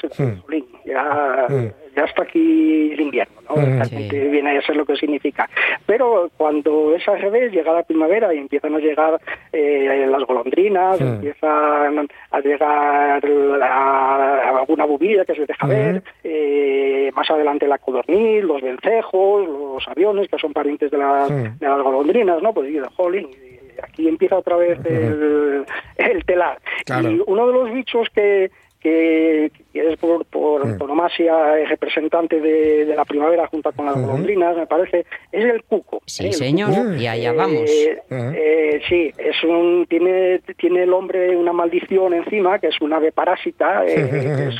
ya, 0.86 1.48
ya 1.96 2.04
está 2.06 2.24
aquí 2.24 2.92
el 2.94 3.02
invierno, 3.02 3.36
¿no? 3.50 3.56
Realmente 3.56 4.28
viene 4.30 4.58
a 4.58 4.62
ser 4.62 4.76
lo 4.76 4.86
que 4.86 4.96
significa. 4.96 5.50
Pero 5.86 6.30
cuando 6.38 6.96
es 6.96 7.08
al 7.08 7.20
revés, 7.22 7.52
llega 7.52 7.72
la 7.74 7.84
primavera 7.84 8.34
y 8.34 8.38
empiezan 8.40 8.74
a 8.76 8.80
llegar 8.80 9.20
eh, 9.52 10.08
las 10.10 10.24
golondrinas, 10.24 11.00
empiezan 11.00 12.08
a 12.32 12.40
llegar 12.40 13.24
la- 13.30 14.58
alguna 14.60 14.86
bubilla 14.86 15.26
que 15.26 15.36
se 15.36 15.46
deja 15.46 15.68
ver, 15.68 16.04
eh, 16.24 17.12
más 17.16 17.30
adelante 17.30 17.68
la 17.68 17.78
codorniz, 17.78 18.44
los 18.44 18.62
vencejos, 18.62 19.48
los 19.48 19.88
aviones, 19.88 20.28
que 20.30 20.38
son 20.40 20.54
parientes 20.54 20.90
de 20.92 20.98
las, 20.98 21.30
de 21.60 21.68
las 21.68 21.82
golondrinas, 21.82 22.42
¿no? 22.42 22.54
Pues 22.54 22.68
digo, 22.70 22.88
jolín, 22.96 23.30
y 23.30 23.80
aquí 23.84 24.08
empieza 24.08 24.38
otra 24.38 24.56
vez 24.58 24.80
el, 24.86 25.66
el 25.98 26.26
telar. 26.26 26.60
Claro. 26.86 27.10
Y 27.12 27.22
uno 27.26 27.48
de 27.48 27.54
los 27.54 27.72
bichos 27.72 28.08
que, 28.14 28.52
que, 28.84 29.52
que 29.72 29.94
es 29.94 29.98
por, 29.98 30.26
por 30.26 30.62
antonomasia 30.66 31.60
el 31.60 31.68
representante 31.70 32.40
de, 32.40 32.86
de 32.86 32.96
la 32.96 33.06
primavera 33.06 33.48
junto 33.48 33.72
con 33.72 33.86
las 33.86 33.96
golondrinas, 34.00 34.56
me 34.58 34.68
parece, 34.68 35.06
es 35.32 35.46
el 35.46 35.64
cuco. 35.64 36.02
Sí, 36.06 36.26
¿eh? 36.26 36.28
El 36.28 36.34
señor, 36.34 36.70
cuco, 36.70 36.94
y 36.96 37.08
allá 37.08 37.32
vamos. 37.34 37.70
eh, 37.72 38.02
eh, 38.12 38.82
sí, 38.90 39.12
es 39.18 39.44
un 39.44 39.86
tiene 39.90 40.40
tiene 40.58 40.84
el 40.84 40.94
hombre 40.94 41.36
una 41.36 41.54
maldición 41.54 42.14
encima 42.14 42.60
que 42.60 42.68
es 42.68 42.82
un 42.82 42.94
ave 42.94 43.12
parásita. 43.12 43.86
eh, 43.88 44.10
que 44.10 44.48
es 44.50 44.56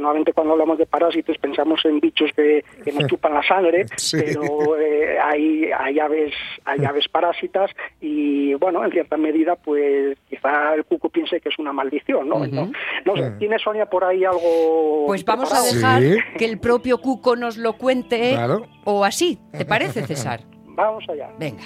normalmente 0.00 0.32
cuando 0.32 0.52
hablamos 0.54 0.76
de 0.78 0.86
parásitos 0.86 1.38
pensamos 1.38 1.84
en 1.84 2.00
bichos 2.00 2.30
que, 2.36 2.64
que 2.84 2.92
nos 2.92 3.06
chupan 3.06 3.34
la 3.34 3.42
sangre, 3.42 3.86
Sí. 3.96 4.18
pero 4.20 4.78
eh, 4.78 5.16
hay 5.22 5.70
hay 5.76 5.98
aves 6.00 6.34
hay 6.64 6.84
aves 6.84 7.08
parásitas 7.08 7.70
y 8.00 8.54
bueno 8.54 8.84
en 8.84 8.90
cierta 8.90 9.16
medida 9.16 9.56
pues 9.56 10.18
quizá 10.28 10.74
el 10.74 10.84
cuco 10.84 11.08
piense 11.08 11.40
que 11.40 11.48
es 11.48 11.58
una 11.58 11.72
maldición, 11.72 12.28
¿no? 12.28 12.46
no, 12.46 12.72
no 13.04 13.16
sé, 13.16 13.32
tiene 13.44 13.58
Sonia 13.58 13.84
por 13.84 14.04
ahí 14.04 14.24
algo. 14.24 15.04
Pues 15.06 15.22
vamos 15.24 15.52
a 15.52 15.60
dejar 15.62 16.02
Sí. 16.02 16.16
que 16.38 16.46
el 16.46 16.58
propio 16.58 16.98
Cuco 17.02 17.36
nos 17.36 17.58
lo 17.58 17.76
cuente 17.76 18.30
Claro. 18.32 18.66
o 18.84 19.04
así, 19.04 19.38
¿te 19.52 19.66
parece, 19.66 20.06
César? 20.06 20.40
Vamos 20.76 21.04
allá. 21.08 21.28
Venga. 21.38 21.62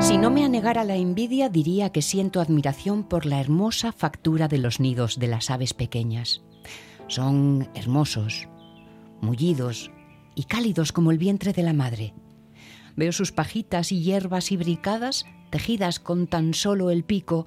Si 0.00 0.18
no 0.18 0.30
me 0.30 0.44
anegara 0.44 0.82
la 0.84 0.96
envidia, 0.96 1.48
diría 1.48 1.90
que 1.92 2.02
siento 2.02 2.40
admiración 2.40 3.04
por 3.04 3.24
la 3.24 3.40
hermosa 3.40 3.92
factura 3.92 4.48
de 4.48 4.58
los 4.58 4.80
nidos 4.80 5.18
de 5.20 5.28
las 5.28 5.48
aves 5.50 5.74
pequeñas. 5.74 6.42
Son 7.06 7.68
hermosos, 7.74 8.48
mullidos 9.20 9.92
y 10.34 10.44
cálidos 10.44 10.90
como 10.90 11.12
el 11.12 11.18
vientre 11.18 11.52
de 11.52 11.62
la 11.62 11.72
madre. 11.72 12.14
Veo 12.96 13.12
sus 13.12 13.30
pajitas 13.30 13.92
y 13.92 14.02
hierbas 14.02 14.50
imbricadas, 14.50 15.24
tejidas 15.52 16.00
con 16.00 16.26
tan 16.26 16.54
solo 16.54 16.90
el 16.90 17.04
pico. 17.04 17.46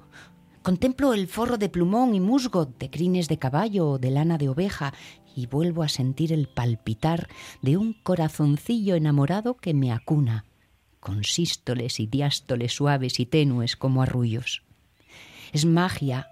Contemplo 0.62 1.12
el 1.12 1.26
forro 1.26 1.58
de 1.58 1.68
plumón 1.68 2.14
y 2.14 2.20
musgo 2.20 2.64
de 2.64 2.88
crines 2.88 3.26
de 3.28 3.38
caballo 3.38 3.90
o 3.90 3.98
de 3.98 4.12
lana 4.12 4.38
de 4.38 4.48
oveja 4.48 4.94
y 5.34 5.46
vuelvo 5.46 5.82
a 5.82 5.88
sentir 5.88 6.32
el 6.32 6.46
palpitar 6.46 7.28
de 7.62 7.76
un 7.76 7.94
corazoncillo 7.94 8.94
enamorado 8.94 9.56
que 9.56 9.74
me 9.74 9.90
acuna, 9.92 10.44
con 11.00 11.24
sístoles 11.24 11.98
y 11.98 12.06
diástoles 12.06 12.72
suaves 12.72 13.18
y 13.18 13.26
tenues 13.26 13.76
como 13.76 14.02
arrullos. 14.02 14.62
Es 15.52 15.64
magia, 15.64 16.28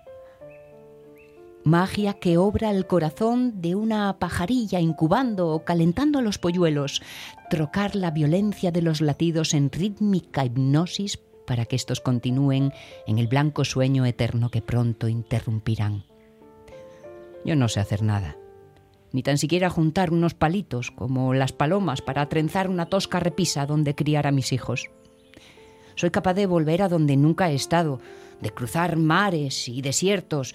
magia 1.65 2.15
que 2.15 2.39
obra 2.39 2.71
el 2.71 2.87
corazón 2.87 3.61
de 3.61 3.75
una 3.75 4.21
pajarilla 4.21 4.79
incubando 4.79 5.49
o 5.49 5.65
calentando 5.65 6.21
a 6.21 6.23
los 6.23 6.39
polluelos, 6.39 7.03
trocar 7.51 7.97
la 7.97 8.13
violencia 8.13 8.71
de 8.71 8.83
los 8.83 9.01
latidos 9.01 9.55
en 9.55 9.73
rítmica 9.73 10.45
hipnosis 10.45 11.19
para 11.47 11.67
que 11.67 11.77
estos 11.77 12.01
continúen 12.01 12.73
en 13.07 13.19
el 13.19 13.27
blanco 13.27 13.65
sueño 13.65 14.05
eterno 14.07 14.51
que 14.51 14.63
pronto 14.63 15.09
interrumpirán. 15.09 16.05
Yo 17.45 17.57
no 17.57 17.69
sé 17.69 17.81
hacer 17.81 18.03
nada, 18.03 18.37
ni 19.13 19.23
tan 19.23 19.39
siquiera 19.39 19.71
juntar 19.71 20.13
unos 20.13 20.35
palitos 20.35 20.91
como 20.91 21.35
las 21.35 21.53
palomas 21.53 22.03
para 22.03 22.29
trenzar 22.29 22.69
una 22.69 22.87
tosca 22.87 23.21
repisa 23.21 23.67
donde 23.67 23.95
criar 23.95 24.27
a 24.27 24.33
mis 24.33 24.53
hijos. 24.53 24.91
Soy 25.95 26.11
capaz 26.11 26.35
de 26.35 26.47
volver 26.47 26.83
a 26.83 26.89
donde 26.89 27.17
nunca 27.17 27.51
he 27.51 27.55
estado, 27.55 28.01
de 28.41 28.51
cruzar 28.51 28.97
mares 28.97 29.69
y 29.69 29.81
desiertos, 29.83 30.55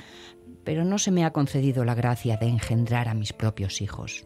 pero 0.66 0.84
no 0.84 0.98
se 0.98 1.12
me 1.12 1.24
ha 1.24 1.32
concedido 1.32 1.86
la 1.86 1.96
gracia 1.96 2.36
de 2.38 2.48
engendrar 2.48 3.08
a 3.08 3.14
mis 3.14 3.32
propios 3.32 3.82
hijos. 3.82 4.26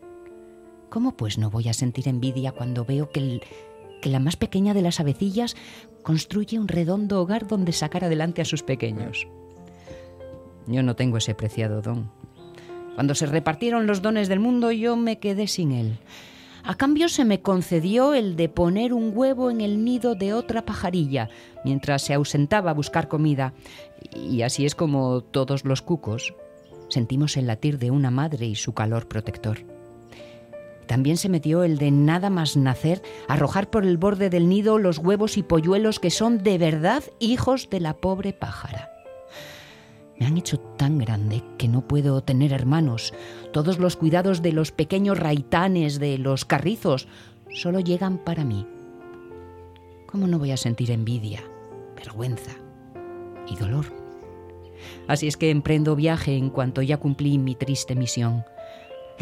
¿Cómo 0.89 1.15
pues 1.15 1.37
no 1.37 1.49
voy 1.49 1.69
a 1.69 1.73
sentir 1.73 2.07
envidia 2.07 2.51
cuando 2.51 2.85
veo 2.85 3.09
que, 3.11 3.19
el- 3.19 3.43
que 4.03 4.09
la 4.09 4.19
más 4.19 4.35
pequeña 4.35 4.73
de 4.73 4.81
las 4.81 4.99
avecillas 4.99 5.55
construye 6.03 6.59
un 6.59 6.67
redondo 6.67 7.21
hogar 7.21 7.47
donde 7.47 7.71
sacar 7.71 8.03
adelante 8.03 8.41
a 8.41 8.45
sus 8.45 8.61
pequeños? 8.61 9.27
Yo 10.67 10.83
no 10.83 10.97
tengo 10.97 11.17
ese 11.17 11.33
preciado 11.33 11.81
don. 11.81 12.11
Cuando 12.95 13.15
se 13.15 13.25
repartieron 13.25 13.87
los 13.87 14.01
dones 14.01 14.27
del 14.27 14.41
mundo 14.41 14.73
yo 14.73 14.97
me 14.97 15.19
quedé 15.19 15.47
sin 15.47 15.71
él. 15.71 15.97
A 16.65 16.75
cambio 16.75 17.07
se 17.07 17.23
me 17.23 17.41
concedió 17.41 18.13
el 18.13 18.35
de 18.35 18.49
poner 18.49 18.93
un 18.93 19.11
huevo 19.15 19.49
en 19.49 19.61
el 19.61 19.85
nido 19.85 20.15
de 20.15 20.33
otra 20.33 20.65
pajarilla 20.65 21.29
mientras 21.63 22.01
se 22.01 22.13
ausentaba 22.13 22.71
a 22.71 22.75
buscar 22.75 23.07
comida. 23.07 23.53
Y 24.13 24.41
así 24.41 24.65
es 24.65 24.75
como 24.75 25.21
todos 25.21 25.63
los 25.63 25.81
cucos 25.81 26.33
sentimos 26.89 27.37
el 27.37 27.47
latir 27.47 27.79
de 27.79 27.89
una 27.89 28.11
madre 28.11 28.47
y 28.47 28.55
su 28.55 28.73
calor 28.73 29.07
protector. 29.07 29.72
También 30.87 31.17
se 31.17 31.29
me 31.29 31.39
dio 31.39 31.63
el 31.63 31.77
de 31.77 31.91
nada 31.91 32.29
más 32.29 32.57
nacer 32.57 33.01
arrojar 33.27 33.69
por 33.69 33.85
el 33.85 33.97
borde 33.97 34.29
del 34.29 34.49
nido 34.49 34.77
los 34.79 34.97
huevos 34.97 35.37
y 35.37 35.43
polluelos 35.43 35.99
que 35.99 36.09
son 36.09 36.43
de 36.43 36.57
verdad 36.57 37.03
hijos 37.19 37.69
de 37.69 37.79
la 37.79 37.95
pobre 37.95 38.33
pájara. 38.33 38.89
Me 40.19 40.27
han 40.27 40.37
hecho 40.37 40.59
tan 40.59 40.99
grande 40.99 41.43
que 41.57 41.67
no 41.67 41.87
puedo 41.87 42.21
tener 42.21 42.53
hermanos. 42.53 43.13
Todos 43.51 43.79
los 43.79 43.95
cuidados 43.95 44.41
de 44.41 44.51
los 44.51 44.71
pequeños 44.71 45.19
raitanes, 45.19 45.99
de 45.99 46.17
los 46.17 46.45
carrizos, 46.45 47.07
solo 47.49 47.79
llegan 47.79 48.17
para 48.17 48.45
mí. 48.45 48.67
¿Cómo 50.07 50.27
no 50.27 50.37
voy 50.37 50.51
a 50.51 50.57
sentir 50.57 50.91
envidia, 50.91 51.43
vergüenza 51.95 52.51
y 53.47 53.55
dolor? 53.55 53.85
Así 55.07 55.27
es 55.27 55.37
que 55.37 55.49
emprendo 55.49 55.95
viaje 55.95 56.37
en 56.37 56.49
cuanto 56.49 56.81
ya 56.81 56.97
cumplí 56.97 57.37
mi 57.37 57.55
triste 57.55 57.95
misión. 57.95 58.45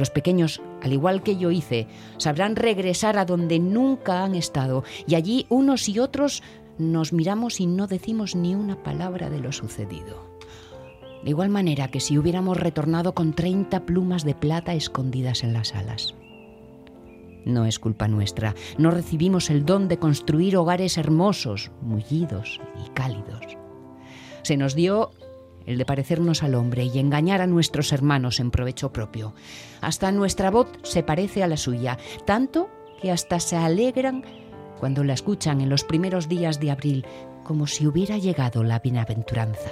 Los 0.02 0.10
pequeños, 0.10 0.64
al 0.82 0.94
igual 0.94 1.22
que 1.22 1.38
yo 1.38 1.52
hice, 1.52 1.86
sabrán 2.18 2.56
regresar 2.56 3.20
a 3.20 3.26
donde 3.26 3.60
nunca 3.60 4.24
han 4.24 4.34
estado 4.34 4.84
y 5.06 5.14
allí 5.14 5.46
unos 5.48 5.88
y 5.88 6.00
otros 6.00 6.42
nos 6.80 7.14
miramos 7.14 7.60
y 7.60 7.68
no 7.68 7.86
decimos 7.86 8.36
ni 8.36 8.56
una 8.56 8.82
palabra 8.82 9.30
de 9.30 9.40
lo 9.40 9.52
sucedido. 9.52 10.26
De 11.24 11.30
igual 11.30 11.50
manera 11.50 11.90
que 11.90 12.00
si 12.00 12.18
hubiéramos 12.18 12.58
retornado 12.58 13.14
con 13.14 13.34
30 13.34 13.86
plumas 13.86 14.26
de 14.26 14.34
plata 14.34 14.74
escondidas 14.74 15.44
en 15.44 15.54
las 15.54 15.76
alas. 15.76 16.16
No 17.46 17.68
es 17.68 17.78
culpa 17.78 18.08
nuestra, 18.08 18.56
no 18.80 18.90
recibimos 18.90 19.52
el 19.52 19.68
don 19.68 19.88
de 19.88 20.00
construir 20.00 20.58
hogares 20.58 20.98
hermosos, 20.98 21.70
mullidos 21.84 22.60
y 22.84 22.90
cálidos. 22.96 23.56
Se 24.42 24.58
nos 24.58 24.74
dio 24.74 25.12
el 25.66 25.78
de 25.78 25.86
parecernos 25.86 26.44
al 26.44 26.56
hombre 26.56 26.86
y 26.86 27.00
engañar 27.00 27.42
a 27.42 27.48
nuestros 27.48 27.92
hermanos 27.92 28.40
en 28.40 28.52
provecho 28.52 28.92
propio. 28.92 29.34
Hasta 29.82 30.12
nuestra 30.12 30.52
voz 30.52 30.68
se 30.84 31.04
parece 31.04 31.44
a 31.44 31.48
la 31.48 31.58
suya, 31.58 31.98
tanto 32.26 32.70
que 33.02 33.12
hasta 33.12 33.40
se 33.40 33.58
alegran 33.58 34.24
cuando 34.80 35.04
la 35.04 35.14
escuchan 35.14 35.62
en 35.62 35.70
los 35.70 35.84
primeros 35.84 36.28
días 36.28 36.60
de 36.60 36.72
abril, 36.72 37.06
como 37.44 37.68
si 37.68 37.86
hubiera 37.86 38.18
llegado 38.18 38.64
la 38.64 38.80
bienaventuranza. 38.80 39.70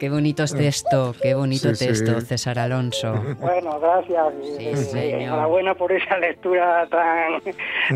Qué 0.00 0.08
bonito 0.08 0.42
es 0.44 0.56
texto, 0.56 1.14
qué 1.22 1.34
bonito 1.34 1.68
Sí, 1.74 1.74
sí. 1.74 1.86
texto, 1.88 2.20
César 2.22 2.58
Alonso. 2.58 3.12
Bueno, 3.40 3.78
gracias. 3.78 4.26
Sí, 4.56 4.66
Eh, 4.68 4.76
señor. 4.76 5.20
Enhorabuena 5.20 5.74
por 5.74 5.92
esa 5.92 6.18
lectura 6.18 6.86
tan, 6.88 7.42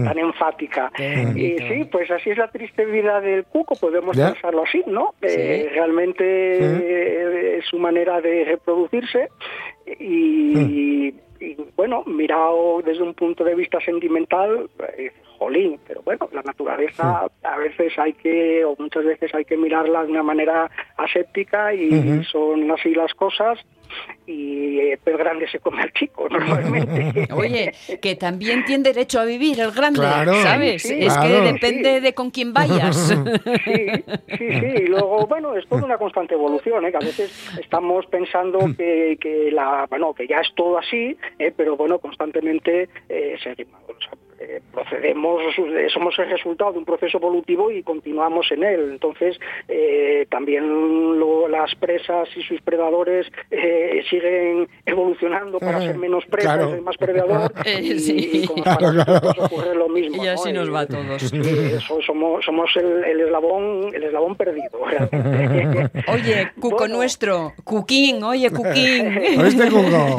tan 0.04 0.18
enfática. 0.18 0.92
Qué 0.94 1.32
Y 1.34 1.58
sí, 1.66 1.88
pues 1.90 2.10
así 2.10 2.30
es 2.30 2.36
la 2.38 2.48
triste 2.48 2.84
vida 2.84 3.20
del 3.22 3.44
cuco, 3.44 3.74
podemos 3.76 4.14
¿Ya? 4.16 4.32
pensarlo 4.32 4.64
así, 4.64 4.82
¿no? 4.86 5.14
Eh, 5.22 5.70
realmente 5.72 6.24
eh, 6.24 7.58
es 7.58 7.64
su 7.66 7.78
manera 7.78 8.20
de 8.20 8.44
reproducirse 8.44 9.30
y, 9.98 11.08
y, 11.40 11.56
bueno, 11.76 12.04
mirado 12.04 12.82
desde 12.84 13.02
un 13.02 13.14
punto 13.14 13.44
de 13.44 13.54
vista 13.54 13.78
sentimental, 13.80 14.68
eh, 14.98 15.10
jolín, 15.38 15.78
pero 15.86 16.02
bueno, 16.02 16.28
la 16.32 16.42
naturaleza 16.42 17.26
a 17.42 17.56
veces 17.58 17.92
hay 17.98 18.12
que, 18.14 18.64
o 18.64 18.74
muchas 18.78 19.04
veces 19.04 19.34
hay 19.34 19.44
que 19.44 19.56
mirarla 19.56 20.04
de 20.04 20.10
una 20.10 20.22
manera 20.22 20.70
aséptica 20.96 21.74
y 21.74 22.24
son 22.24 22.70
así 22.70 22.94
las 22.94 23.12
cosas 23.14 23.58
y 24.26 24.78
eh, 24.80 24.98
el 25.04 25.16
grande 25.18 25.46
se 25.48 25.58
come 25.58 25.82
al 25.82 25.92
chico 25.92 26.26
normalmente. 26.30 27.28
Oye, 27.34 27.72
que 28.00 28.16
también 28.16 28.64
tiene 28.64 28.84
derecho 28.84 29.20
a 29.20 29.24
vivir 29.24 29.60
el 29.60 29.70
grande, 29.72 30.00
Claro, 30.00 30.34
¿sabes? 30.42 30.82
sí, 30.82 30.94
es 31.00 31.12
claro. 31.12 31.28
que 31.44 31.52
depende 31.52 31.94
Sí. 31.96 32.00
de 32.00 32.14
con 32.14 32.30
quién 32.30 32.52
vayas. 32.52 32.96
Sí, 32.96 33.14
sí, 34.38 34.48
sí. 34.60 34.66
Y 34.82 34.86
luego, 34.86 35.26
bueno, 35.26 35.54
es 35.56 35.66
toda 35.68 35.84
una 35.84 35.98
constante 35.98 36.34
evolución, 36.34 36.84
¿eh? 36.86 36.90
que 36.90 36.96
a 36.96 37.00
veces 37.00 37.58
estamos 37.60 38.06
pensando 38.06 38.58
que, 38.76 39.16
que 39.20 39.50
la, 39.52 39.86
bueno, 39.90 40.14
que 40.14 40.26
ya 40.26 40.38
es 40.40 40.48
todo 40.54 40.78
así, 40.78 41.16
¿eh? 41.38 41.52
pero 41.56 41.76
bueno, 41.76 41.98
constantemente 41.98 42.88
eh, 43.08 43.36
seguimos, 43.42 43.80
o 43.88 44.00
sea, 44.00 44.12
eh, 44.40 44.60
procedemos, 44.72 45.40
somos 45.92 46.18
el 46.18 46.28
resultado 46.28 46.72
de 46.72 46.78
un 46.78 46.84
proceso 46.84 47.18
evolutivo 47.18 47.70
y 47.70 47.82
continuamos 47.82 48.50
en 48.50 48.64
él. 48.64 48.90
Entonces, 48.92 49.38
eh, 49.68 50.26
también 50.28 51.18
lo- 51.20 51.46
las 51.48 51.74
presas 51.76 52.28
y 52.36 52.42
sus 52.42 52.60
predadores 52.62 53.26
eh, 53.50 53.83
siguen 54.08 54.68
evolucionando 54.86 55.58
para 55.58 55.80
ser 55.80 55.96
menos 55.98 56.24
presas 56.26 56.56
Claro. 56.56 56.76
y 56.76 56.80
más 56.80 56.96
predador. 56.96 57.52
Eh, 57.64 57.80
y, 57.82 57.98
sí. 57.98 58.30
y 58.34 58.46
con 58.46 58.56
los 58.58 59.04
parásitos 59.04 59.38
ocurre 59.38 59.74
lo 59.74 59.88
mismo. 59.88 60.22
Y 60.22 60.28
así 60.28 60.52
¿no? 60.52 60.60
nos 60.60 60.74
va 60.74 60.80
a 60.80 60.86
todos. 60.86 61.22
Eso, 61.32 61.98
somos 62.02 62.44
somos 62.44 62.70
el, 62.76 63.04
el 63.04 63.20
eslabón 63.20 63.90
el 63.94 64.02
eslabón 64.04 64.36
perdido 64.36 64.78
realmente. 64.86 65.90
Oye, 66.12 66.50
Cuco 66.60 66.76
Bueno, 66.78 66.96
nuestro, 66.96 67.52
Cuquín, 67.64 68.22
oye, 68.22 68.50
Cuquín. 68.50 69.18
¿Oíste, 69.40 69.68
Cuco? 69.70 70.16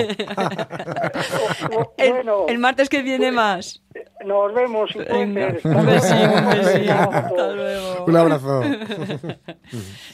El, 1.97 2.11
bueno, 2.13 2.45
el 2.47 2.57
martes 2.57 2.89
que 2.89 3.01
viene 3.01 3.31
más. 3.31 3.81
Nos 4.25 4.53
vemos 4.53 4.91
Venga, 4.93 5.55
un 5.63 5.85
besín, 5.85 6.17
un. 6.17 6.89
Hasta 6.89 7.51
luego. 7.53 8.05
Un 8.07 8.17
abrazo. 8.17 8.61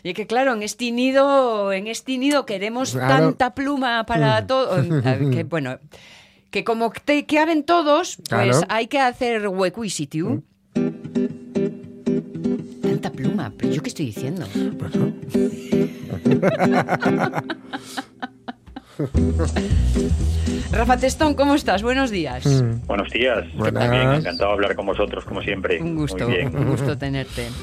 Y 0.04 0.14
que 0.14 0.28
claro, 0.28 0.54
en 0.54 0.64
este 0.64 0.92
nido, 0.92 1.72
en 1.72 1.88
este 1.88 2.18
nido 2.18 2.46
queremos 2.46 2.92
Claro. 2.92 3.26
tanta 3.26 3.54
pluma 3.54 4.06
para 4.06 4.46
todo. 4.48 4.76
Que 5.32 5.44
bueno, 5.50 5.80
que 6.52 6.64
como 6.64 6.92
te 6.92 7.26
caben 7.26 7.64
todos, 7.64 8.18
pues 8.18 8.28
Claro. 8.30 8.60
hay 8.70 8.88
que 8.88 9.00
hacer 9.00 9.48
huecuisitiu. 9.48 10.44
Tanta 12.82 13.12
pluma, 13.12 13.52
pero 13.58 13.72
yo 13.74 13.82
qué 13.82 13.90
estoy 13.90 14.08
diciendo. 14.08 14.46
Rafa 20.72 20.98
Testón, 20.98 21.34
¿cómo 21.34 21.56
estás? 21.56 21.84
Buenos 21.84 22.12
días. 22.12 22.44
Buenos 22.88 23.10
días. 23.12 23.46
Yo 23.54 23.60
Buenas. 23.60 23.84
También 23.84 24.12
encantado 24.14 24.50
de 24.52 24.54
hablar 24.56 24.76
con 24.76 24.86
vosotros, 24.86 25.26
como 25.26 25.42
siempre. 25.42 25.82
Un 25.82 25.96
gusto, 25.96 26.26
Muy 26.28 26.38
bien. 26.38 26.56
un 26.56 26.70
gusto 26.70 26.98
tenerte. 26.98 27.48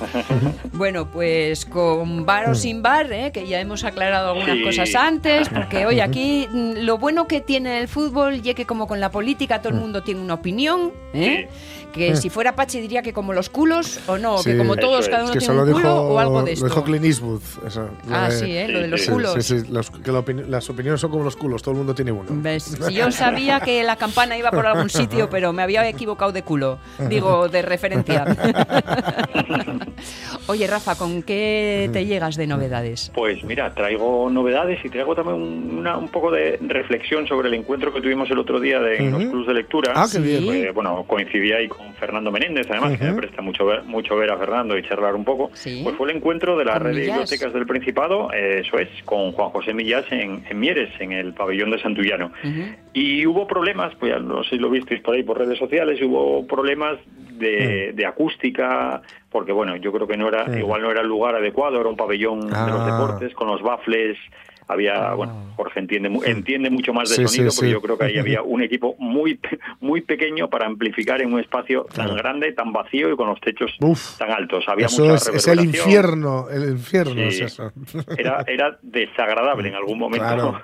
Bueno, 0.72 1.10
pues 1.10 1.64
con 1.66 2.24
bar 2.24 2.50
o 2.50 2.54
sin 2.54 2.82
bar, 2.82 3.10
¿eh? 3.12 3.32
que 3.32 3.46
ya 3.48 3.60
hemos 3.60 3.84
aclarado 3.84 4.30
algunas 4.32 4.56
Sí. 4.58 4.62
cosas 4.62 4.94
antes, 4.94 5.48
porque 5.48 5.86
hoy 5.86 6.00
aquí 6.00 6.46
mm, 6.52 6.84
lo 6.84 6.98
bueno 6.98 7.26
que 7.26 7.40
tiene 7.40 7.80
el 7.80 7.88
fútbol, 7.88 8.42
ya 8.42 8.54
que 8.54 8.64
como 8.66 8.86
con 8.86 9.00
la 9.00 9.10
política 9.10 9.60
todo 9.60 9.72
el 9.72 9.78
mundo 9.80 10.02
tiene 10.02 10.20
una 10.20 10.34
opinión, 10.34 10.92
¿eh? 11.14 11.48
Que 11.92 12.16
si 12.16 12.30
fuera 12.30 12.54
Pachi 12.54 12.80
diría 12.80 13.02
que 13.02 13.12
como 13.12 13.32
los 13.32 13.48
culos, 13.50 14.00
o 14.06 14.18
no, 14.18 14.42
que 14.42 14.56
como 14.56 14.76
todos 14.76 15.08
cada 15.08 15.24
es. 15.24 15.30
uno 15.30 15.32
que 15.34 15.38
tiene 15.40 15.60
un 15.60 15.66
dijo, 15.66 15.78
culo 15.80 15.94
o 16.02 16.18
algo 16.18 16.42
de 16.42 16.52
esto. 16.52 16.64
lo 16.66 16.70
dijo 16.70 16.84
Clint 16.84 17.04
Eastwood. 17.04 17.42
Eso, 17.66 17.88
ah, 18.10 18.28
de- 18.28 18.38
sí, 18.38 18.56
¿eh? 18.56 18.68
lo 18.68 18.80
de 18.80 18.88
los 18.88 19.00
sí, 19.02 19.10
culos. 19.10 19.34
sí, 19.44 19.60
sí, 19.60 19.66
los- 19.70 19.90
que 19.90 20.12
la 20.12 20.24
las 20.48 20.68
opiniones 20.70 21.00
son 21.00 21.10
como 21.10 21.24
los 21.24 21.36
culos, 21.36 21.62
todo 21.62 21.72
el 21.72 21.78
mundo 21.78 21.94
tiene 21.94 22.12
uno. 22.12 22.26
¿Ves? 22.30 22.64
Si 22.64 22.94
yo 22.94 23.10
sabía 23.10 23.60
que 23.60 23.82
la 23.84 23.96
campana 23.96 24.36
iba 24.36 24.50
por 24.50 24.66
algún 24.66 24.90
sitio, 24.90 25.28
pero 25.30 25.52
me 25.52 25.62
había 25.62 25.88
equivocado 25.88 26.32
de 26.32 26.42
culo. 26.42 26.78
Digo, 27.08 27.48
de 27.48 27.62
referencia. 27.62 28.24
Oye, 30.46 30.66
Rafa, 30.66 30.94
¿con 30.96 31.22
qué 31.22 31.90
te 31.92 32.06
llegas 32.06 32.36
de 32.36 32.46
novedades? 32.46 33.10
Pues 33.14 33.44
mira, 33.44 33.74
traigo 33.74 34.30
novedades 34.30 34.82
y 34.84 34.88
traigo 34.88 35.14
también 35.14 35.36
un, 35.36 35.78
una- 35.80 35.98
un 35.98 36.08
poco 36.08 36.30
de 36.30 36.58
reflexión 36.62 37.26
sobre 37.26 37.48
el 37.48 37.54
encuentro 37.54 37.92
que 37.92 38.00
tuvimos 38.00 38.30
el 38.30 38.38
otro 38.38 38.58
día 38.60 38.80
de, 38.80 38.96
en 38.96 39.10
los 39.12 39.24
clubs 39.24 39.46
de 39.46 39.54
lectura. 39.54 39.92
Ah, 39.94 40.06
qué 40.10 40.18
bien. 40.18 40.44
Eh, 40.48 40.70
bueno, 40.72 41.04
coincidí 41.06 41.52
ahí 41.52 41.68
con 41.78 41.94
Fernando 41.94 42.30
Menéndez, 42.30 42.66
además, 42.70 42.98
que 42.98 43.04
me 43.04 43.14
presta 43.14 43.40
mucho 43.40 43.64
ver, 43.64 43.84
mucho 43.84 44.16
ver 44.16 44.30
a 44.30 44.36
Fernando 44.36 44.76
y 44.76 44.82
charlar 44.82 45.14
un 45.14 45.24
poco. 45.24 45.50
Sí. 45.54 45.80
Pues 45.84 45.96
fue 45.96 46.10
el 46.10 46.16
encuentro 46.16 46.58
de 46.58 46.64
la 46.64 46.78
red 46.78 46.94
de 46.94 47.02
bibliotecas 47.02 47.52
del 47.54 47.66
Principado, 47.66 48.30
eh, 48.32 48.60
eso 48.66 48.78
es, 48.78 48.88
con 49.04 49.32
Juan 49.32 49.50
José 49.50 49.72
Millás 49.72 50.04
en, 50.10 50.44
en 50.50 50.58
Mieres, 50.60 50.90
en 51.00 51.12
el 51.12 51.32
pabellón 51.32 51.70
de 51.70 51.80
Santullano. 51.80 52.32
Y 52.92 53.24
hubo 53.26 53.46
problemas, 53.46 53.94
pues 53.96 54.12
ya 54.12 54.18
no 54.18 54.42
sé 54.44 54.50
si 54.50 54.58
lo 54.58 54.68
visteis 54.68 55.00
por 55.00 55.14
ahí 55.14 55.22
por 55.22 55.38
redes 55.38 55.58
sociales, 55.58 56.00
hubo 56.02 56.46
problemas 56.46 56.98
de, 57.38 57.92
de 57.94 58.06
acústica, 58.06 59.00
porque 59.30 59.52
bueno, 59.52 59.76
yo 59.76 59.92
creo 59.92 60.08
que 60.08 60.16
no 60.16 60.28
era, 60.28 60.46
igual 60.58 60.82
no 60.82 60.90
era 60.90 61.02
el 61.02 61.06
lugar 61.06 61.36
adecuado, 61.36 61.80
era 61.80 61.88
un 61.88 61.96
pabellón 61.96 62.40
de 62.40 62.46
los 62.50 62.80
Ah. 62.80 62.86
deportes, 62.86 63.32
con 63.34 63.46
los 63.46 63.62
baffles, 63.62 64.16
había, 64.68 65.14
bueno, 65.14 65.52
Jorge 65.56 65.80
entiende, 65.80 66.10
entiende 66.26 66.70
mucho 66.70 66.92
más 66.92 67.08
de 67.08 67.16
Sí, 67.16 67.26
sonido, 67.26 67.50
sí, 67.50 67.56
porque 67.56 67.66
sí. 67.68 67.72
yo 67.72 67.80
creo 67.80 67.98
que 67.98 68.04
ahí 68.04 68.18
había 68.18 68.42
un 68.42 68.62
equipo 68.62 68.94
muy, 68.98 69.40
muy 69.80 70.02
pequeño 70.02 70.48
para 70.50 70.66
amplificar 70.66 71.20
en 71.22 71.32
un 71.32 71.40
espacio 71.40 71.86
tan 71.94 72.14
grande, 72.16 72.52
tan 72.52 72.72
vacío 72.72 73.10
y 73.12 73.16
con 73.16 73.28
los 73.28 73.40
techos 73.40 73.72
Uf. 73.80 74.18
tan 74.18 74.30
altos. 74.30 74.64
Había 74.68 74.86
Eso 74.86 75.02
mucha 75.02 75.14
es, 75.16 75.28
es 75.28 75.48
el 75.48 75.60
infierno, 75.64 76.48
el 76.50 76.70
infierno 76.72 77.14
Sí. 77.14 77.20
es 77.22 77.40
eso. 77.40 77.72
Era, 78.16 78.44
era 78.46 78.78
desagradable 78.82 79.68
en 79.68 79.74
algún 79.74 79.98
momento, 79.98 80.26
Claro. 80.26 80.60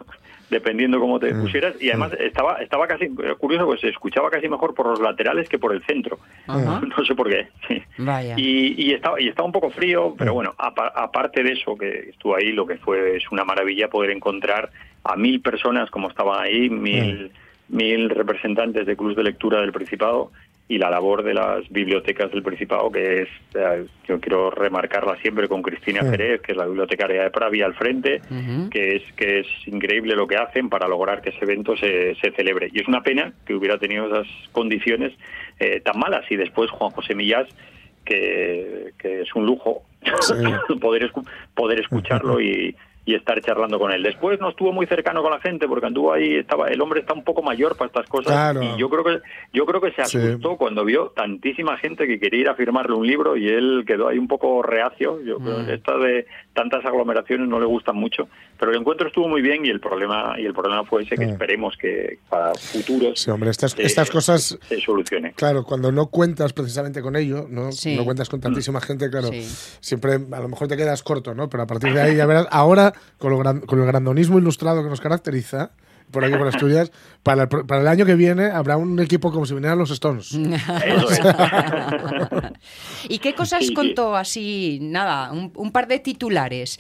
Dependiendo 0.51 1.01
cómo 1.01 1.19
te 1.19 1.33
Mm, 1.33 1.41
pusieras. 1.41 1.75
Y 1.81 1.89
además 1.91 2.13
estaba 2.19 2.55
estaba 2.63 2.87
casi, 2.87 3.09
curioso, 3.39 3.67
pues 3.67 3.81
se 3.81 3.89
escuchaba 3.89 4.31
casi 4.31 4.49
mejor 4.49 4.75
por 4.75 4.87
los 4.87 5.01
laterales 5.01 5.49
que 5.49 5.59
por 5.59 5.73
el 5.75 5.83
centro. 5.85 6.19
Ajá. 6.47 6.81
No 6.97 7.05
sé 7.05 7.15
por 7.15 7.29
qué. 7.29 7.49
sí. 7.69 7.83
Vaya. 7.99 8.35
Y, 8.37 8.75
y 8.83 8.93
estaba 8.93 9.21
y 9.21 9.29
estaba 9.29 9.47
un 9.47 9.53
poco 9.53 9.71
frío, 9.71 10.15
pero 10.19 10.33
Mm. 10.33 10.35
bueno, 10.35 10.55
apa- 10.59 10.93
aparte 10.95 11.43
de 11.43 11.53
eso, 11.53 11.77
que 11.77 12.11
estuvo 12.11 12.37
ahí, 12.37 12.53
lo 12.53 12.67
que 12.67 12.77
fue 12.77 13.17
es 13.17 13.31
una 13.33 13.45
maravilla 13.45 13.89
poder 13.89 14.11
encontrar 14.11 14.71
a 15.05 15.17
mil 15.17 15.41
personas 15.41 15.91
como 15.91 16.09
estaban 16.09 16.41
ahí, 16.43 16.71
mil, 16.71 17.31
mil 17.69 18.11
representantes 18.11 18.87
de 18.87 18.97
clubs 18.97 19.17
de 19.17 19.23
lectura 19.25 19.61
del 19.61 19.73
Principado 19.73 20.31
y 20.67 20.79
la 20.79 20.89
labor 20.89 21.23
de 21.23 21.35
las 21.35 21.69
bibliotecas 21.69 22.31
del 22.33 22.43
Principado, 22.43 22.91
que 22.91 23.23
es, 23.23 23.29
eh, 23.55 23.85
yo 24.09 24.19
quiero 24.19 24.51
remarcarla 24.51 25.15
siempre 25.17 25.47
con 25.47 25.61
Cristina. 25.63 26.01
Jerez, 26.11 26.41
que 26.41 26.53
es 26.53 26.59
la 26.59 26.65
bibliotecaria 26.65 27.23
de 27.23 27.31
Pravia 27.31 27.67
al 27.67 27.75
frente, 27.75 28.23
que 28.71 28.97
es 28.97 29.03
que 29.13 29.41
es 29.41 29.47
increíble 29.67 30.17
lo 30.17 30.27
que 30.27 30.37
hacen 30.37 30.71
para 30.71 30.89
lograr 30.89 31.21
que 31.21 31.31
ese 31.31 31.45
evento 31.45 31.77
se, 31.77 32.15
se 32.15 32.31
celebre. 32.33 32.71
Y 32.73 32.81
es 32.81 32.89
una 32.89 33.03
pena 33.03 33.35
que 33.47 33.55
hubiera 33.55 33.77
tenido 33.79 34.07
esas 34.07 34.27
condiciones 34.53 35.13
eh, 35.61 35.81
tan 35.81 35.99
malas. 35.99 36.25
Y 36.31 36.37
después 36.37 36.71
Juan 36.71 36.91
José 36.93 37.15
Millás, 37.15 37.47
que, 38.05 38.93
que 38.99 39.21
es 39.21 39.35
un 39.35 39.45
lujo 39.47 39.83
poder, 40.81 41.11
escu- 41.11 41.27
poder 41.55 41.81
escucharlo 41.81 42.41
y, 42.41 42.75
y 43.07 43.15
estar 43.15 43.41
charlando 43.43 43.79
con 43.79 43.93
él. 43.93 44.03
Después 44.03 44.41
no 44.41 44.49
estuvo 44.51 44.73
muy 44.73 44.87
cercano 44.87 45.23
con 45.23 45.31
la 45.31 45.41
gente 45.41 45.69
porque 45.69 45.87
anduvo 45.87 46.13
ahí, 46.13 46.37
estaba 46.37 46.69
el 46.69 46.81
hombre 46.81 47.01
está 47.01 47.13
un 47.13 47.23
poco 47.25 47.43
mayor 47.43 47.77
para 47.77 47.89
estas 47.89 48.09
cosas 48.09 48.33
Claro. 48.33 48.63
y 48.63 48.79
yo 48.79 48.89
creo 48.89 49.05
que 49.05 49.19
yo 49.53 49.67
creo 49.67 49.81
que 49.81 49.93
se 49.93 50.05
Sí. 50.07 50.17
asustó 50.19 50.57
cuando 50.57 50.85
vio 50.85 51.13
tantísima 51.15 51.77
gente 51.77 52.07
que 52.07 52.19
quería 52.19 52.41
ir 52.41 52.49
a 52.49 52.55
firmarle 52.55 52.95
un 52.97 53.07
libro 53.07 53.37
y 53.37 53.49
él 53.49 53.85
quedó 53.87 54.09
ahí 54.09 54.17
un 54.19 54.27
poco 54.29 54.63
reacio. 54.63 55.21
Yo 55.23 55.39
creo 55.39 55.59
Mm. 55.61 55.67
que 55.67 55.75
esta 55.75 55.97
de 55.99 56.27
tantas 56.55 56.85
aglomeraciones 56.85 57.47
no 57.49 57.61
le 57.61 57.67
gustan 57.67 57.97
mucho, 57.97 58.29
pero 58.59 58.71
el 58.73 58.79
encuentro 58.79 59.07
estuvo 59.09 59.29
muy 59.29 59.43
bien 59.43 59.67
y 59.67 59.69
el 59.69 59.81
problema 59.81 60.35
y 60.39 60.47
el 60.47 60.55
problema 60.55 60.85
fue 60.85 61.03
ese 61.03 61.17
que 61.17 61.27
Mm. 61.27 61.31
esperemos 61.31 61.77
que 61.77 62.19
para 62.31 62.55
futuros 62.55 63.21
Sí, 63.21 63.31
hombre, 63.31 63.51
estas, 63.51 63.75
eh, 63.79 63.83
estas 63.85 64.11
cosas, 64.11 64.59
se 64.63 64.81
solucione. 64.81 65.33
claro, 65.35 65.65
cuando 65.65 65.93
no 65.93 66.07
cuentas 66.07 66.53
precisamente 66.55 67.03
con 67.03 67.17
ello, 67.17 67.47
¿no? 67.51 67.71
Sí. 67.73 67.97
no 67.97 68.05
cuentas 68.05 68.29
con 68.31 68.41
tantísima 68.41 68.81
gente, 68.81 69.11
claro, 69.11 69.29
Sí. 69.29 69.43
siempre 69.81 70.15
a 70.33 70.41
lo 70.41 70.49
mejor 70.49 70.69
te 70.69 70.77
quedas 70.77 71.03
corto, 71.03 71.35
¿no? 71.35 71.49
Pero 71.51 71.65
a 71.65 71.67
partir 71.67 71.93
de 71.93 72.01
ahí 72.01 72.17
ya 72.17 72.25
verás, 72.27 72.47
ahora 72.51 72.94
con, 73.19 73.31
lo 73.31 73.39
gran- 73.39 73.61
con 73.61 73.81
el 73.81 73.87
grandonismo 73.87 74.39
ilustrado 74.39 74.83
que 74.83 74.89
nos 74.89 75.01
caracteriza, 75.01 75.71
por 76.11 76.25
aquí 76.25 76.37
por 76.37 76.47
Asturias, 76.47 76.93
para 77.23 77.43
el, 77.45 77.49
para 77.49 77.81
el 77.81 77.89
año 77.89 78.05
que 78.05 78.15
viene 78.15 78.47
habrá 78.51 78.77
un 78.77 79.01
equipo 79.01 79.33
como 79.33 79.47
si 79.47 79.55
vinieran 79.55 79.79
los 79.79 79.91
Stones. 79.91 80.33
Eso 80.85 81.11
es. 81.11 81.21
¿Y 83.09 83.19
qué 83.19 83.35
cosas 83.35 83.61
Sí, 83.61 83.69
sí. 83.69 83.75
contó 83.75 84.15
así? 84.17 84.79
Nada, 84.83 85.33
un, 85.33 85.53
un 85.55 85.73
par 85.73 85.87
de 85.89 85.99
titulares. 85.99 86.79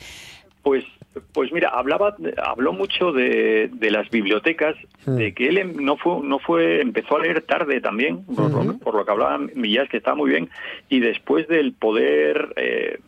Pues, 0.62 0.85
pues 1.33 1.53
mira, 1.53 1.68
hablaba, 1.70 2.16
habló 2.44 2.72
mucho 2.72 3.12
de, 3.12 3.70
de 3.72 3.90
las 3.90 4.09
bibliotecas, 4.11 4.74
de 5.07 5.35
que 5.35 5.48
él 5.48 5.59
em- 5.59 5.77
no 5.85 5.96
fue, 5.96 6.20
no 6.22 6.38
fue, 6.38 6.81
empezó 6.81 7.16
a 7.16 7.20
leer 7.20 7.42
tarde 7.42 7.81
también, 7.81 8.24
por, 8.24 8.50
lo, 8.50 8.79
por 8.79 8.94
lo 8.94 9.05
que 9.05 9.11
hablaba 9.11 9.38
Millás, 9.38 9.88
que 9.88 9.98
está 9.98 10.14
muy 10.14 10.31
bien, 10.31 10.48
y 10.88 11.00
después 11.00 11.46
del 11.48 11.72
poder 11.74 12.53
eh, 12.57 12.98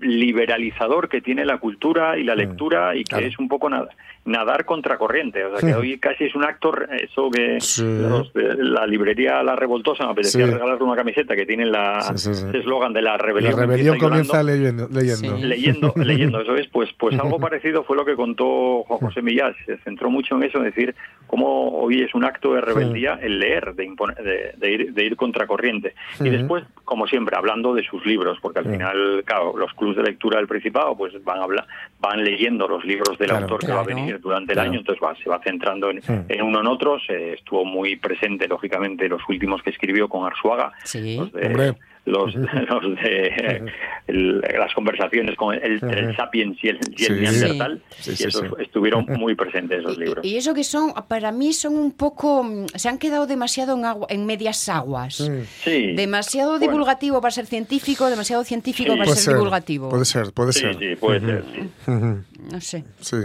liberalizador 0.00 1.08
que 1.08 1.20
tiene 1.20 1.44
la 1.44 1.58
cultura 1.58 2.18
y 2.18 2.24
la 2.24 2.34
lectura 2.34 2.94
y 2.94 3.00
que 3.04 3.10
claro. 3.10 3.26
es 3.26 3.38
un 3.38 3.48
poco 3.48 3.68
nada, 3.68 3.88
nadar 4.24 4.64
contracorriente. 4.64 5.44
O 5.44 5.56
sea, 5.58 5.68
que 5.70 5.74
hoy 5.74 5.98
casi 5.98 6.24
es 6.24 6.34
un 6.34 6.44
acto, 6.44 6.72
re- 6.72 7.04
eso 7.04 7.30
que 7.30 7.60
Sí. 7.60 7.82
los 7.84 8.32
de 8.32 8.54
la 8.56 8.86
librería 8.86 9.42
La 9.42 9.56
Revoltosa 9.56 10.04
me 10.06 10.12
apetecía 10.12 10.46
Sí. 10.46 10.52
regalarle 10.52 10.84
una 10.84 10.96
camiseta 10.96 11.34
que 11.36 11.46
tiene 11.46 11.66
la 11.66 12.00
Sí, 12.00 12.18
sí, 12.18 12.34
sí. 12.34 12.46
ese 12.48 12.58
eslogan 12.58 12.92
de 12.92 13.02
la 13.02 13.12
La 13.12 13.18
rebelión. 13.18 13.58
rebelión 13.58 13.94
empieza 13.94 14.08
comienza 14.08 14.42
llorando 14.42 14.52
leyendo. 14.52 14.88
leyendo. 14.90 15.36
Sí. 15.38 15.44
leyendo, 15.46 15.92
leyendo, 15.96 16.40
eso 16.42 16.54
es, 16.56 16.66
pues, 16.68 16.90
pues 16.98 17.18
algo 17.18 17.38
parecido 17.40 17.84
fue 17.84 17.96
lo 17.96 18.04
que 18.04 18.14
contó 18.16 18.84
Juan 18.84 19.00
José 19.00 19.22
Millás. 19.22 19.54
Se 19.66 19.76
centró 19.78 20.10
mucho 20.10 20.36
en 20.36 20.44
eso, 20.44 20.58
en 20.58 20.64
decir 20.64 20.94
cómo 21.26 21.70
hoy 21.80 22.02
es 22.02 22.14
un 22.14 22.24
acto 22.24 22.54
de 22.54 22.60
rebeldía 22.60 23.18
el 23.22 23.38
leer, 23.38 23.74
de, 23.74 23.86
impone- 23.88 24.16
de, 24.16 24.52
de 24.56 24.70
ir, 24.72 24.92
de 24.92 25.04
ir 25.04 25.16
contracorriente. 25.16 25.94
Y 26.20 26.28
después, 26.28 26.64
como 26.84 27.06
siempre, 27.06 27.36
hablando 27.36 27.74
de 27.74 27.84
sus 27.84 28.04
libros, 28.04 28.38
porque 28.42 28.58
al 28.60 28.64
Sí. 28.66 28.72
final, 28.72 29.22
claro, 29.24 29.56
los 29.56 29.72
clubs 29.90 29.96
de 29.96 30.02
lectura 30.10 30.38
del 30.38 30.46
Principado, 30.46 30.96
pues 30.96 31.12
van 31.24 31.38
a 31.40 31.44
hablar, 31.44 31.66
van 32.00 32.22
leyendo 32.24 32.66
los 32.68 32.84
libros 32.84 33.18
del 33.18 33.28
Claro. 33.28 33.44
autor 33.44 33.60
que 33.60 33.72
va 33.72 33.80
a 33.80 33.84
venir 33.84 34.20
durante 34.20 34.52
Claro. 34.52 34.66
el 34.66 34.70
año, 34.72 34.80
entonces 34.80 35.02
va, 35.02 35.14
se 35.16 35.28
va 35.28 35.40
centrando 35.42 35.90
en, 35.90 36.02
Sí. 36.02 36.12
en 36.28 36.42
uno 36.42 36.60
en 36.60 36.66
otro. 36.66 36.98
Se 37.00 37.34
estuvo 37.34 37.64
muy 37.64 37.96
presente, 37.96 38.46
lógicamente, 38.48 39.08
los 39.08 39.22
últimos 39.28 39.62
que 39.62 39.70
escribió 39.70 40.08
con 40.08 40.26
Arsuaga, 40.26 40.72
Sí. 40.84 41.16
los 41.18 41.32
de, 41.32 41.46
Hombre. 41.46 41.74
Los, 42.10 42.34
los 42.34 42.94
de 43.02 43.62
el- 44.06 44.40
las 44.40 44.74
conversaciones 44.74 45.36
con 45.36 45.54
el, 45.54 45.82
el 45.82 46.16
Sapiens 46.16 46.58
y 46.62 46.68
el, 46.68 46.78
y 46.96 47.04
el 47.04 47.14
Sí. 47.16 47.20
Neandertal, 47.22 47.82
Sí, 47.98 48.10
y 48.12 48.16
sí, 48.16 48.24
esos 48.24 48.42
sí. 48.42 48.48
estuvieron 48.62 49.06
muy 49.08 49.34
presentes 49.34 49.80
esos 49.80 49.96
libros. 49.98 50.24
Y 50.24 50.36
eso 50.36 50.52
que 50.54 50.64
son, 50.64 50.92
para 51.08 51.32
mí 51.32 51.52
son 51.52 51.76
un 51.76 51.92
poco, 51.92 52.46
se 52.74 52.88
han 52.88 52.98
quedado 52.98 53.26
demasiado 53.26 53.76
en, 53.76 53.84
agua, 53.84 54.06
en 54.10 54.26
medias 54.26 54.68
aguas. 54.68 55.16
Sí. 55.64 55.92
Demasiado 55.94 56.50
Bueno. 56.52 56.66
divulgativo 56.66 57.20
para 57.20 57.30
ser 57.30 57.46
científico, 57.46 58.08
demasiado 58.10 58.44
científico 58.44 58.92
Sí. 58.92 58.98
para 58.98 59.04
Puede 59.06 59.16
ser, 59.16 59.24
ser, 59.24 59.34
divulgativo. 59.34 59.88
puede 59.90 60.04
ser, 60.04 60.32
puede 60.32 60.52
Sí, 60.52 60.60
ser. 60.60 60.78
sí, 60.78 60.96
puede 60.96 61.20
ser. 61.20 61.44
No 61.86 62.60
sé. 62.60 62.84
sí. 63.00 63.16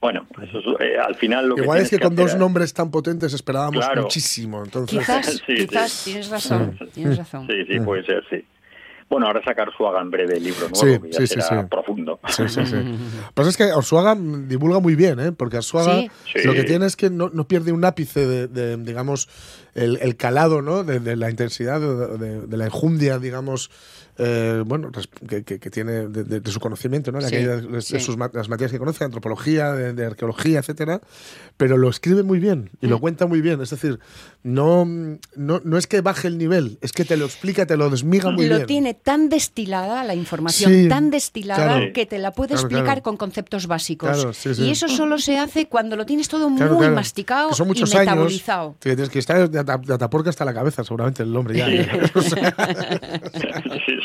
Bueno, 0.00 0.26
eso 0.42 0.58
es, 0.58 0.64
eh, 0.80 0.98
al 0.98 1.14
final 1.14 1.48
lo 1.48 1.58
Igual 1.58 1.78
que 1.78 1.84
es 1.84 1.90
que 1.90 1.98
con 1.98 2.14
dos 2.16 2.34
nombres 2.36 2.72
tan 2.72 2.90
potentes 2.90 3.34
esperábamos 3.34 3.84
Claro. 3.84 4.02
muchísimo. 4.02 4.64
Entonces, 4.64 4.98
Quizás, 4.98 5.26
Sí, 5.26 5.38
sí. 5.46 5.66
quizás, 5.66 6.04
tienes 6.04 6.30
razón, 6.30 6.78
tienes 6.94 7.18
razón. 7.18 7.46
Sí, 7.46 7.64
sí, 7.68 7.80
puede 7.80 8.04
ser, 8.06 8.24
sí. 8.30 8.44
Bueno, 9.10 9.26
ahora 9.26 9.42
sacar 9.44 9.68
su 9.76 9.84
en 9.84 10.08
breve 10.10 10.36
el 10.36 10.44
libro 10.44 10.68
nuevo, 10.68 10.74
Sí, 10.76 11.00
que 11.02 11.10
ya 11.10 11.18
sí, 11.18 11.26
sí, 11.26 11.40
será 11.40 11.62
sí. 11.62 11.66
profundo. 11.68 12.20
Sí, 12.28 12.44
sí, 12.48 12.64
sí. 12.64 12.76
Pues 13.34 13.48
es 13.48 13.56
que 13.56 13.64
Arsuaga 13.64 14.16
divulga 14.16 14.78
muy 14.78 14.94
bien, 14.94 15.18
¿eh? 15.18 15.32
Porque 15.32 15.56
Arsuaga 15.56 16.00
Sí. 16.00 16.10
Sí. 16.36 16.46
lo 16.46 16.54
que 16.54 16.62
tiene 16.62 16.86
es 16.86 16.94
que 16.96 17.10
no, 17.10 17.28
no 17.28 17.46
pierde 17.48 17.72
un 17.72 17.84
ápice 17.84 18.24
de, 18.24 18.46
de, 18.46 18.76
digamos, 18.76 19.28
el, 19.74 19.98
el 20.00 20.16
calado, 20.16 20.62
¿no? 20.62 20.84
De, 20.84 21.00
de 21.00 21.16
la 21.16 21.28
intensidad, 21.28 21.80
de, 21.80 22.18
de- 22.18 22.46
de 22.46 22.56
la 22.56 22.66
enjundia, 22.66 23.18
digamos, 23.18 23.70
eh, 24.18 24.62
bueno, 24.66 24.90
que, 25.28 25.44
que- 25.44 25.58
que 25.58 25.70
tiene 25.70 26.08
de, 26.08 26.24
de- 26.24 26.40
de 26.40 26.50
su 26.50 26.60
conocimiento, 26.60 27.10
¿no? 27.12 27.18
De 27.20 27.28
Sí, 27.28 27.36
aquellas- 27.36 27.70
de 27.70 27.80
sí. 27.82 28.00
sus 28.00 28.16
ma- 28.16 28.30
las 28.32 28.48
materias 28.48 28.72
que 28.72 28.78
conoce, 28.78 29.00
de 29.00 29.04
antropología, 29.06 29.72
de, 29.72 29.92
de 29.92 30.06
arqueología, 30.06 30.58
etcétera, 30.60 31.00
pero 31.56 31.76
lo 31.76 31.88
escribe 31.88 32.22
muy 32.22 32.38
bien 32.38 32.70
y 32.80 32.86
lo 32.86 32.98
Mm. 32.98 33.00
cuenta 33.00 33.26
muy 33.26 33.40
bien. 33.40 33.60
Es 33.60 33.70
decir, 33.70 33.98
no, 34.42 34.84
no, 35.36 35.60
no 35.64 35.78
es 35.78 35.86
que 35.86 36.00
baje 36.00 36.28
el 36.28 36.38
nivel, 36.38 36.78
es 36.80 36.92
que 36.92 37.04
te 37.04 37.16
lo 37.16 37.24
explica, 37.26 37.66
te 37.66 37.76
lo 37.76 37.90
desmiga 37.90 38.30
muy 38.30 38.46
lo 38.46 38.56
bien. 38.56 38.66
tiene 38.66 38.94
tan 38.94 39.28
destilada, 39.28 40.04
la 40.04 40.14
información 40.14 40.72
Sí, 40.72 40.88
tan 40.88 41.10
destilada, 41.10 41.64
claro. 41.78 41.92
que 41.92 42.06
te 42.06 42.18
la 42.18 42.32
puede 42.32 42.48
Claro, 42.50 42.62
explicar 42.62 42.84
claro. 42.86 43.02
con 43.02 43.16
conceptos 43.16 43.66
básicos. 43.66 44.10
Claro, 44.10 44.32
sí, 44.32 44.54
sí. 44.54 44.62
Y 44.64 44.70
eso 44.70 44.88
solo 44.88 45.18
se 45.18 45.38
hace 45.38 45.66
cuando 45.66 45.96
lo 45.96 46.06
tienes 46.06 46.28
todo 46.28 46.48
Claro, 46.56 46.72
muy 46.72 46.80
claro. 46.80 46.94
masticado 46.94 47.52
son 47.54 47.66
muchos 47.68 47.92
y 47.92 47.96
años 47.96 48.06
metabolizado. 48.10 48.76
que 48.80 48.94
tienes 48.96 49.10
que 49.10 49.18
estar 49.18 49.48
de, 49.50 49.58
ata- 49.58 49.78
de 49.78 49.94
ataporca 49.94 50.30
hasta 50.30 50.44
la 50.44 50.54
cabeza, 50.54 50.82
seguramente 50.84 51.22
el 51.22 51.36
hombre 51.36 51.56
ya. 51.58 51.66
O 52.14 52.20
sea, 52.22 52.54
Sí, 53.34 53.40
sí. 53.86 53.99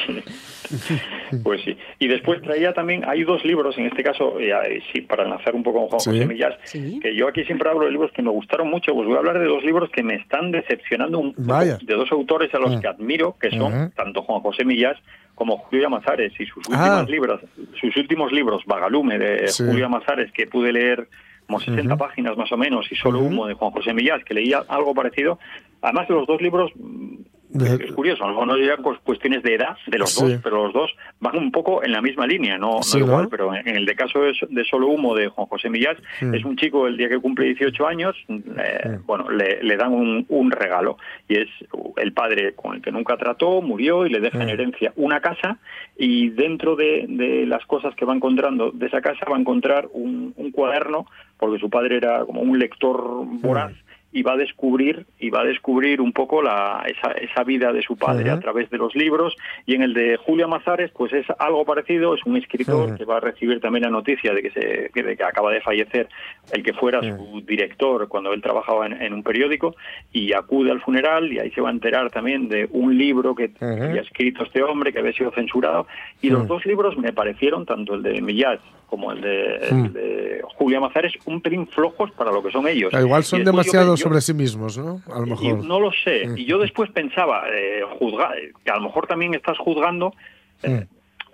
Pues 1.44 1.62
sí. 1.64 1.78
Y 2.00 2.08
después 2.08 2.42
traía 2.42 2.74
también, 2.74 3.04
hay 3.08 3.24
dos 3.24 3.44
libros, 3.46 3.78
en 3.78 3.88
este 3.88 4.04
caso, 4.04 4.40
y 4.40 4.52
ahí 4.52 4.80
sí, 4.94 5.02
para 5.02 5.24
enlazar 5.24 5.56
un 5.56 5.64
poco 5.64 5.80
con 5.82 5.88
Juan 5.90 6.00
Sí. 6.00 6.10
José 6.12 6.26
Millás, 6.26 6.56
Sí. 6.64 7.00
que 7.02 7.16
yo 7.16 7.28
aquí 7.28 7.44
siempre 7.46 7.70
hablo 7.70 7.86
de 7.86 7.92
libros 7.92 8.12
que 8.14 8.22
me 8.22 8.30
gustaron 8.32 8.70
mucho, 8.70 8.94
pues 8.94 9.08
voy 9.08 9.16
a 9.16 9.20
hablar 9.20 9.40
de 9.40 9.46
dos 9.46 9.64
libros 9.64 9.90
que 9.90 10.04
me 10.04 10.16
están 10.16 10.52
decepcionando 10.52 11.20
un 11.20 11.34
poco, 11.34 11.48
Vaya. 11.48 11.78
de 11.82 11.94
dos 11.94 12.12
autores 12.12 12.54
a 12.54 12.60
los 12.60 12.76
Mm. 12.76 12.80
que 12.82 12.88
admiro, 12.88 13.36
que 13.40 13.50
son 13.52 13.92
tanto 13.96 14.22
Juan 14.24 14.42
José 14.42 14.66
Millás 14.66 14.98
como 15.36 15.58
Julio 15.58 15.88
Amazares 15.88 16.32
y 16.40 16.46
sus 16.46 16.64
Ah. 16.72 17.02
últimos 17.06 17.10
libros, 17.10 17.42
sus 17.80 17.96
últimos 17.98 18.32
libros, 18.32 18.62
Vagalume 18.66 19.18
de 19.18 19.48
Sí. 19.48 19.64
Julio 19.68 19.86
Amazares, 19.88 20.32
que 20.32 20.48
pude 20.48 20.72
leer 20.72 21.08
como 21.46 21.60
60 21.60 21.94
Ujú. 21.94 22.04
páginas 22.06 22.36
más 22.38 22.52
o 22.52 22.58
menos, 22.58 22.92
y 22.92 22.96
solo 22.96 23.20
Ujú. 23.20 23.28
humo 23.28 23.48
de 23.48 23.54
Juan 23.54 23.72
José 23.72 23.94
Millás, 23.94 24.24
que 24.24 24.34
leía 24.34 24.64
algo 24.68 24.94
parecido. 24.96 25.38
Además, 25.82 26.10
los 26.10 26.26
dos 26.26 26.42
libros 26.42 26.72
De- 26.76 27.35
Es 27.64 27.92
curioso, 27.94 28.24
a 28.24 28.28
lo 28.28 28.34
mejor 28.34 28.48
no 28.48 28.56
dirían 28.56 28.82
pues, 28.84 29.00
cuestiones 29.00 29.42
de 29.44 29.56
edad 29.56 29.78
de 29.88 29.98
los 29.98 30.10
Sí. 30.12 30.24
dos, 30.34 30.40
pero 30.44 30.64
los 30.66 30.74
dos 30.74 30.92
van 31.20 31.38
un 31.38 31.52
poco 31.52 31.84
en 31.84 31.92
la 31.92 32.02
misma 32.02 32.28
línea, 32.28 32.58
no, 32.58 32.80
igual, 32.96 33.24
¿no? 33.24 33.30
pero 33.30 33.54
en 33.56 33.68
el 33.68 33.86
de 33.86 33.96
caso 33.96 34.20
de, 34.22 34.34
So- 34.34 34.48
de 34.50 34.64
Solo 34.66 34.88
Humo 34.88 35.16
de 35.16 35.28
Juan 35.30 35.48
José 35.48 35.70
Millás, 35.70 35.98
es 36.22 36.44
un 36.46 36.56
chico 36.58 36.88
el 36.88 36.98
día 36.98 37.10
que 37.10 37.20
cumple 37.20 37.46
18 37.46 37.88
años, 37.88 38.16
eh, 38.30 39.00
bueno, 39.06 39.30
le, 39.30 39.64
le 39.64 39.78
dan 39.78 39.94
un, 39.94 40.26
un 40.30 40.52
regalo 40.52 40.98
y 41.28 41.38
es 41.38 41.50
el 41.98 42.14
padre 42.14 42.54
con 42.56 42.76
el 42.76 42.82
que 42.82 42.92
nunca 42.92 43.18
trató, 43.18 43.62
murió 43.62 44.06
y 44.06 44.10
le 44.10 44.20
deja 44.20 44.42
en 44.44 44.50
herencia 44.50 44.92
una 44.96 45.20
casa 45.22 45.58
y 45.98 46.30
dentro 46.30 46.76
de, 46.76 47.06
de 47.08 47.46
las 47.46 47.66
cosas 47.66 47.96
que 47.96 48.06
va 48.06 48.14
encontrando 48.16 48.72
de 48.72 48.88
esa 48.88 49.02
casa 49.02 49.26
va 49.30 49.38
a 49.38 49.40
encontrar 49.40 49.88
un, 49.94 50.34
un 50.36 50.52
cuaderno, 50.52 51.06
porque 51.38 51.60
su 51.60 51.70
padre 51.70 51.98
era 51.98 52.26
como 52.26 52.42
un 52.42 52.60
lector 52.60 53.02
voraz 53.26 53.74
y 54.16 54.24
va 54.24 54.32
a 54.32 54.38
descubrir 54.38 55.06
y 55.20 55.30
va 55.30 55.42
a 55.42 55.44
descubrir 55.44 56.00
un 56.00 56.14
poco 56.14 56.42
la, 56.42 56.86
esa, 56.88 57.12
esa 57.12 57.44
vida 57.44 57.74
de 57.74 57.82
su 57.82 57.98
padre 57.98 58.32
a 58.32 58.40
través 58.40 58.70
de 58.70 58.78
los 58.78 58.96
libros. 58.96 59.36
Y 59.66 59.76
en 59.76 59.84
el 59.84 59.94
de 59.94 60.16
Julia 60.16 60.48
Mazares 60.48 60.90
pues 60.92 61.12
es 61.12 61.26
algo 61.38 61.66
parecido 61.66 62.16
es 62.16 62.26
un 62.26 62.38
escritor 62.38 62.98
que 62.98 63.04
va 63.04 63.18
a 63.18 63.20
recibir 63.20 63.60
también 63.60 63.84
la 63.84 63.90
noticia 63.90 64.34
de 64.34 64.42
que 64.42 64.52
se 64.52 64.90
que, 64.94 65.04
de 65.04 65.18
que 65.18 65.24
acaba 65.26 65.52
de 65.52 65.60
fallecer 65.60 66.08
el 66.54 66.64
que 66.64 66.72
fuera 66.72 67.02
su 67.02 67.44
director 67.46 68.08
cuando 68.08 68.32
él 68.32 68.42
trabajaba 68.42 68.86
en, 68.86 68.94
en 69.02 69.14
un 69.14 69.22
periódico 69.22 69.76
y 70.14 70.32
acude 70.32 70.72
al 70.72 70.80
funeral 70.80 71.34
y 71.34 71.40
ahí 71.40 71.52
se 71.52 71.60
va 71.60 71.68
a 71.68 71.74
enterar 71.74 72.10
también 72.10 72.48
de 72.48 72.70
un 72.72 72.98
libro 72.98 73.36
que 73.36 73.52
había 73.60 74.00
escrito 74.00 74.44
este 74.44 74.64
hombre 74.64 74.94
que 74.94 75.00
había 75.00 75.12
sido 75.12 75.32
censurado. 75.32 75.88
Y 76.22 76.30
los 76.30 76.48
dos 76.48 76.66
libros 76.66 76.98
me 76.98 77.12
parecieron 77.12 77.66
tanto 77.66 77.96
el 77.96 78.02
de 78.02 78.22
Millás 78.22 78.62
como 78.88 79.12
el 79.12 79.22
de, 79.22 79.56
el 79.68 79.74
Mm. 79.76 79.94
de 79.94 80.42
Julia 80.56 80.80
Mazares 80.80 81.14
un 81.26 81.42
pelín 81.42 81.68
flojos 81.68 82.12
para 82.12 82.32
lo 82.32 82.42
que 82.44 82.52
son 82.52 82.68
ellos 82.68 82.94
Ah, 82.94 83.02
Igual 83.02 83.24
son 83.24 83.44
demasiado 83.44 83.96
yo- 83.96 83.98
sobre 83.98 84.22
sí 84.22 84.34
mismos, 84.34 84.78
¿no? 84.78 85.02
A 85.14 85.20
lo 85.20 85.28
y 85.28 85.30
mejor. 85.32 85.66
no 85.66 85.80
lo 85.80 85.92
sé. 85.92 86.28
Mm. 86.28 86.38
Y 86.38 86.46
yo 86.46 86.58
después 86.60 86.90
pensaba, 86.92 87.44
eh, 87.54 87.82
juzgar, 88.00 88.34
que 88.64 88.72
a 88.72 88.76
lo 88.76 88.82
mejor 88.84 89.08
también 89.08 89.34
estás 89.34 89.58
juzgando 89.58 90.14
eh, 90.64 90.86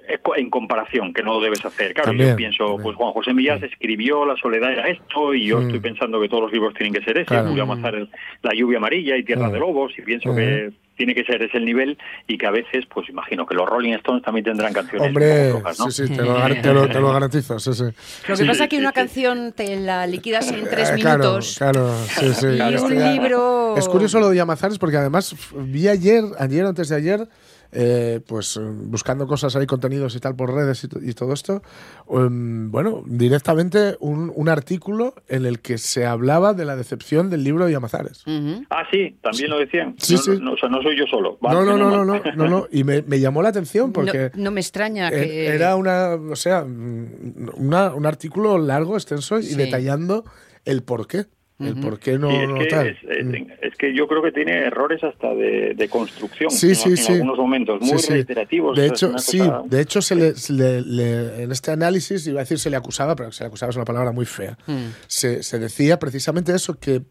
eh, 0.10 0.18
co- 0.22 0.36
en 0.36 0.50
comparación, 0.50 1.14
que 1.14 1.22
no 1.24 1.36
lo 1.36 1.42
debes 1.42 1.64
hacer. 1.64 1.94
Claro. 1.94 2.10
También, 2.10 2.32
yo 2.32 2.36
pienso, 2.36 2.64
también. 2.66 2.84
pues 2.84 2.96
Juan 2.98 3.12
José 3.14 3.34
Millás 3.34 3.62
escribió 3.64 4.26
La 4.26 4.36
soledad 4.36 4.72
era 4.72 4.90
esto, 4.90 5.34
y 5.34 5.46
yo 5.46 5.60
Mm. 5.60 5.66
estoy 5.68 5.80
pensando 5.80 6.20
que 6.20 6.28
todos 6.28 6.44
los 6.44 6.52
libros 6.52 6.74
tienen 6.74 6.94
que 6.94 7.04
ser 7.04 7.18
ese. 7.20 7.28
Claro. 7.28 7.50
Julio 7.50 7.66
Mazares, 7.68 8.08
La 8.42 8.52
lluvia 8.54 8.78
amarilla 8.80 9.16
y 9.16 9.24
Tierra 9.24 9.48
Mm. 9.50 9.52
de 9.52 9.60
lobos, 9.60 9.94
y 9.98 10.02
pienso 10.02 10.34
Mm. 10.34 10.36
que 10.36 10.72
tiene 11.02 11.16
que 11.16 11.24
ser 11.24 11.42
ese 11.42 11.58
el 11.58 11.66
nivel, 11.66 11.98
y 12.28 12.38
que 12.38 12.46
a 12.46 12.52
veces, 12.52 12.86
pues 12.94 13.10
imagino 13.10 13.48
que 13.48 13.56
los 13.56 13.68
Rolling 13.68 13.94
Stones 13.94 14.22
también 14.24 14.44
tendrán 14.46 14.72
canciones 14.72 15.08
Hombre, 15.08 15.50
flojas, 15.52 15.80
¿no? 15.80 15.90
sí, 15.90 16.06
sí, 16.08 16.14
te 16.16 16.22
lo, 16.22 16.38
gar- 16.38 16.62
te 16.62 16.74
lo- 16.74 16.88
te 16.88 17.00
lo 17.00 17.12
garantizo, 17.12 17.58
sí, 17.60 17.74
sí. 17.74 17.84
Lo 17.84 18.36
que 18.36 18.36
Sí, 18.36 18.46
pasa 18.46 18.64
es 18.66 18.70
que 18.70 18.78
una 18.78 18.90
sí. 18.90 18.94
canción 18.94 19.52
te 19.54 19.76
la 19.78 20.06
liquidas 20.06 20.52
en 20.52 20.70
tres 20.70 20.92
Eh, 20.92 20.96
claro, 21.00 21.24
minutos. 21.24 21.56
Claro, 21.58 21.92
sí, 22.20 22.34
sí. 22.36 22.46
Y 22.48 22.74
Esto 22.76 22.86
un 22.86 22.94
ya- 23.00 23.12
libro- 23.14 23.76
Es 23.78 23.88
curioso 23.88 24.20
lo 24.20 24.30
de 24.30 24.36
Yamazares 24.36 24.78
porque 24.78 24.98
además 24.98 25.36
vi 25.56 25.88
ayer, 25.88 26.24
ayer 26.38 26.66
o 26.66 26.70
antes 26.70 26.90
de 26.90 26.96
ayer, 26.96 27.28
eh, 27.72 28.20
pues 28.28 28.58
eh, 28.58 28.62
buscando 28.62 29.28
cosas 29.28 29.56
ahí, 29.56 29.66
contenidos 29.66 30.16
y 30.16 30.20
tal 30.20 30.36
por 30.36 30.54
redes 30.54 30.84
y, 30.84 30.88
to- 30.88 31.00
y 31.02 31.14
todo 31.14 31.34
esto, 31.34 31.62
em, 32.10 32.70
bueno, 32.72 33.04
directamente 33.06 33.98
un, 34.00 34.32
un 34.36 34.50
artículo 34.50 35.14
en 35.28 35.46
el 35.46 35.60
que 35.62 35.78
se 35.78 36.06
hablaba 36.06 36.54
de 36.54 36.66
la 36.66 36.76
decepción 36.76 37.30
del 37.30 37.44
libro 37.44 37.66
de 37.66 37.72
Yamazares. 37.72 38.26
Ujú. 38.28 38.64
Ah, 38.70 38.84
sí, 38.92 39.18
también 39.22 39.50
lo 39.50 39.60
decían. 39.60 39.96
Sí, 39.98 40.16
no, 40.16 40.20
sí. 40.22 40.32
no, 40.42 40.54
o 40.54 40.58
sea, 40.58 40.70
no 40.70 40.82
soy 40.82 40.98
yo 40.98 41.06
solo. 41.08 41.38
Vale, 41.42 41.60
No, 41.60 41.66
no, 41.66 41.78
no, 41.78 41.90
no, 41.92 42.06
no, 42.06 42.22
no, 42.36 42.48
no, 42.50 42.68
y 42.72 42.84
me, 42.84 43.02
me 43.04 43.20
llamó 43.20 43.42
la 43.42 43.50
atención 43.50 43.92
porque 43.94 44.32
no 44.36 44.52
me 44.52 44.60
extraña 44.62 45.10
que... 45.10 45.48
era 45.48 45.76
una, 45.76 46.16
o 46.16 46.36
sea, 46.36 46.64
una- 46.64 47.94
un 47.94 48.06
artículo 48.06 48.58
largo, 48.58 48.96
extenso 48.96 49.40
y 49.40 49.44
Sí. 49.44 49.56
detallando 49.56 50.24
el 50.66 50.84
por 50.84 51.08
qué, 51.08 51.26
el 51.65 51.76
por 51.78 52.00
qué 52.00 52.17
no, 52.17 52.30
es, 52.30 52.47
no 52.50 52.60
que, 52.60 52.65
tal. 52.67 52.88
es, 52.88 52.97
es- 53.10 53.26
Mm. 53.26 53.36
es 53.62 53.76
que 53.78 53.93
yo 53.95 54.08
creo 54.08 54.21
que 54.21 54.32
tiene 54.32 54.58
errores 54.65 55.04
hasta 55.04 55.34
de, 55.34 55.74
de 55.76 55.89
construcción 55.89 56.50
Sí, 56.52 56.69
en, 56.69 56.76
sí, 56.76 56.89
en 56.89 56.97
sí. 56.97 57.12
algunos 57.13 57.38
momentos, 57.38 57.82
muy 57.82 57.97
Sí, 58.00 58.08
sí. 58.08 58.13
reiterativos. 58.13 58.78
De 58.78 58.88
hecho, 58.88 59.17
sí, 59.17 59.39
cosa- 59.39 59.62
de 59.65 59.82
hecho 59.82 60.02
se 60.02 60.15
le, 60.15 60.36
se 60.36 60.54
le- 60.54 60.82
le- 60.82 61.43
en 61.43 61.52
este 61.52 61.71
análisis, 61.71 62.26
iba 62.28 62.39
a 62.39 62.43
decir 62.43 62.60
se 62.60 62.69
le 62.69 62.76
acusaba, 62.78 63.15
pero 63.15 63.32
se 63.32 63.43
le 63.43 63.47
acusaba 63.47 63.69
es 63.69 63.76
una 63.76 63.86
palabra 63.86 64.12
muy 64.12 64.26
fea. 64.26 64.58
Mm. 64.67 64.88
Se, 65.08 65.43
se 65.43 65.60
decía 65.60 66.00
precisamente 66.00 66.54
eso, 66.54 66.78
que, 66.80 67.02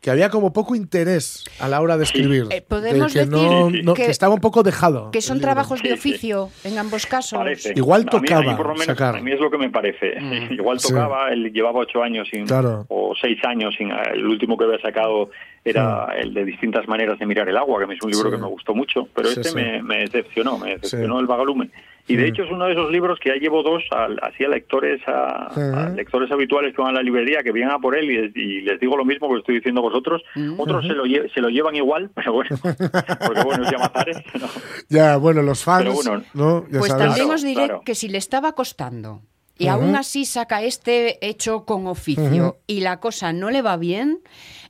que 0.00 0.10
había 0.10 0.30
como 0.30 0.52
poco 0.52 0.74
interés 0.74 1.44
a 1.58 1.68
la 1.68 1.80
hora 1.80 1.96
de 1.98 2.04
escribir. 2.04 2.46
Eh, 2.50 2.62
podemos 2.66 3.12
de 3.12 3.20
que, 3.20 3.26
decir 3.26 3.32
no- 3.32 3.68
Sí, 3.70 3.76
sí. 3.76 3.82
no- 3.82 3.94
que 3.94 4.04
que- 4.06 4.10
estaba 4.10 4.34
un 4.34 4.40
poco 4.40 4.62
dejado. 4.62 5.10
que 5.10 5.20
son 5.20 5.40
trabajos 5.40 5.82
de 5.82 5.90
Sí, 5.90 5.94
sí. 5.96 5.98
oficio 6.12 6.50
en 6.64 6.78
ambos 6.78 7.04
casos. 7.06 7.38
Parece. 7.38 7.72
Igual 7.76 8.02
A 8.02 8.04
mí- 8.04 8.10
a 8.16 8.20
mí 8.20 8.26
tocaba 8.28 8.56
por 8.56 8.66
lo 8.68 8.72
menos, 8.72 8.86
sacar. 8.86 9.16
A 9.16 9.20
mí 9.20 9.30
es 9.32 9.40
lo 9.40 9.50
que 9.50 9.58
me 9.58 9.68
parece. 9.70 10.14
Igual 10.50 10.80
Sí. 10.80 10.88
tocaba, 10.88 11.30
él 11.30 11.52
llevaba 11.52 11.80
ocho 11.80 12.02
años 12.02 12.26
sin, 12.30 12.46
Claro. 12.46 12.86
o 12.88 13.12
seis 13.20 13.38
años 13.44 13.74
sin. 13.76 13.90
El 13.90 14.26
último 14.26 14.56
que 14.56 14.64
había 14.64 14.80
sacado 14.80 15.30
era 15.64 16.06
el 16.18 16.32
de 16.32 16.44
distintas 16.44 16.88
maneras 16.88 17.18
de 17.18 17.26
mirar 17.26 17.48
el 17.48 17.56
agua, 17.56 17.78
que 17.86 17.92
es 17.94 18.02
un 18.02 18.10
libro 18.10 18.30
Sí. 18.30 18.36
que 18.36 18.40
me 18.42 18.48
gustó 18.48 18.74
mucho, 18.74 19.08
pero 19.14 19.28
Sí, 19.28 19.40
este 19.40 19.50
sí. 19.50 19.54
Me, 19.54 19.82
me 19.82 19.98
decepcionó, 19.98 20.58
me 20.58 20.70
decepcionó 20.76 21.16
Sí. 21.16 21.20
el 21.20 21.26
vagalume. 21.26 21.70
Y 22.08 22.16
de 22.16 22.24
Mm. 22.24 22.26
hecho 22.28 22.42
es 22.44 22.50
uno 22.50 22.64
de 22.64 22.72
esos 22.72 22.90
libros 22.90 23.20
que 23.20 23.28
ya 23.28 23.36
llevo 23.36 23.62
dos 23.62 23.84
al- 23.92 24.18
así 24.22 24.42
a 24.42 24.48
lectores 24.48 25.00
a, 25.06 25.92
lectores 25.94 26.30
habituales 26.32 26.74
que 26.74 26.80
van 26.82 26.92
a 26.92 26.98
la 26.98 27.02
librería 27.02 27.42
que 27.44 27.52
vienen 27.52 27.72
a 27.72 27.78
por 27.78 27.94
él 27.96 28.10
y, 28.10 28.16
les- 28.16 28.36
y 28.36 28.60
les 28.62 28.80
digo 28.80 28.96
lo 28.96 29.04
mismo 29.04 29.28
que 29.30 29.38
estoy 29.38 29.56
diciendo 29.56 29.80
a 29.80 29.84
vosotros. 29.84 30.22
Otros 30.56 30.86
se, 30.86 30.94
lo 30.94 31.04
lle- 31.04 31.32
se 31.32 31.40
lo 31.40 31.50
llevan 31.50 31.76
igual, 31.76 32.10
pero 32.14 32.32
bueno, 32.32 32.56
porque 32.62 33.42
bueno, 33.44 33.64
es 33.64 33.70
Llamazares. 33.70 34.16
¿no? 34.40 34.48
Ya, 34.88 35.18
bueno, 35.18 35.42
los 35.42 35.62
fans, 35.62 35.82
Pero 35.84 35.94
bueno, 35.94 36.22
¿no? 36.34 36.66
Ya 36.70 36.78
Pues 36.78 36.90
sabes. 36.90 37.06
también 37.08 37.30
os 37.30 37.42
diré 37.42 37.64
claro. 37.66 37.82
que 37.84 37.94
si 37.94 38.08
le 38.08 38.18
estaba 38.18 38.52
costando 38.54 39.20
y 39.58 39.66
Ujú. 39.66 39.74
aún 39.74 39.94
así 39.94 40.24
saca 40.24 40.62
este 40.62 41.24
hecho 41.24 41.64
con 41.66 41.86
oficio 41.86 42.56
y 42.66 42.80
la 42.80 42.98
cosa 42.98 43.32
no 43.34 43.50
le 43.50 43.60
va 43.62 43.76
bien, 43.76 44.18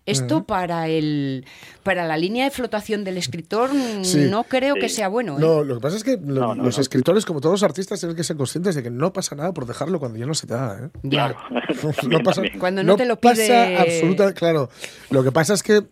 esto 0.07 0.45
para 0.45 0.89
el 0.89 1.45
para 1.83 2.07
la 2.07 2.17
línea 2.17 2.45
de 2.45 2.51
flotación 2.51 3.05
del 3.05 3.17
escritor 3.19 3.73
mm, 3.73 4.05
Sí. 4.05 4.27
no 4.31 4.45
creo 4.45 4.75
Sí. 4.75 4.81
que 4.81 4.89
sea 4.89 5.09
bueno. 5.09 5.37
¿eh? 5.37 5.41
No, 5.41 5.63
lo 5.63 5.75
que 5.77 5.81
pasa 5.81 5.97
es 5.97 6.05
que 6.05 6.13
lo- 6.17 6.41
No, 6.41 6.55
no, 6.55 6.63
los 6.65 6.77
no. 6.77 6.83
escritores, 6.83 7.25
como 7.25 7.41
todos 7.41 7.55
los 7.55 7.63
artistas, 7.63 8.01
tienen 8.01 8.17
que 8.17 8.25
ser 8.25 8.37
conscientes 8.37 8.75
de 8.75 8.83
que 8.83 8.91
no 8.91 9.13
pasa 9.13 9.35
nada 9.37 9.53
por 9.53 9.67
dejarlo 9.67 9.99
cuando 10.01 10.19
ya 10.19 10.27
no 10.27 10.35
se 10.35 10.47
te 10.47 10.55
da. 10.55 10.79
¿eh? 10.85 10.89
Ya. 11.03 11.29
no 11.83 11.93
También, 11.93 12.23
pasa, 12.23 12.35
también. 12.43 12.59
Cuando 12.59 12.83
no 12.83 12.97
te 12.97 13.05
lo 13.07 13.21
pide- 13.21 13.49
pasa 13.77 13.83
absoluta, 13.83 14.33
claro. 14.35 14.71
Lo 15.11 15.23
que 15.23 15.33
pasa 15.33 15.55
es 15.55 15.63
que, 15.63 15.83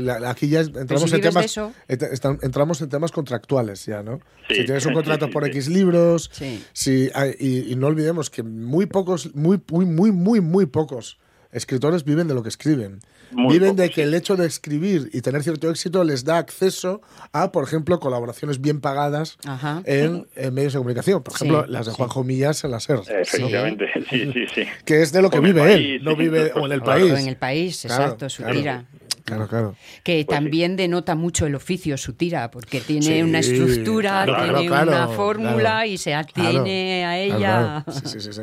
la- 0.00 0.30
aquí 0.30 0.48
ya 0.48 0.60
entramos 0.60 1.10
si 1.10 1.16
en 1.16 1.22
temas 1.22 1.44
eso. 1.44 1.72
entramos 1.88 2.80
en 2.80 2.88
temas 2.88 3.12
contractuales 3.12 3.84
ya, 3.86 4.02
¿no? 4.02 4.20
Sí. 4.48 4.56
Si 4.56 4.64
tienes 4.64 4.86
un 4.86 4.94
contrato 4.94 5.26
Sí, 5.26 5.32
por 5.32 5.44
sí. 5.44 5.50
X 5.50 5.68
libros, 5.68 6.30
Sí. 6.32 6.64
si 6.72 7.10
hay- 7.14 7.34
y, 7.38 7.72
y 7.72 7.76
no 7.76 7.86
olvidemos 7.88 8.30
que 8.30 8.42
muy 8.42 8.86
pocos, 8.86 9.34
muy, 9.34 9.60
muy, 9.70 9.84
muy, 9.84 10.10
muy, 10.12 10.40
muy 10.40 10.66
pocos 10.66 11.18
escritores 11.52 12.04
viven 12.04 12.28
de 12.28 12.34
lo 12.34 12.42
que 12.42 12.48
escriben. 12.48 13.00
Muy 13.32 13.54
viven 13.54 13.74
de 13.76 13.88
que 13.88 13.96
sí. 13.96 14.00
el 14.02 14.14
hecho 14.14 14.36
de 14.36 14.46
escribir 14.46 15.10
y 15.12 15.20
tener 15.20 15.42
cierto 15.42 15.68
éxito 15.70 16.04
les 16.04 16.24
da 16.24 16.38
acceso 16.38 17.02
a, 17.32 17.50
por 17.52 17.64
ejemplo, 17.64 17.98
colaboraciones 18.00 18.60
bien 18.60 18.80
pagadas 18.80 19.36
en, 19.84 20.26
en 20.36 20.54
medios 20.54 20.72
de 20.72 20.78
comunicación. 20.78 21.22
Por 21.22 21.34
ejemplo, 21.34 21.64
Sí, 21.66 21.72
las 21.72 21.86
de 21.86 21.92
sí. 21.92 21.96
Juanjo 21.96 22.24
Millas 22.24 22.64
en 22.64 22.70
la 22.70 22.80
SER. 22.80 23.00
Efectivamente, 23.08 23.86
sí, 24.08 24.30
sí, 24.32 24.44
sí. 24.54 24.62
Que 24.84 25.02
es 25.02 25.12
de 25.12 25.22
lo 25.22 25.30
que 25.30 25.38
O 25.38 25.42
vive 25.42 25.72
él, 25.72 26.04
no 26.04 26.12
sí, 26.12 26.16
vive 26.18 26.52
o 26.54 26.66
en 26.66 26.72
el 26.72 26.82
claro, 26.82 27.00
país. 27.08 27.20
en 27.20 27.28
el 27.28 27.36
país, 27.36 27.82
Claro, 27.86 28.02
exacto, 28.04 28.28
su 28.30 28.42
claro. 28.42 28.58
tira. 28.58 28.84
Claro, 29.26 29.46
claro. 29.48 29.76
Que 30.02 30.24
Pues 30.24 30.36
sí. 30.38 30.42
también 30.42 30.76
denota 30.76 31.14
mucho 31.14 31.44
el 31.46 31.54
oficio, 31.54 31.96
su 31.98 32.14
tira, 32.14 32.50
porque 32.50 32.80
tiene 32.80 33.02
Sí, 33.02 33.22
una 33.22 33.40
estructura, 33.40 34.24
claro, 34.24 34.54
tiene 34.54 34.68
claro, 34.68 34.90
una 34.92 35.08
fórmula 35.08 35.58
claro. 35.58 35.86
y 35.88 35.98
se 35.98 36.10
Claro, 36.12 36.28
atiene 36.60 37.04
a 37.04 37.18
ella. 37.18 37.36
claro, 37.36 37.82
claro. 37.84 38.00
Sí, 38.04 38.08
sí, 38.08 38.20
sí, 38.20 38.32
sí. 38.32 38.42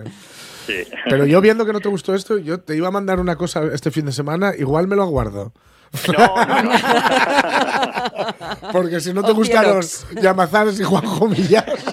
sí. 0.67 0.73
Pero 1.09 1.25
yo 1.25 1.41
viendo 1.41 1.65
que 1.65 1.73
no 1.73 1.79
te 1.79 1.89
gustó 1.89 2.13
esto, 2.13 2.37
yo 2.37 2.59
te 2.59 2.75
iba 2.75 2.89
a 2.89 2.91
mandar 2.91 3.19
una 3.19 3.35
cosa 3.35 3.63
este 3.73 3.89
fin 3.91 4.05
de 4.05 4.11
semana, 4.11 4.53
igual 4.57 4.87
me 4.87 4.95
lo 4.95 5.01
aguardo. 5.03 5.51
No, 6.07 6.45
no, 6.45 6.63
no. 6.63 6.71
Porque 8.71 8.99
si 8.99 9.13
no 9.13 9.23
te 9.23 9.31
Oh, 9.31 9.35
gustaron 9.35 9.83
cielos. 9.83 10.23
Llamazares 10.23 10.79
y 10.79 10.83
Juanjo 10.83 11.27
Millas, 11.27 11.65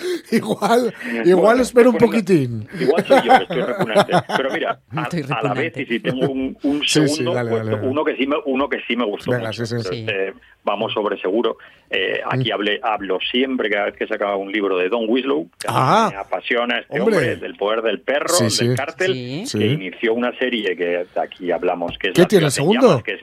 igual, 0.32 0.92
igual 1.24 1.42
Bueno, 1.46 1.62
espero 1.62 1.90
un 1.90 1.96
poquitín. 1.96 2.68
Igual 2.80 3.04
soy 3.06 3.18
yo 3.24 3.36
que 3.36 3.42
estoy 3.44 3.62
repugnante. 3.62 4.12
Pero 4.36 4.50
mira, 4.52 4.80
a, 5.30 5.42
la 5.42 5.54
vez, 5.54 5.76
y 5.76 5.86
si 5.86 6.00
tengo 6.00 6.28
un, 6.30 6.56
un 6.62 6.80
Sí, 6.82 7.00
sí, 7.00 7.08
segundo, 7.08 7.34
dale, 7.34 7.50
pues 7.50 7.64
dale, 7.64 7.76
dale. 7.76 7.88
uno 7.88 8.04
que 8.04 8.16
sí 8.16 8.26
me, 8.26 8.36
uno 8.46 8.68
que 8.68 8.78
sí 8.86 8.96
me 8.96 9.04
gustó 9.04 9.30
Venga, 9.32 9.46
mucho. 9.48 9.64
sí, 9.66 9.76
sí, 9.78 9.82
pero 9.82 9.94
sí. 9.94 10.00
este, 10.08 10.34
vamos 10.64 10.92
sobre 10.92 11.20
seguro. 11.20 11.56
Eh, 11.90 12.20
aquí 12.28 12.50
hablé, 12.50 12.80
hablo 12.82 13.18
siempre 13.30 13.70
cada 13.70 13.86
vez 13.86 13.96
que 13.96 14.06
sacaba 14.06 14.36
un 14.36 14.50
libro 14.52 14.76
de 14.78 14.88
Don 14.88 15.04
Winslow. 15.08 15.48
que 15.58 15.66
Ah. 15.68 16.08
me 16.12 16.16
apasiona 16.18 16.78
este 16.80 17.00
Hombre. 17.00 17.16
hombre, 17.16 17.36
del 17.36 17.54
poder 17.56 17.82
del 17.82 18.00
perro, 18.00 18.28
Sí, 18.28 18.44
del 18.44 18.50
sí. 18.50 18.68
cártel, 18.76 19.12
Sí. 19.14 19.46
Sí. 19.46 19.58
que 19.58 19.66
inició 19.66 20.14
una 20.14 20.36
serie 20.38 20.76
que 20.76 21.06
aquí 21.20 21.50
hablamos, 21.50 21.96
que 21.98 22.08
es 22.08 22.14
¿Qué 22.14 22.22
La 22.22 22.28
tiene, 22.28 22.46
el 22.46 22.50
segundo? 22.52 22.88
llamas, 22.88 23.02
que 23.04 23.12
es 23.14 23.20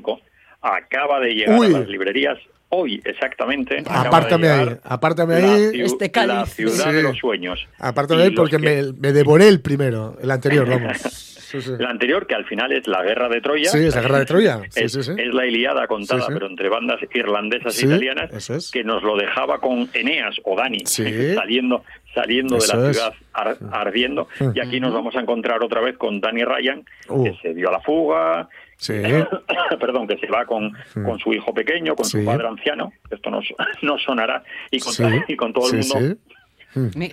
acaba 0.62 1.19
de 1.19 1.33
llegar 1.36 1.59
Uy. 1.59 1.67
a 1.67 1.79
las 1.79 1.88
librerías 1.89 2.38
hoy, 2.73 3.01
exactamente. 3.05 3.75
de 3.75 3.83
Apártame 3.88 4.49
ahí, 4.49 4.69
apártame 4.83 5.39
la 5.41 5.53
ahí. 5.53 5.81
Este 5.81 6.12
cáliz. 6.12 6.33
La 6.36 6.45
ciudad 6.45 6.89
Sí. 6.89 6.91
de 6.95 7.03
los 7.03 7.17
sueños. 7.17 7.67
De 7.80 8.24
ahí 8.24 8.32
porque 8.32 8.57
que- 8.57 8.59
me, 8.59 8.93
me 8.99 9.11
devoré 9.13 9.47
el 9.47 9.61
primero, 9.61 10.17
el 10.21 10.32
anterior, 10.32 10.67
vamos. 10.69 10.97
Sí, 11.53 11.61
sí. 11.61 11.69
El 11.78 11.86
anterior, 11.86 12.26
que 12.26 12.34
al 12.34 12.45
final 12.45 12.71
es 12.71 12.88
la 12.88 13.03
guerra 13.03 13.30
de 13.30 13.39
Troya. 13.39 13.69
Sí, 13.69 13.78
es 13.78 13.93
la 13.93 14.01
guerra 14.01 14.17
de 14.17 14.26
Troya. 14.26 14.61
Sí, 14.71 14.86
es, 14.86 14.91
sí, 14.91 15.03
sí. 15.03 15.11
es 15.15 15.34
la 15.36 15.45
Iliada 15.45 15.86
contada, 15.86 16.21
Sí, 16.21 16.26
sí. 16.30 16.34
pero 16.34 16.47
entre 16.47 16.67
bandas 16.67 16.99
irlandesas 17.13 17.76
Sí, 17.76 17.86
e 17.86 17.89
italianas, 17.89 18.49
es. 18.49 18.71
que 18.71 18.84
nos 18.84 19.03
lo 19.03 19.15
dejaba 19.15 19.59
con 19.59 19.88
Eneas 19.93 20.36
o 20.45 20.57
Dani, 20.57 20.80
Sí. 20.86 21.36
saliendo, 21.36 21.84
saliendo 22.15 22.55
de 22.55 22.59
Eso 22.59 22.76
la 22.76 22.89
es. 22.89 22.97
ciudad 22.97 23.13
ar- 23.34 23.57
ardiendo. 23.71 24.28
Y 24.55 24.59
aquí 24.61 24.80
nos 24.80 24.95
vamos 24.95 25.15
a 25.15 25.19
encontrar 25.19 25.61
otra 25.63 25.80
vez 25.82 25.95
con 25.95 26.19
Dani 26.19 26.43
Ryan, 26.43 26.84
Uh. 27.09 27.24
que 27.24 27.36
se 27.43 27.53
dio 27.53 27.69
a 27.69 27.74
la 27.74 27.82
fuga, 27.82 28.49
Sí. 28.84 28.93
perdón, 29.79 30.07
que 30.07 30.17
se 30.17 30.27
va 30.27 30.45
con, 30.45 30.71
con 30.93 31.17
su 31.19 31.34
hijo 31.34 31.53
pequeño, 31.53 31.95
con 31.95 32.05
Sí. 32.05 32.19
su 32.19 32.25
padre 32.25 32.47
anciano, 32.47 32.91
esto 33.09 33.29
no, 33.29 33.39
no 33.81 33.97
sonará, 33.99 34.43
y 34.71 34.79
con, 34.79 34.91
Sí. 34.93 35.03
y 35.27 35.36
con 35.38 35.53
todo 35.53 35.69
el 35.71 35.77
mundo. 35.79 36.17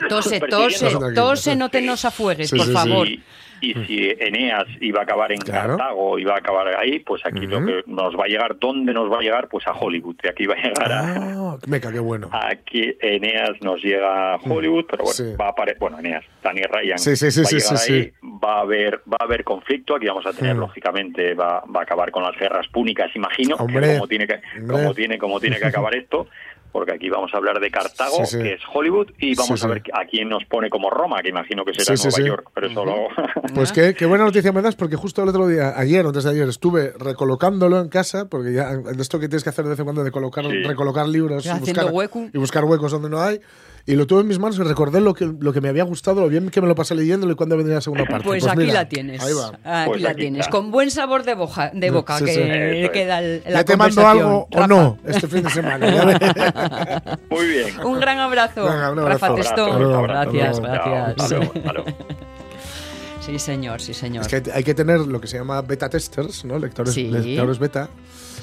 Tose, 0.08 0.40
tose, 0.40 0.88
tose, 1.14 1.54
no 1.56 1.68
te 1.68 1.82
nos 1.82 2.04
afueres, 2.04 2.48
Sí, 2.50 2.56
por 2.56 2.66
sí, 2.66 2.72
sí. 2.72 2.76
favor. 2.78 3.06
Y, 3.08 3.22
y 3.62 3.74
si 3.84 4.08
Eneas 4.18 4.64
iba 4.80 5.00
a 5.00 5.02
acabar 5.02 5.30
en 5.32 5.38
Claro. 5.38 5.76
Cartago, 5.76 6.18
iba 6.18 6.32
a 6.34 6.38
acabar 6.38 6.66
ahí, 6.78 7.00
pues 7.00 7.20
aquí 7.26 7.46
lo 7.46 7.62
que 7.66 7.82
nos 7.86 8.14
va 8.18 8.24
a 8.24 8.26
llegar, 8.26 8.58
¿dónde 8.58 8.94
nos 8.94 9.12
va 9.12 9.18
a 9.18 9.20
llegar? 9.20 9.48
Pues 9.48 9.66
a 9.66 9.72
Hollywood. 9.72 10.16
Y 10.24 10.28
aquí 10.28 10.46
va 10.46 10.54
a 10.54 10.62
llegar 10.62 10.90
a, 10.92 11.14
Ah, 11.14 11.58
meca, 11.66 11.92
qué 11.92 11.98
bueno. 11.98 12.30
Aquí 12.32 12.96
Eneas 13.00 13.50
nos 13.60 13.82
llega 13.84 14.32
a 14.32 14.36
Hollywood, 14.36 14.86
pero 14.90 15.04
bueno, 15.04 15.12
Sí. 15.14 15.34
va 15.38 15.48
a 15.48 15.50
aparecer, 15.50 15.78
bueno, 15.78 15.98
Eneas, 15.98 16.24
Daniel 16.42 16.68
Ryan 16.72 16.98
Sí, 16.98 17.14
sí, 17.16 17.30
sí, 17.30 17.40
va 17.40 17.44
a 17.44 17.48
sí, 17.48 17.56
llegar 17.56 17.76
sí, 17.76 17.92
ahí, 17.92 18.02
sí. 18.04 18.12
Va 18.42 18.58
a 18.58 18.60
haber, 18.60 19.00
va 19.10 19.16
a 19.20 19.24
haber 19.24 19.44
conflicto, 19.44 19.96
aquí 19.96 20.06
vamos 20.06 20.26
a 20.26 20.32
tener, 20.32 20.54
Mm. 20.56 20.60
lógicamente, 20.60 21.34
va, 21.34 21.62
va 21.74 21.80
a 21.80 21.82
acabar 21.82 22.10
con 22.10 22.22
las 22.22 22.36
guerras 22.38 22.66
púnicas, 22.68 23.10
imagino, 23.14 23.56
Hombre, 23.56 23.94
como 23.94 24.08
tiene 24.08 24.26
que, 24.26 24.40
hombre. 24.60 24.76
como 24.76 24.94
tiene, 24.94 25.18
como 25.18 25.40
tiene 25.40 25.58
que 25.58 25.66
acabar 25.66 25.94
esto, 25.94 26.26
porque 26.72 26.92
aquí 26.92 27.08
vamos 27.10 27.34
a 27.34 27.36
hablar 27.36 27.58
de 27.58 27.68
Cartago, 27.70 28.24
Sí, 28.24 28.36
sí. 28.36 28.42
que 28.44 28.52
es 28.54 28.60
Hollywood, 28.72 29.08
y 29.18 29.34
vamos 29.34 29.58
Sí, 29.58 29.66
a 29.66 29.68
ver 29.68 29.82
a 29.92 30.04
quién 30.06 30.28
nos 30.28 30.44
pone 30.44 30.70
como 30.70 30.88
Roma, 30.88 31.20
que 31.20 31.28
imagino 31.30 31.64
que 31.64 31.72
será 31.74 31.96
Sí, 31.96 32.02
sí, 32.02 32.08
Nueva 32.08 32.16
sí. 32.16 32.28
York, 32.28 32.50
pero 32.54 32.66
eso 32.68 32.84
lo... 32.84 32.94
Pues 33.54 33.72
qué, 33.72 33.94
qué 33.94 34.06
buena 34.06 34.24
noticia 34.24 34.52
me 34.52 34.62
das, 34.62 34.76
porque 34.76 34.94
justo 34.94 35.22
el 35.24 35.28
otro 35.30 35.48
día, 35.48 35.72
ayer 35.76 36.04
o 36.04 36.08
antes 36.10 36.22
de 36.22 36.30
ayer, 36.30 36.48
estuve 36.48 36.92
recolocándolo 36.96 37.80
en 37.80 37.88
casa, 37.88 38.28
porque 38.28 38.52
ya 38.52 38.76
de 38.76 39.02
esto 39.02 39.18
que 39.18 39.28
tienes 39.28 39.42
que 39.42 39.50
hacer 39.50 39.64
de 39.64 39.70
vez 39.70 39.78
en 39.80 39.84
cuando 39.84 40.04
de 40.04 40.12
colocar, 40.12 40.44
Sí. 40.46 40.62
recolocar 40.62 41.08
libros 41.08 41.44
y 41.44 41.48
Haciendo 41.48 41.72
buscar, 41.82 41.92
hueco. 41.92 42.28
y 42.32 42.38
buscar 42.38 42.64
huecos 42.64 42.92
donde 42.92 43.10
no 43.10 43.20
hay. 43.20 43.40
Y 43.86 43.94
lo 43.96 44.06
tuve 44.06 44.20
en 44.20 44.28
mis 44.28 44.38
manos 44.38 44.58
y 44.58 44.62
recordé 44.62 45.00
lo 45.00 45.14
que, 45.14 45.24
lo 45.40 45.52
que 45.52 45.60
me 45.60 45.68
había 45.68 45.84
gustado, 45.84 46.20
lo 46.20 46.28
bien 46.28 46.50
que 46.50 46.60
me 46.60 46.68
lo 46.68 46.74
pasé 46.74 46.94
leyéndolo 46.94 47.32
y 47.32 47.34
cuándo 47.36 47.56
vendría 47.56 47.76
la 47.76 47.80
segunda 47.80 48.04
parte. 48.04 48.24
Pues, 48.26 48.46
aquí 48.46 48.58
mira, 48.58 48.72
la 48.74 48.88
tienes. 48.88 49.22
Ahí 49.22 49.32
va. 49.32 49.48
Aquí 49.64 49.90
Pues 49.90 50.02
la 50.02 50.10
aquí 50.10 50.20
tienes. 50.20 50.40
está. 50.40 50.50
Con 50.50 50.70
buen 50.70 50.90
sabor 50.90 51.24
de, 51.24 51.34
boja, 51.34 51.70
de 51.74 51.90
boca 51.90 52.18
Sí, 52.18 52.24
que 52.26 52.32
sí. 52.86 52.88
Queda 52.92 53.18
el- 53.20 53.42
la 53.46 53.50
¿Ya 53.60 53.64
te 53.64 53.76
mando 53.76 54.06
algo 54.06 54.48
o 54.52 54.66
no 54.66 54.98
este 55.06 55.26
fin 55.26 55.42
de 55.42 55.50
semana? 55.50 55.86
Muy 57.30 57.46
bien. 57.46 57.80
Un 57.84 57.98
gran 58.00 58.18
abrazo. 58.18 58.64
Venga, 58.64 58.92
un 58.92 58.98
abrazo. 59.00 59.26
Rafa 59.26 59.34
Testón. 59.34 60.02
Gracias, 60.02 60.58
abrazo. 60.58 60.90
gracias. 61.54 61.94
Sí, 63.20 63.38
señor, 63.38 63.80
sí, 63.80 63.92
señor. 63.94 64.22
es 64.22 64.28
que 64.28 64.50
hay, 64.52 64.64
que 64.64 64.74
tener 64.74 65.00
lo 65.00 65.20
que 65.20 65.26
se 65.26 65.36
llama 65.38 65.60
beta 65.62 65.88
testers, 65.90 66.44
¿no? 66.44 66.58
Lectores, 66.58 66.94
Sí. 66.94 67.08
lectores 67.08 67.58
beta. 67.58 67.88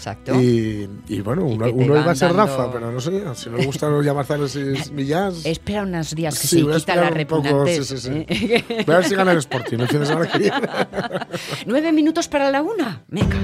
Exacto. 0.07 0.41
Y, 0.41 0.89
y 1.09 1.19
bueno, 1.19 1.47
Y 1.49 1.53
uno, 1.71 1.83
iba 1.99 2.11
a 2.11 2.15
ser 2.15 2.29
dando- 2.33 2.45
Rafa, 2.45 2.71
pero 2.71 2.91
no 2.91 3.01
sé, 3.01 3.11
si 3.35 3.49
no 3.49 3.57
le 3.57 3.65
gustan 3.65 4.01
llamar 4.01 4.25
Zares 4.25 4.55
y 4.55 4.91
Millás. 4.93 5.45
Espera 5.45 5.83
unos 5.83 6.15
días 6.15 6.39
que 6.39 6.47
Sí, 6.47 6.63
se 6.65 6.71
quita 6.77 6.95
la 6.95 7.09
repugnantez. 7.09 7.85
sí, 7.87 7.97
sí, 7.97 8.09
sí. 8.09 8.25
¿eh? 8.29 8.83
Voy 8.85 8.95
a 8.95 8.99
ver 8.99 9.07
si 9.07 9.15
gana 9.15 9.33
el 9.33 9.39
Sporting 9.39 9.79
el 9.79 9.87
fin 9.89 9.99
de 9.99 10.05
semana 10.05 10.27
que 10.31 10.37
viene. 10.39 10.55
Nueve 11.65 11.91
minutos 11.91 12.27
para 12.29 12.49
la 12.49 12.61
una. 12.61 13.03
Meca. 13.09 13.37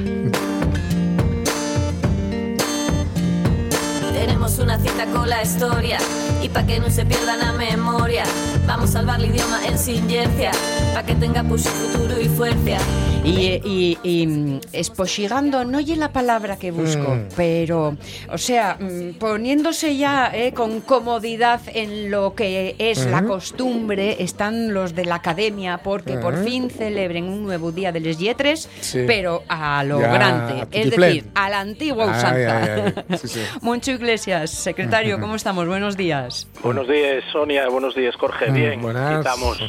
Tenemos 4.13 4.57
una 4.59 4.77
cita 4.79 5.05
con 5.07 5.27
la 5.27 5.43
historia 5.43 5.97
y 6.41 6.47
pa' 6.49 6.65
que 6.65 6.79
no 6.79 6.89
se 6.89 7.05
pierda 7.05 7.35
la 7.35 7.51
memoria. 7.53 8.23
Vamos 8.65 8.89
a 8.91 8.93
salvar 8.93 9.19
el 9.19 9.31
idioma 9.31 9.65
en 9.67 9.77
silencia, 9.77 10.51
pa' 10.93 11.03
que 11.03 11.15
tenga 11.15 11.43
pues 11.43 11.67
futuro 11.67 12.19
y 12.21 12.29
fuerza. 12.29 12.77
Y, 13.23 13.61
y, 13.63 13.97
y, 14.03 14.27
mm, 14.27 14.59
espochigando, 14.73 15.63
no 15.63 15.77
oye 15.77 15.95
la 15.95 16.11
palabra 16.11 16.57
que 16.57 16.71
busco, 16.71 17.15
Mm. 17.15 17.29
pero, 17.37 17.95
o 18.29 18.37
sea, 18.37 18.75
mm, 18.77 19.13
poniéndose 19.17 19.95
ya 19.95 20.29
eh, 20.33 20.51
con 20.53 20.81
comodidad 20.81 21.61
en 21.73 22.11
lo 22.11 22.35
que 22.35 22.75
es 22.79 23.05
la 23.05 23.23
costumbre, 23.23 24.17
están 24.21 24.73
los 24.73 24.93
de 24.93 25.05
la 25.05 25.15
academia 25.15 25.77
porque 25.77 26.17
por 26.17 26.43
fin 26.43 26.69
celebren 26.69 27.23
un 27.25 27.43
nuevo 27.43 27.71
día 27.71 27.93
de 27.93 28.01
les 28.01 28.17
Yetres, 28.19 28.69
Sí. 28.81 29.03
pero 29.07 29.43
a 29.47 29.83
lo 29.85 30.01
Ya, 30.01 30.07
grande, 30.11 30.61
a 30.61 30.67
es 30.71 30.91
decir, 30.91 31.23
a 31.33 31.49
la 31.49 31.59
antigua 31.61 32.05
usanza. 32.07 32.93
Sí, 33.17 33.27
sí. 33.29 33.39
Moncho 33.61 33.91
Iglesias, 33.91 34.49
secretario, 34.51 35.17
¿cómo 35.21 35.35
estamos? 35.35 35.65
Buenos 35.65 35.95
días. 35.95 36.45
Buenos 36.61 36.89
días, 36.89 37.23
Sonia. 37.31 37.69
Buenos 37.69 37.95
días, 37.95 38.15
Jorge. 38.17 38.51
Bien, 38.51 38.81
Buenas. 38.81 39.19
estamos. 39.19 39.59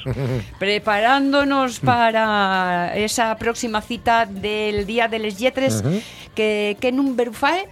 preparándonos 0.58 1.78
para 1.78 2.92
esa 2.96 3.36
próxima 3.44 3.82
cita 3.82 4.24
del 4.24 4.86
Día 4.86 5.06
de 5.06 5.18
les 5.18 5.36
Yetres, 5.38 5.82
que, 6.34 6.78
¿qué 6.80 6.90
número 6.92 7.32
fae? 7.34 7.68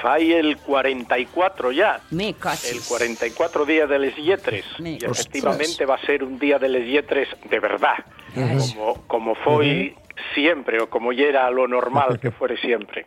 Fai 0.00 0.32
el 0.32 0.56
44 0.56 1.72
ya. 1.72 2.00
Me 2.10 2.32
cachis. 2.34 2.70
El 2.72 2.80
44 2.88 3.66
día 3.66 3.86
de 3.86 3.98
les 3.98 4.14
Yetres. 4.16 4.64
Me- 4.78 4.92
Y 4.92 5.04
efectivamente 5.04 5.84
va 5.84 5.96
a 5.96 6.06
ser 6.06 6.22
un 6.22 6.38
día 6.38 6.58
de 6.58 6.68
les 6.68 6.86
Yetres 6.86 7.28
de 7.50 7.58
verdad. 7.60 7.96
Como, 8.34 8.94
como 9.08 9.34
fue 9.34 9.94
siempre, 10.34 10.80
o 10.80 10.88
como 10.90 11.12
ya 11.12 11.24
era 11.24 11.50
lo 11.50 11.66
normal 11.68 12.18
que 12.20 12.30
fuere 12.38 12.56
siempre. 12.58 13.06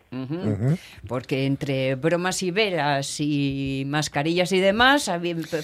Porque 1.07 1.45
entre 1.45 1.95
bromas 1.95 2.43
y 2.43 2.51
veras 2.51 3.17
y 3.19 3.83
mascarillas 3.87 4.51
y 4.51 4.59
demás, 4.59 5.11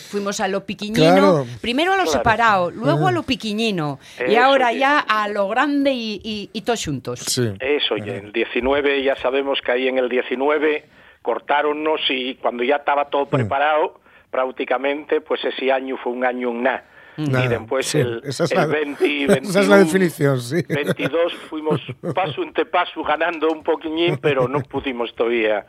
fuimos 0.10 0.40
a 0.40 0.48
lo 0.48 0.66
piquiñino. 0.66 1.04
Claro. 1.14 1.46
Primero 1.62 1.94
a 1.94 1.98
lo 1.98 2.04
Claro. 2.04 2.18
separado, 2.18 2.72
luego 2.72 3.08
a 3.08 3.12
lo 3.12 3.24
piquiñino. 3.24 4.00
y 4.28 4.36
ahora 4.36 4.72
ya 4.74 5.00
a 5.00 5.28
lo 5.28 5.48
grande 5.48 5.92
y, 5.94 6.20
y, 6.24 6.50
y 6.54 6.62
todos 6.62 6.84
juntos. 6.84 7.20
Sí. 7.20 7.52
Eso, 7.60 7.98
y 7.98 8.10
el 8.10 8.32
19, 8.32 9.04
ya 9.04 9.16
sabemos 9.16 9.60
que 9.62 9.72
ahí 9.72 9.88
en 9.88 9.98
el 9.98 10.10
19 10.10 10.86
cortáronnos 11.22 12.00
y 12.10 12.36
cuando 12.36 12.64
ya 12.64 12.78
estaba 12.78 13.06
todo 13.10 13.26
Mm. 13.26 13.30
preparado, 13.30 14.00
prácticamente, 14.32 15.22
pues 15.22 15.44
ese 15.44 15.72
año 15.72 15.98
fue 15.98 16.12
un 16.14 16.24
año 16.26 16.50
en 16.52 16.64
nada. 16.64 16.84
Nada, 17.20 17.46
Y 17.46 17.48
después 17.50 17.86
sí, 17.88 18.00
el, 18.00 18.22
esa 18.24 18.44
es 18.46 18.52
el 18.52 18.58
la- 18.58 18.66
20, 18.68 19.24
esa 19.42 19.60
es 19.62 19.68
la 19.68 19.76
21, 19.78 19.78
definición, 19.86 20.42
sí. 20.42 20.64
22 20.70 21.34
fuimos 21.50 21.82
paso 22.16 22.42
ante 22.42 22.66
paso 22.66 23.04
ganando 23.04 23.50
un 23.50 23.64
poquillín, 23.64 24.18
pero 24.18 24.48
no 24.48 24.62
pudimos 24.62 25.14
todavía. 25.16 25.66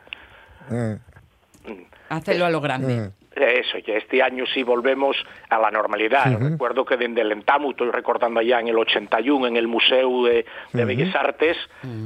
Eh, 0.71 0.97
Hacerlo 2.09 2.45
a 2.45 2.49
lo 2.49 2.61
grande. 2.61 3.11
Eso, 3.71 3.85
ya 3.85 3.95
este 3.95 4.21
año 4.21 4.45
sí 4.53 4.63
volvemos 4.63 5.15
a 5.49 5.57
la 5.59 5.71
normalidad. 5.71 6.37
Recuerdo 6.39 6.83
que 6.85 6.97
desde 6.97 7.21
el 7.21 7.31
Entamu, 7.31 7.71
estoy 7.71 7.89
recordando 7.91 8.39
allá 8.39 8.59
en 8.59 8.67
el 8.67 8.77
81, 8.77 9.47
en 9.47 9.55
el 9.57 9.67
Museo 9.67 10.25
de, 10.25 10.45
de 10.73 10.85
Bellas 10.85 11.15
Artes, 11.15 11.57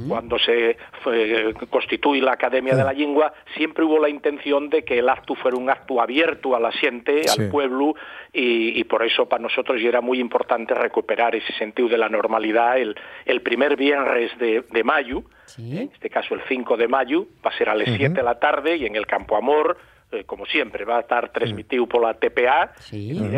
cuando 0.08 0.38
se 0.38 0.76
fue- 1.02 1.52
constituye 1.70 2.20
la 2.22 2.32
Academia 2.32 2.74
de 2.76 2.84
la 2.84 2.92
Lengua, 2.92 3.32
siempre 3.56 3.84
hubo 3.84 3.98
la 3.98 4.08
intención 4.08 4.70
de 4.70 4.84
que 4.84 4.98
el 4.98 5.08
acto 5.08 5.34
fuera 5.34 5.56
un 5.56 5.68
acto 5.70 6.00
abierto 6.00 6.54
a 6.54 6.60
la 6.60 6.70
gente, 6.72 7.24
Sí. 7.24 7.40
al 7.42 7.48
pueblo, 7.50 7.94
y, 8.32 8.78
y 8.78 8.84
por 8.84 9.02
eso 9.04 9.28
para 9.28 9.42
nosotros 9.42 9.80
ya 9.80 9.88
era 9.88 10.00
muy 10.00 10.20
importante 10.20 10.74
recuperar 10.74 11.34
ese 11.34 11.52
sentido 11.54 11.88
de 11.88 11.98
la 11.98 12.08
normalidad 12.08 12.78
el, 12.78 12.94
el 13.24 13.40
primer 13.42 13.76
viernes 13.76 14.36
de, 14.38 14.62
de 14.70 14.84
mayo, 14.84 15.22
Sí. 15.46 15.78
en 15.78 15.90
este 15.92 16.10
caso 16.10 16.34
el 16.34 16.40
5 16.48 16.76
de 16.76 16.88
mayo, 16.88 17.26
va 17.44 17.50
a 17.50 17.56
ser 17.58 17.68
a 17.68 17.74
las 17.74 17.86
7 17.88 18.08
de 18.14 18.22
la 18.22 18.38
tarde 18.38 18.76
y 18.76 18.84
en 18.86 18.96
el 18.96 19.06
Campo 19.06 19.36
Amor, 19.36 19.78
eh, 20.12 20.24
como 20.24 20.46
siempre, 20.46 20.84
va 20.84 20.98
a 20.98 21.00
estar 21.00 21.32
transmitido 21.32 21.86
por 21.86 22.02
la 22.02 22.14
TPA, 22.14 22.72
Sí. 22.80 23.10
en 23.10 23.34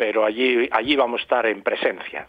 pero 0.00 0.24
allí, 0.24 0.66
allí 0.72 0.96
vamos 0.96 1.20
a 1.20 1.22
estar 1.24 1.44
en 1.44 1.62
presencia. 1.62 2.26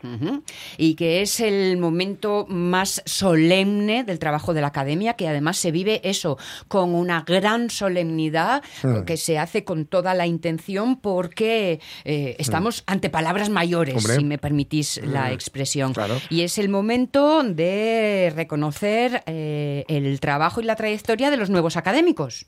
Y 0.78 0.95
que 0.95 1.22
es 1.22 1.39
el 1.39 1.78
momento 1.78 2.45
más 2.49 3.02
solemne 3.06 4.04
del 4.04 4.20
trabajo 4.20 4.54
de 4.54 4.60
la 4.60 4.68
academia, 4.68 5.14
que 5.14 5.30
además 5.30 5.56
se 5.58 5.72
vive 5.72 6.02
eso 6.04 6.38
con 6.68 6.93
una 6.93 7.24
gran 7.26 7.70
solemnidad, 7.70 8.62
que 9.06 9.16
se 9.16 9.39
hace 9.39 9.64
con 9.64 9.86
toda 9.86 10.14
la 10.16 10.28
intención, 10.28 10.99
porque 10.99 11.80
eh, 12.04 12.36
estamos 12.39 12.84
ante 12.88 13.10
palabras 13.10 13.49
mayores, 13.49 13.95
Hombre. 13.95 14.16
si 14.18 14.26
me 14.26 14.38
permitís 14.38 14.99
la 15.06 15.32
expresión. 15.32 15.93
claro. 15.93 16.16
Y 16.30 16.41
es 16.41 16.58
el 16.58 16.68
momento 16.68 17.41
de 17.41 18.34
reconocer 18.36 19.24
eh, 19.28 19.86
el 19.88 20.20
trabajo 20.20 20.60
y 20.60 20.66
la 20.66 20.76
trayectoria 20.76 21.30
de 21.30 21.38
los 21.38 21.49
nuevos 21.49 21.78
académicos. 21.78 22.47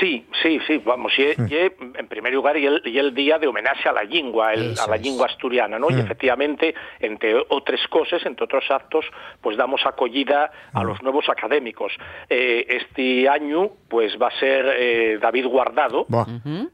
Sí, 0.00 0.26
sí, 0.42 0.58
sí, 0.66 0.78
vamos, 0.84 1.12
y, 1.18 1.22
y, 1.22 1.70
en 1.98 2.08
primer 2.08 2.32
lugar, 2.32 2.56
y 2.56 2.66
el, 2.66 2.82
y 2.84 2.98
el 2.98 3.14
día 3.14 3.38
de 3.38 3.46
homenaje 3.46 3.88
a 3.88 3.92
la 3.92 4.02
lengua, 4.04 4.52
el- 4.52 4.74
a 4.78 4.86
la 4.88 4.96
es. 4.96 5.02
lengua 5.02 5.26
asturiana, 5.26 5.78
¿no? 5.78 5.90
Y 5.90 6.00
efectivamente, 6.00 6.74
entre 6.98 7.34
otras 7.50 7.80
cosas, 7.88 8.24
entre 8.26 8.44
otros 8.44 8.64
actos, 8.70 9.04
pues 9.40 9.56
damos 9.56 9.84
acogida 9.86 10.50
a 10.72 10.82
los 10.82 11.02
nuevos 11.02 11.28
académicos. 11.28 11.92
Eh, 12.28 12.66
este 12.68 13.28
año, 13.28 13.70
pues 13.88 14.16
va 14.20 14.28
a 14.28 14.38
ser 14.38 14.66
eh, 14.78 15.18
David 15.20 15.46
Guardado, 15.46 16.06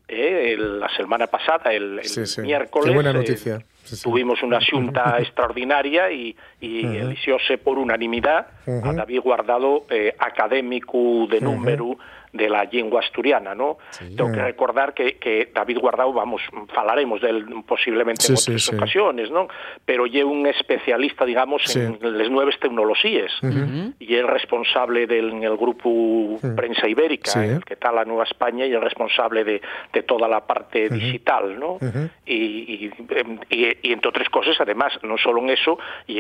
eh, 0.09 0.53
el- 0.55 0.81
la 0.81 0.89
semana 0.97 1.27
pasada, 1.27 1.73
el, 1.73 1.99
el 1.99 2.05
Sí, 2.05 2.25
sí. 2.27 2.41
miércoles. 2.43 2.89
Qué 2.89 2.95
buena 2.95 3.13
noticia. 3.13 3.59
Sí, 3.85 3.97
sí. 3.97 4.03
Tuvimos 4.05 4.43
una 4.45 4.61
junta 4.71 5.17
extraordinaria 5.19 6.11
y, 6.13 6.37
y 6.61 6.85
eligióse 6.97 7.59
por 7.59 7.79
unanimidad 7.79 8.47
a 8.85 8.93
David 8.93 9.21
Guardado, 9.21 9.87
eh, 9.91 10.15
académico 10.19 11.27
de 11.29 11.41
número 11.41 11.97
de 12.33 12.49
la 12.49 12.65
lengua 12.65 13.01
asturiana, 13.01 13.55
¿no? 13.55 13.77
Tengo 14.17 14.33
que 14.33 14.43
recordar 14.43 14.95
que, 14.95 15.19
que 15.19 15.51
David 15.55 15.79
Guardao, 15.79 16.13
vamos, 16.15 16.41
falaremos 16.73 17.21
de 17.21 17.29
él 17.29 17.47
posiblemente 17.67 18.23
Sí, 18.23 18.33
en 18.33 18.39
otras 18.39 18.63
sí. 18.63 18.75
ocasiones, 18.75 19.31
¿no? 19.31 19.49
Pero 19.85 20.07
lle 20.07 20.25
un 20.25 20.47
especialista, 20.47 21.25
digamos, 21.27 21.63
en 21.77 21.99
las 22.01 22.31
nuevas 22.31 22.59
tecnologías 22.59 23.31
y 23.99 24.15
es 24.15 24.25
responsable 24.25 25.07
del 25.07 25.43
el 25.43 25.57
grupo 25.57 26.39
Prensa 26.57 26.89
Ibérica, 26.89 27.45
el 27.45 27.65
que 27.65 27.75
está 27.75 27.93
la 27.93 28.05
Nueva 28.05 28.25
España 28.25 28.65
y 28.65 28.73
es 28.75 28.81
responsable 28.81 29.45
de, 29.45 29.61
de 29.93 30.03
toda 30.03 30.27
la 30.29 30.41
parte 30.47 30.89
digital, 30.89 31.59
¿no? 31.61 31.79
y, 32.25 32.35
y, 32.35 32.91
em, 33.11 33.39
y- 33.51 33.89
y, 33.89 33.93
entre 33.93 34.09
otras 34.09 34.29
cosas, 34.31 34.57
además, 34.61 34.93
no 35.03 35.19
solo 35.19 35.41
en 35.43 35.51
eso, 35.51 35.79
y 36.07 36.19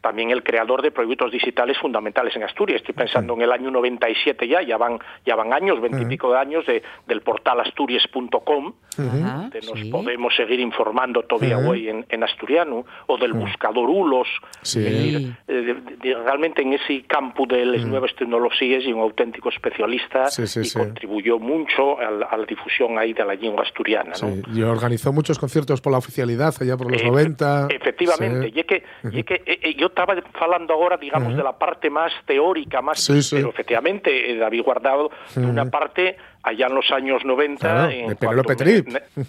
también 0.00 0.30
el 0.30 0.42
creador 0.42 0.82
de 0.82 0.90
proyectos 0.90 1.30
digitales 1.30 1.78
fundamentales 1.78 2.34
en 2.36 2.42
Asturias. 2.42 2.80
Estoy 2.80 2.94
pensando 2.94 3.34
en 3.34 3.42
el 3.42 3.52
año 3.52 3.70
97 3.70 4.48
ya, 4.48 4.62
ya 4.62 4.76
van, 4.76 4.98
ya 5.24 5.36
van 5.36 5.51
años, 5.52 5.80
veintipico 5.80 6.32
de 6.32 6.38
años, 6.38 6.66
de, 6.66 6.82
del 7.06 7.20
portal 7.22 7.60
asturias.com, 7.60 8.72
Ajá, 8.98 9.36
donde 9.42 9.60
nos 9.60 9.78
sí. 9.80 9.90
podemos 9.90 10.34
seguir 10.36 10.60
informando 10.60 11.22
todavía 11.22 11.58
hoy 11.58 11.88
en, 11.88 12.04
en 12.08 12.22
asturiano, 12.22 12.84
o 13.06 13.16
del 13.18 13.32
buscador 13.32 13.88
Ulos. 13.88 14.28
Sí. 14.62 14.78
Es 14.80 14.84
decir, 14.92 15.36
eh, 15.48 15.52
de- 15.52 15.96
de- 15.96 16.14
realmente 16.22 16.62
en 16.62 16.74
ese 16.74 17.02
campo 17.06 17.46
de 17.46 17.64
las 17.64 17.84
nuevas 17.84 18.14
tecnologías 18.14 18.84
y 18.84 18.92
un 18.92 19.00
auténtico 19.00 19.48
especialista 19.48 20.26
Sí, 20.26 20.46
sí, 20.46 20.60
y 20.60 20.64
sí. 20.64 20.78
contribuyó 20.78 21.38
mucho 21.38 21.98
a 21.98 22.10
la, 22.10 22.26
a 22.26 22.36
la 22.36 22.44
difusión 22.44 22.98
ahí 22.98 23.12
de 23.12 23.24
la 23.24 23.34
lengua 23.34 23.62
asturiana. 23.62 24.10
¿no? 24.10 24.14
Sí, 24.14 24.42
y 24.54 24.62
organizó 24.62 25.12
muchos 25.12 25.38
conciertos 25.38 25.80
por 25.80 25.92
la 25.92 25.98
oficialidad 25.98 26.54
allá 26.60 26.76
por 26.76 26.90
los 26.90 27.00
Efe- 27.02 27.06
90. 27.06 27.68
Efectivamente, 27.70 28.48
Sí. 28.48 28.52
y 28.56 28.60
é 28.60 28.64
que, 28.64 28.82
y 29.12 29.18
é 29.20 29.24
que 29.24 29.34
eh, 29.46 29.58
eh, 29.62 29.74
yo 29.76 29.86
estaba 29.86 30.14
falando 30.38 30.74
ahora, 30.74 30.96
digamos, 30.96 31.36
de 31.36 31.42
la 31.42 31.52
parte 31.58 31.88
más 31.90 32.12
teórica, 32.26 32.82
más, 32.82 33.00
Sí, 33.00 33.22
sí. 33.22 33.36
pero 33.36 33.50
efectivamente 33.50 34.10
eh, 34.30 34.36
David 34.36 34.62
Guardado 34.62 35.10
de 35.34 35.41
una 35.44 35.66
parte 35.66 36.16
allá 36.42 36.66
en 36.66 36.74
los 36.74 36.90
años 36.90 37.24
90 37.24 37.60
Claro, 37.60 37.90
en 37.90 38.14
cuanto 38.16 38.52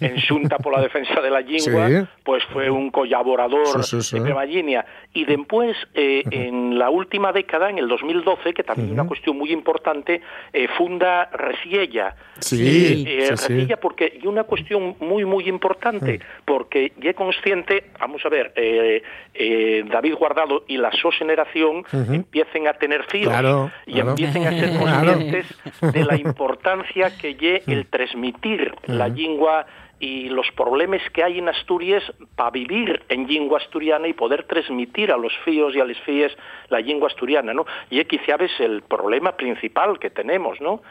en 0.00 0.48
por 0.62 0.72
la 0.72 0.80
defensa 0.82 1.20
de 1.20 1.30
la 1.30 1.40
lengua, 1.42 1.88
Sí. 1.88 2.06
pues 2.24 2.42
fue 2.52 2.70
un 2.70 2.90
colaborador 2.90 3.84
Sí, 3.84 4.00
sí, 4.02 4.18
de 4.18 4.24
Crema 4.24 4.44
Línea. 4.44 4.84
y 5.12 5.24
después 5.24 5.76
eh, 5.94 6.22
en 6.30 6.78
la 6.78 6.90
última 6.90 7.32
década, 7.32 7.70
en 7.70 7.78
el 7.78 7.88
2012, 7.88 8.52
que 8.52 8.62
también 8.64 8.88
es 8.88 8.92
una 8.94 9.06
cuestión 9.06 9.38
muy 9.38 9.52
importante, 9.52 10.20
eh, 10.52 10.68
funda 10.76 11.28
Resiella. 11.32 12.16
Sí, 12.40 13.04
Eh. 13.06 13.26
Resiella 13.30 13.76
porque 13.78 14.18
y 14.22 14.26
una 14.26 14.44
cuestión 14.44 14.96
muy 15.00 15.24
muy 15.24 15.48
importante 15.48 16.20
porque 16.44 16.92
ya 17.00 17.14
consciente 17.14 17.84
vamos 18.00 18.24
a 18.24 18.28
ver 18.28 18.52
eh, 18.56 19.02
eh, 19.34 19.84
David 19.90 20.14
Guardado 20.14 20.64
y 20.66 20.76
la 20.76 20.90
so 20.92 21.10
generación 21.10 21.84
empiecen 21.92 22.66
a 22.68 22.72
tener 22.74 23.04
fíos 23.04 23.28
Claro, 23.28 23.70
y 23.86 23.92
claro. 23.94 24.10
empiecen 24.10 24.46
a 24.46 24.50
ser 24.50 24.78
conscientes 24.78 25.46
de 25.80 26.04
la 26.04 26.16
importancia 26.16 27.03
que 27.10 27.34
lle 27.34 27.62
el 27.66 27.86
transmitir 27.86 28.74
la 28.86 29.08
lengua 29.08 29.66
y 30.00 30.28
los 30.28 30.50
problemas 30.52 31.00
que 31.12 31.22
hay 31.22 31.38
en 31.38 31.48
Asturias 31.48 32.02
para 32.36 32.50
vivir 32.50 33.02
en 33.08 33.26
lengua 33.26 33.58
asturiana 33.58 34.06
y 34.08 34.12
poder 34.12 34.44
transmitir 34.44 35.10
a 35.12 35.16
los 35.16 35.32
fíos 35.44 35.74
y 35.74 35.80
a 35.80 35.84
las 35.84 35.98
fías 36.00 36.32
la 36.68 36.80
lengua 36.80 37.08
asturiana, 37.08 37.54
¿no? 37.54 37.64
Y 37.90 38.00
es 38.00 38.06
quizás 38.06 38.50
el 38.58 38.82
problema 38.82 39.36
principal 39.36 39.98
que 39.98 40.10
tenemos, 40.10 40.60
¿no? 40.60 40.82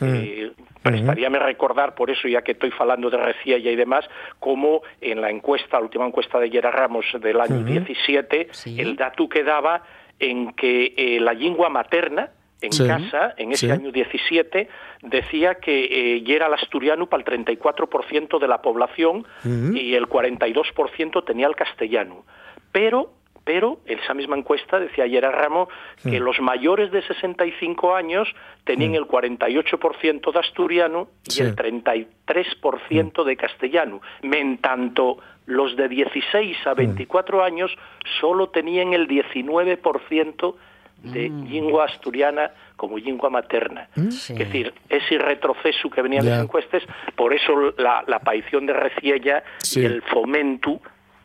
Eh, 0.00 0.52
prestaríame 0.82 1.38
recordar, 1.38 1.94
por 1.94 2.10
eso 2.10 2.28
ya 2.28 2.42
que 2.42 2.52
estoy 2.52 2.72
hablando 2.78 3.10
de 3.10 3.16
Reciella 3.16 3.70
y 3.70 3.76
demás, 3.76 4.08
como 4.38 4.82
en 5.00 5.20
la 5.20 5.30
encuesta, 5.30 5.78
la 5.78 5.84
última 5.84 6.06
encuesta 6.06 6.38
de 6.38 6.50
Yera 6.50 6.70
Ramos 6.70 7.04
del 7.20 7.40
año 7.40 7.64
17, 7.64 8.48
Sí. 8.52 8.80
el 8.80 8.96
dato 8.96 9.28
que 9.28 9.42
daba 9.42 9.82
en 10.20 10.52
que 10.52 10.94
eh, 10.96 11.20
la 11.20 11.32
lengua 11.32 11.68
materna 11.68 12.30
en 12.60 12.72
Sí. 12.72 12.86
casa, 12.86 13.34
en 13.36 13.52
ese 13.52 13.66
Sí. 13.66 13.72
año 13.72 13.92
17, 13.92 14.68
decía 15.02 15.56
que 15.56 15.84
eh, 16.16 16.22
ya 16.22 16.34
era 16.34 16.46
el 16.48 16.54
asturiano 16.54 17.06
para 17.06 17.20
el 17.20 17.24
34% 17.24 18.38
de 18.38 18.48
la 18.48 18.60
población 18.62 19.26
y 19.74 19.94
el 19.94 20.06
42% 20.08 21.22
tenía 21.24 21.46
el 21.46 21.54
castellano. 21.56 22.24
Pero 22.72 23.12
pero 23.44 23.78
esa 23.86 24.12
misma 24.12 24.36
encuesta 24.36 24.78
decía 24.78 25.04
ayer 25.04 25.24
a 25.24 25.30
Ramo 25.30 25.70
que 26.02 26.20
los 26.20 26.38
mayores 26.38 26.90
de 26.90 27.00
65 27.00 27.96
años 27.96 28.28
tenían 28.64 28.94
el 28.94 29.06
48% 29.06 30.32
de 30.32 30.38
asturiano 30.38 31.08
y 31.34 31.40
el 31.40 31.56
33% 31.56 33.24
de 33.24 33.36
castellano, 33.38 34.02
men 34.22 34.58
tanto 34.58 35.16
los 35.46 35.76
de 35.76 35.88
16 35.88 36.58
a 36.66 36.74
24 36.74 37.42
años 37.42 37.74
solo 38.20 38.50
tenían 38.50 38.92
el 38.92 39.08
19% 39.08 40.56
de 41.02 41.28
lengua 41.28 41.84
asturiana 41.84 42.50
como 42.76 42.98
lengua 42.98 43.30
materna. 43.30 43.88
Sí. 44.10 44.32
Es 44.32 44.38
decir, 44.40 44.74
ese 44.88 45.18
retroceso 45.18 45.88
que 45.90 46.02
venían 46.02 46.24
Ya. 46.24 46.30
las 46.30 46.42
encuestas, 46.44 46.82
por 47.16 47.32
eso 47.32 47.72
la, 47.78 48.02
la 48.06 48.16
aparición 48.16 48.66
de 48.66 48.72
Reciella 48.72 49.42
Sí. 49.58 49.80
y 49.80 49.84
el 49.84 50.02
fomento 50.02 50.80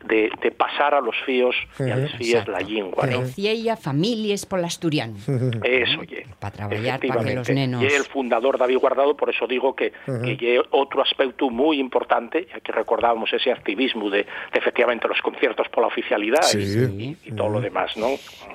de, 0.06 0.30
de 0.42 0.50
pasar 0.50 0.94
a 0.94 1.00
los 1.00 1.14
fíos 1.26 1.54
y 1.78 1.90
a 1.90 1.96
las 1.96 2.12
fías 2.16 2.46
la 2.48 2.60
lengua. 2.60 3.06
¿no? 3.06 3.20
Reciella 3.22 3.76
Familias 3.76 4.46
por 4.46 4.64
asturiano. 4.64 5.14
Eso, 5.62 6.00
oye. 6.00 6.26
Pa 6.38 6.50
traballar 6.50 7.00
pa 7.00 7.22
que 7.24 7.34
los 7.34 7.48
nenos- 7.48 7.82
Y 7.82 7.86
el 7.86 8.04
fundador 8.04 8.58
David 8.58 8.78
Guardado, 8.78 9.16
por 9.16 9.30
eso 9.30 9.46
digo 9.46 9.74
que, 9.74 9.92
que 10.38 10.60
otro 10.70 11.02
aspecto 11.02 11.50
muy 11.50 11.78
importante, 11.78 12.46
ya 12.52 12.60
que 12.60 12.72
recordábamos 12.72 13.32
ese 13.32 13.50
activismo 13.52 14.10
de, 14.10 14.18
de 14.18 14.58
efectivamente 14.58 15.08
los 15.08 15.20
conciertos 15.20 15.68
por 15.68 15.82
la 15.82 15.88
oficialidad 15.88 16.42
Sí. 16.42 16.58
y, 17.24 17.28
y 17.28 17.32
todo 17.32 17.48
lo 17.48 17.60
demás, 17.60 17.96
¿no? 17.96 18.08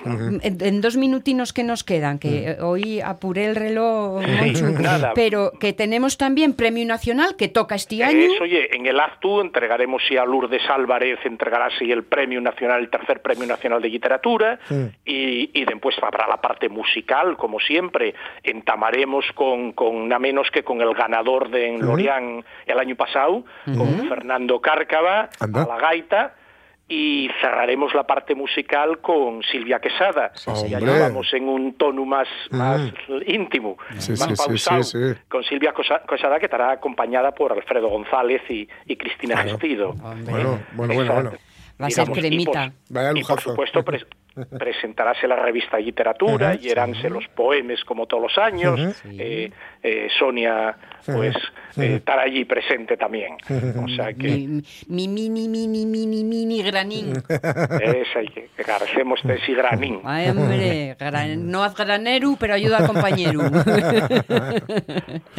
En, 0.04 0.40
en 0.42 0.80
dos 0.80 0.96
minutinos 0.96 1.52
que 1.52 1.64
nos 1.64 1.84
quedan, 1.84 2.18
que 2.18 2.56
hoy 2.60 3.00
apuré 3.00 3.46
el 3.46 3.56
reloj, 3.56 4.22
Monchu, 4.26 4.66
Nada. 4.80 5.12
pero 5.14 5.52
que 5.60 5.72
tenemos 5.72 6.16
también 6.18 6.54
Premio 6.54 6.86
Nacional 6.86 7.36
que 7.36 7.48
toca 7.48 7.74
este 7.74 8.02
año. 8.04 8.18
Eso, 8.34 8.44
oye, 8.44 8.74
en 8.74 8.86
el 8.86 8.98
acto 9.00 9.40
entregaremos 9.40 10.02
sí 10.08 10.16
a 10.16 10.24
Lourdes 10.24 10.62
Álvarez, 10.68 11.18
entregará 11.40 11.70
sí 11.78 11.90
el 11.90 12.04
Premio 12.04 12.40
Nacional, 12.40 12.80
el 12.80 12.90
tercer 12.90 13.22
Premio 13.22 13.46
Nacional 13.46 13.80
de 13.80 13.88
Literatura, 13.88 14.58
y, 15.04 15.50
y 15.58 15.64
después 15.64 15.96
habrá 16.02 16.28
la 16.28 16.36
parte 16.40 16.68
musical, 16.68 17.36
como 17.36 17.58
siempre. 17.58 18.14
Entamaremos 18.42 19.24
con, 19.34 19.72
con 19.72 20.08
nada 20.08 20.18
menos 20.18 20.50
que 20.50 20.62
con 20.62 20.82
el 20.82 20.92
ganador 20.94 21.50
de 21.50 21.68
en 21.68 21.80
Lorient 21.80 22.44
el 22.66 22.78
año 22.78 22.96
pasado, 22.96 23.44
con 23.64 24.08
Fernando 24.08 24.60
Cárcava, 24.60 25.30
a 25.40 25.46
la 25.46 25.78
gaita, 25.78 26.34
y 26.92 27.30
cerraremos 27.40 27.94
la 27.94 28.02
parte 28.04 28.34
musical 28.34 28.98
con 29.00 29.44
Silvia 29.44 29.78
Quesada. 29.78 30.32
Ya 30.68 30.78
Hombre. 30.78 30.98
vamos 30.98 31.32
en 31.32 31.48
un 31.48 31.74
tono 31.74 32.04
más, 32.04 32.26
más 32.50 32.92
íntimo, 33.26 33.76
Sí, 33.98 34.10
más 34.10 34.20
sí, 34.22 34.26
sí, 34.34 34.34
pausado, 34.36 34.82
sí, 34.82 34.98
sí. 34.98 35.20
con 35.28 35.44
Silvia 35.44 35.72
Quesada, 36.08 36.38
que 36.40 36.46
estará 36.46 36.72
acompañada 36.72 37.30
por 37.30 37.52
Alfredo 37.52 37.88
González 37.88 38.42
y, 38.50 38.68
y 38.86 38.96
Cristina 38.96 39.36
Gestido. 39.38 39.92
Bueno, 39.92 40.58
bueno, 40.72 40.94
bueno, 40.94 41.12
bueno. 41.14 41.30
Va 41.80 41.86
a 41.86 41.90
ser 41.90 42.08
y 42.08 42.12
cremita. 42.12 42.72
por- 42.88 42.94
Vaya 42.96 43.10
y 43.10 43.12
por 43.12 43.20
lujazo. 43.20 43.50
supuesto 43.50 43.84
presentarase 44.58 45.26
la 45.26 45.36
revista 45.36 45.78
Literatura 45.78 46.54
y 46.54 46.68
eranse 46.68 47.10
los 47.10 47.26
poemas 47.28 47.82
como 47.84 48.06
todos 48.06 48.22
los 48.24 48.38
años. 48.38 48.78
Eh, 49.10 49.50
eh, 49.82 50.08
Sonia, 50.18 50.76
pues, 51.04 51.34
eh, 51.76 51.96
estará 51.96 52.22
allí 52.22 52.44
presente 52.44 52.96
también. 52.96 53.36
O 53.82 53.88
sea 53.88 54.12
que 54.12 54.28
Mi, 54.88 55.08
mi 55.08 55.28
mini, 55.28 55.48
mini, 55.48 55.86
mini, 55.86 56.24
mini 56.24 56.62
granín. 56.62 57.12
es 57.82 58.16
ahí 58.16 58.28
que 58.28 58.48
agradecemos 58.58 59.20
de 59.24 59.34
ese 59.34 59.52
granín. 59.54 60.00
Ay, 60.04 60.28
hombre, 60.28 60.96
gran- 60.98 61.50
no 61.50 61.62
haz 61.64 61.74
granero, 61.74 62.36
pero 62.38 62.54
ayuda 62.54 62.78
al 62.78 62.86
compañero. 62.86 63.40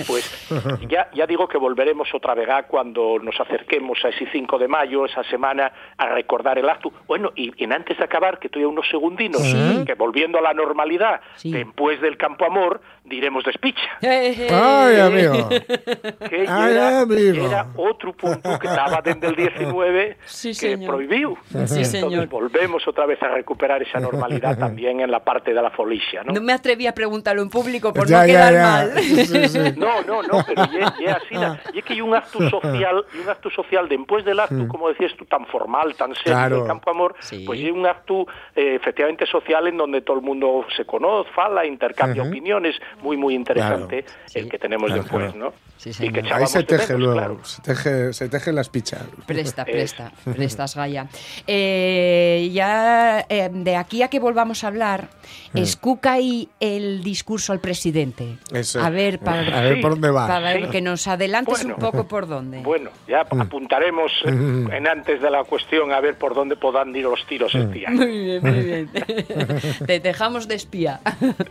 Pues 0.08 0.52
ya, 0.89 1.10
ya 1.14 1.26
digo 1.28 1.48
que 1.48 1.58
volveremos 1.58 2.14
otra 2.14 2.34
vez 2.34 2.50
a 2.50 2.64
cuando 2.64 3.20
nos 3.20 3.39
acerquemos 3.39 4.00
a 4.04 4.10
ese 4.10 4.26
5 4.32 4.58
de 4.58 4.68
mayo, 4.68 5.06
esa 5.06 5.24
semana, 5.26 5.72
a 5.98 6.08
recordar 6.08 6.58
el 6.58 6.70
acto. 6.70 6.92
Bueno, 7.08 7.32
y, 7.36 7.52
y 7.64 7.72
antes 7.72 7.98
de 7.98 8.04
acabar, 8.04 8.39
que 8.39 8.48
estoy 8.48 8.64
a 8.64 8.68
unos 8.68 8.81
segundinos, 8.90 9.42
que 9.86 9.94
volviendo 9.96 10.38
a 10.38 10.42
la 10.42 10.54
normalidad, 10.54 11.22
Sí. 11.36 11.52
después 11.52 12.00
del 12.02 12.18
Campo 12.18 12.46
Amor, 12.46 12.82
diremos 13.04 13.44
despicha. 13.44 13.82
Ay, 14.02 15.00
amigo. 15.00 15.50
que 15.50 16.46
Ay, 16.48 16.72
era, 16.74 17.02
amigo. 17.02 17.46
era 17.48 17.68
otro 17.76 18.14
punto 18.14 18.58
que 18.60 18.68
estaba 18.68 19.02
desde 19.02 19.28
el 19.28 19.36
19 19.36 20.18
Sí, 20.26 20.50
que 20.50 20.54
señor. 20.56 20.90
prohibió. 20.92 21.30
Sí, 21.46 21.52
Entonces 21.54 21.92
señor. 21.92 22.28
volvemos 22.28 22.88
otra 22.88 23.06
vez 23.06 23.22
a 23.24 23.28
recuperar 23.30 23.82
esa 23.82 24.00
normalidad 24.00 24.58
también 24.60 25.00
en 25.02 25.12
la 25.12 25.24
parte 25.24 25.54
de 25.54 25.62
la 25.62 25.72
folicia, 25.72 26.24
¿no? 26.24 26.34
No 26.34 26.42
me 26.42 26.54
atreví 26.54 26.88
a 26.88 26.94
preguntarlo 26.94 27.42
en 27.42 27.50
público 27.50 27.94
por 27.94 28.08
Ya, 28.08 28.22
no 28.22 28.28
ya, 28.28 28.34
quedar 28.34 28.54
ya. 28.54 28.62
mal. 28.62 28.92
Sí, 29.02 29.26
sí. 29.48 29.60
No, 29.78 30.02
no, 30.04 30.22
no, 30.24 30.44
pero 30.48 30.66
ya, 30.72 30.94
ya 31.00 31.14
así, 31.16 31.36
na- 31.36 31.60
ya 31.74 31.82
que 31.82 31.94
hay 31.94 32.02
un 32.02 32.14
acto 32.16 32.50
social, 32.50 33.06
y 33.14 33.20
un 33.20 33.30
acto 33.30 33.50
social 33.50 33.90
después 33.90 34.24
del 34.26 34.40
acto, 34.40 34.68
como 34.68 34.90
decías 34.90 35.12
tú, 35.18 35.26
tan 35.26 35.46
formal, 35.48 35.96
tan 35.96 36.14
serio 36.16 36.32
Claro. 36.34 36.58
del 36.60 36.68
Campo 36.68 36.90
Amor, 36.92 37.16
Sí. 37.20 37.44
pues 37.46 37.60
hay 37.60 37.72
un 37.72 37.86
acto 37.86 38.26
eh, 38.56 38.71
eh, 38.72 38.76
efectivamente 38.76 39.26
social 39.26 39.68
en 39.68 39.78
donde 39.78 40.02
todo 40.02 40.18
el 40.18 40.24
mundo 40.24 40.66
se 40.76 40.86
conoce, 40.86 41.30
fala, 41.32 41.66
intercambia 41.66 42.24
opiniones, 42.24 42.76
muy 43.02 43.18
muy 43.18 43.36
interesante 43.36 44.06
el 44.34 44.50
que 44.50 44.58
tenemos 44.60 44.88
Claro, 44.88 45.04
después, 45.04 45.32
claro. 45.34 45.38
¿no? 45.40 45.54
Sí, 45.78 45.90
y 46.00 46.12
que 46.12 46.20
Ahí 46.32 46.46
se 46.46 46.62
teje 46.62 46.94
menos, 46.94 47.00
luego, 47.00 47.14
claro. 47.18 47.40
se, 47.44 47.62
teje, 47.64 48.14
se 48.14 48.30
tejen 48.30 48.54
las 48.54 48.70
pichas. 48.70 49.04
Presta, 49.26 49.66
presta, 49.66 50.12
prestas, 50.36 50.76
Gaya. 50.76 51.08
Eh, 51.48 52.50
ya 52.54 53.26
eh, 53.28 53.50
de 53.52 53.76
aquí 53.76 54.04
a 54.04 54.08
que 54.08 54.20
volvamos 54.20 54.64
a 54.64 54.68
hablar, 54.68 55.10
escuca 55.56 56.14
ahí 56.14 56.50
el 56.60 57.04
discurso 57.04 57.52
al 57.52 57.60
presidente. 57.60 58.38
Eso. 58.54 58.80
A 58.80 58.92
ver, 58.92 59.18
para, 59.20 59.58
A 59.58 59.62
ver 59.64 59.82
por 59.82 59.92
dónde 59.92 60.12
va. 60.12 60.28
para 60.28 60.40
ver 60.54 60.66
Sí. 60.66 60.70
que 60.72 60.82
nos 60.82 61.08
adelantes 61.08 61.64
Bueno. 61.64 61.76
un 61.76 61.82
poco 61.82 62.08
por 62.08 62.28
dónde. 62.28 62.60
Bueno, 62.60 62.92
ya 63.08 63.22
apuntaremos 63.22 64.12
eh, 64.26 64.30
en 64.30 64.88
antes 64.88 65.20
de 65.20 65.30
la 65.32 65.44
cuestión 65.46 65.92
a 65.92 66.00
ver 66.00 66.16
por 66.16 66.36
dónde 66.36 66.56
puedan 66.58 66.96
ir 66.96 67.04
los 67.06 67.26
tiros 67.26 67.54
el 67.56 67.72
día. 67.72 67.90
Muy 67.90 68.06
bien, 68.06 68.42
muy 68.44 68.52
bien. 68.52 68.61
Te 69.86 69.99
dejamos 69.99 70.47
de 70.47 70.55
espía. 70.55 70.99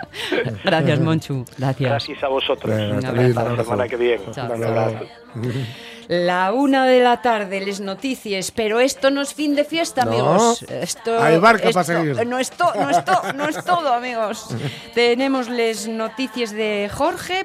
Gracias, 0.64 1.00
Monchu. 1.00 1.44
Gracias. 1.58 1.90
Gracias 1.90 2.22
a 2.22 2.28
vosotros. 2.28 2.74
Feliz, 2.74 2.94
Hasta 2.96 3.12
la 3.12 3.40
abrazo. 3.40 3.64
semana 3.64 3.88
que 3.88 3.96
viene. 3.96 4.22
Chao. 4.32 4.52
Un 4.52 4.64
abrazo. 4.64 5.06
La 6.08 6.52
una 6.52 6.86
de 6.86 6.98
la 7.04 7.22
tarde, 7.22 7.60
les 7.60 7.80
noticias, 7.80 8.50
pero 8.50 8.80
esto 8.80 9.10
no 9.12 9.20
es 9.22 9.32
fin 9.32 9.54
de 9.54 9.62
fiesta, 9.64 10.04
No. 10.04 10.10
amigos. 10.10 10.62
Esto, 10.62 11.22
Hay 11.22 11.38
barca 11.38 11.68
esto 11.68 11.78
pa' 11.78 11.84
seguir. 11.84 12.26
No 12.26 12.38
es, 12.40 12.50
to- 12.50 12.72
no, 12.74 12.90
es 12.90 13.04
to- 13.04 13.32
no 13.32 13.48
es 13.48 13.64
todo, 13.64 13.92
amigos. 13.94 14.48
Tenemos 14.94 15.48
les 15.48 15.86
noticias 15.86 16.50
de 16.50 16.90
Jorge, 16.92 17.38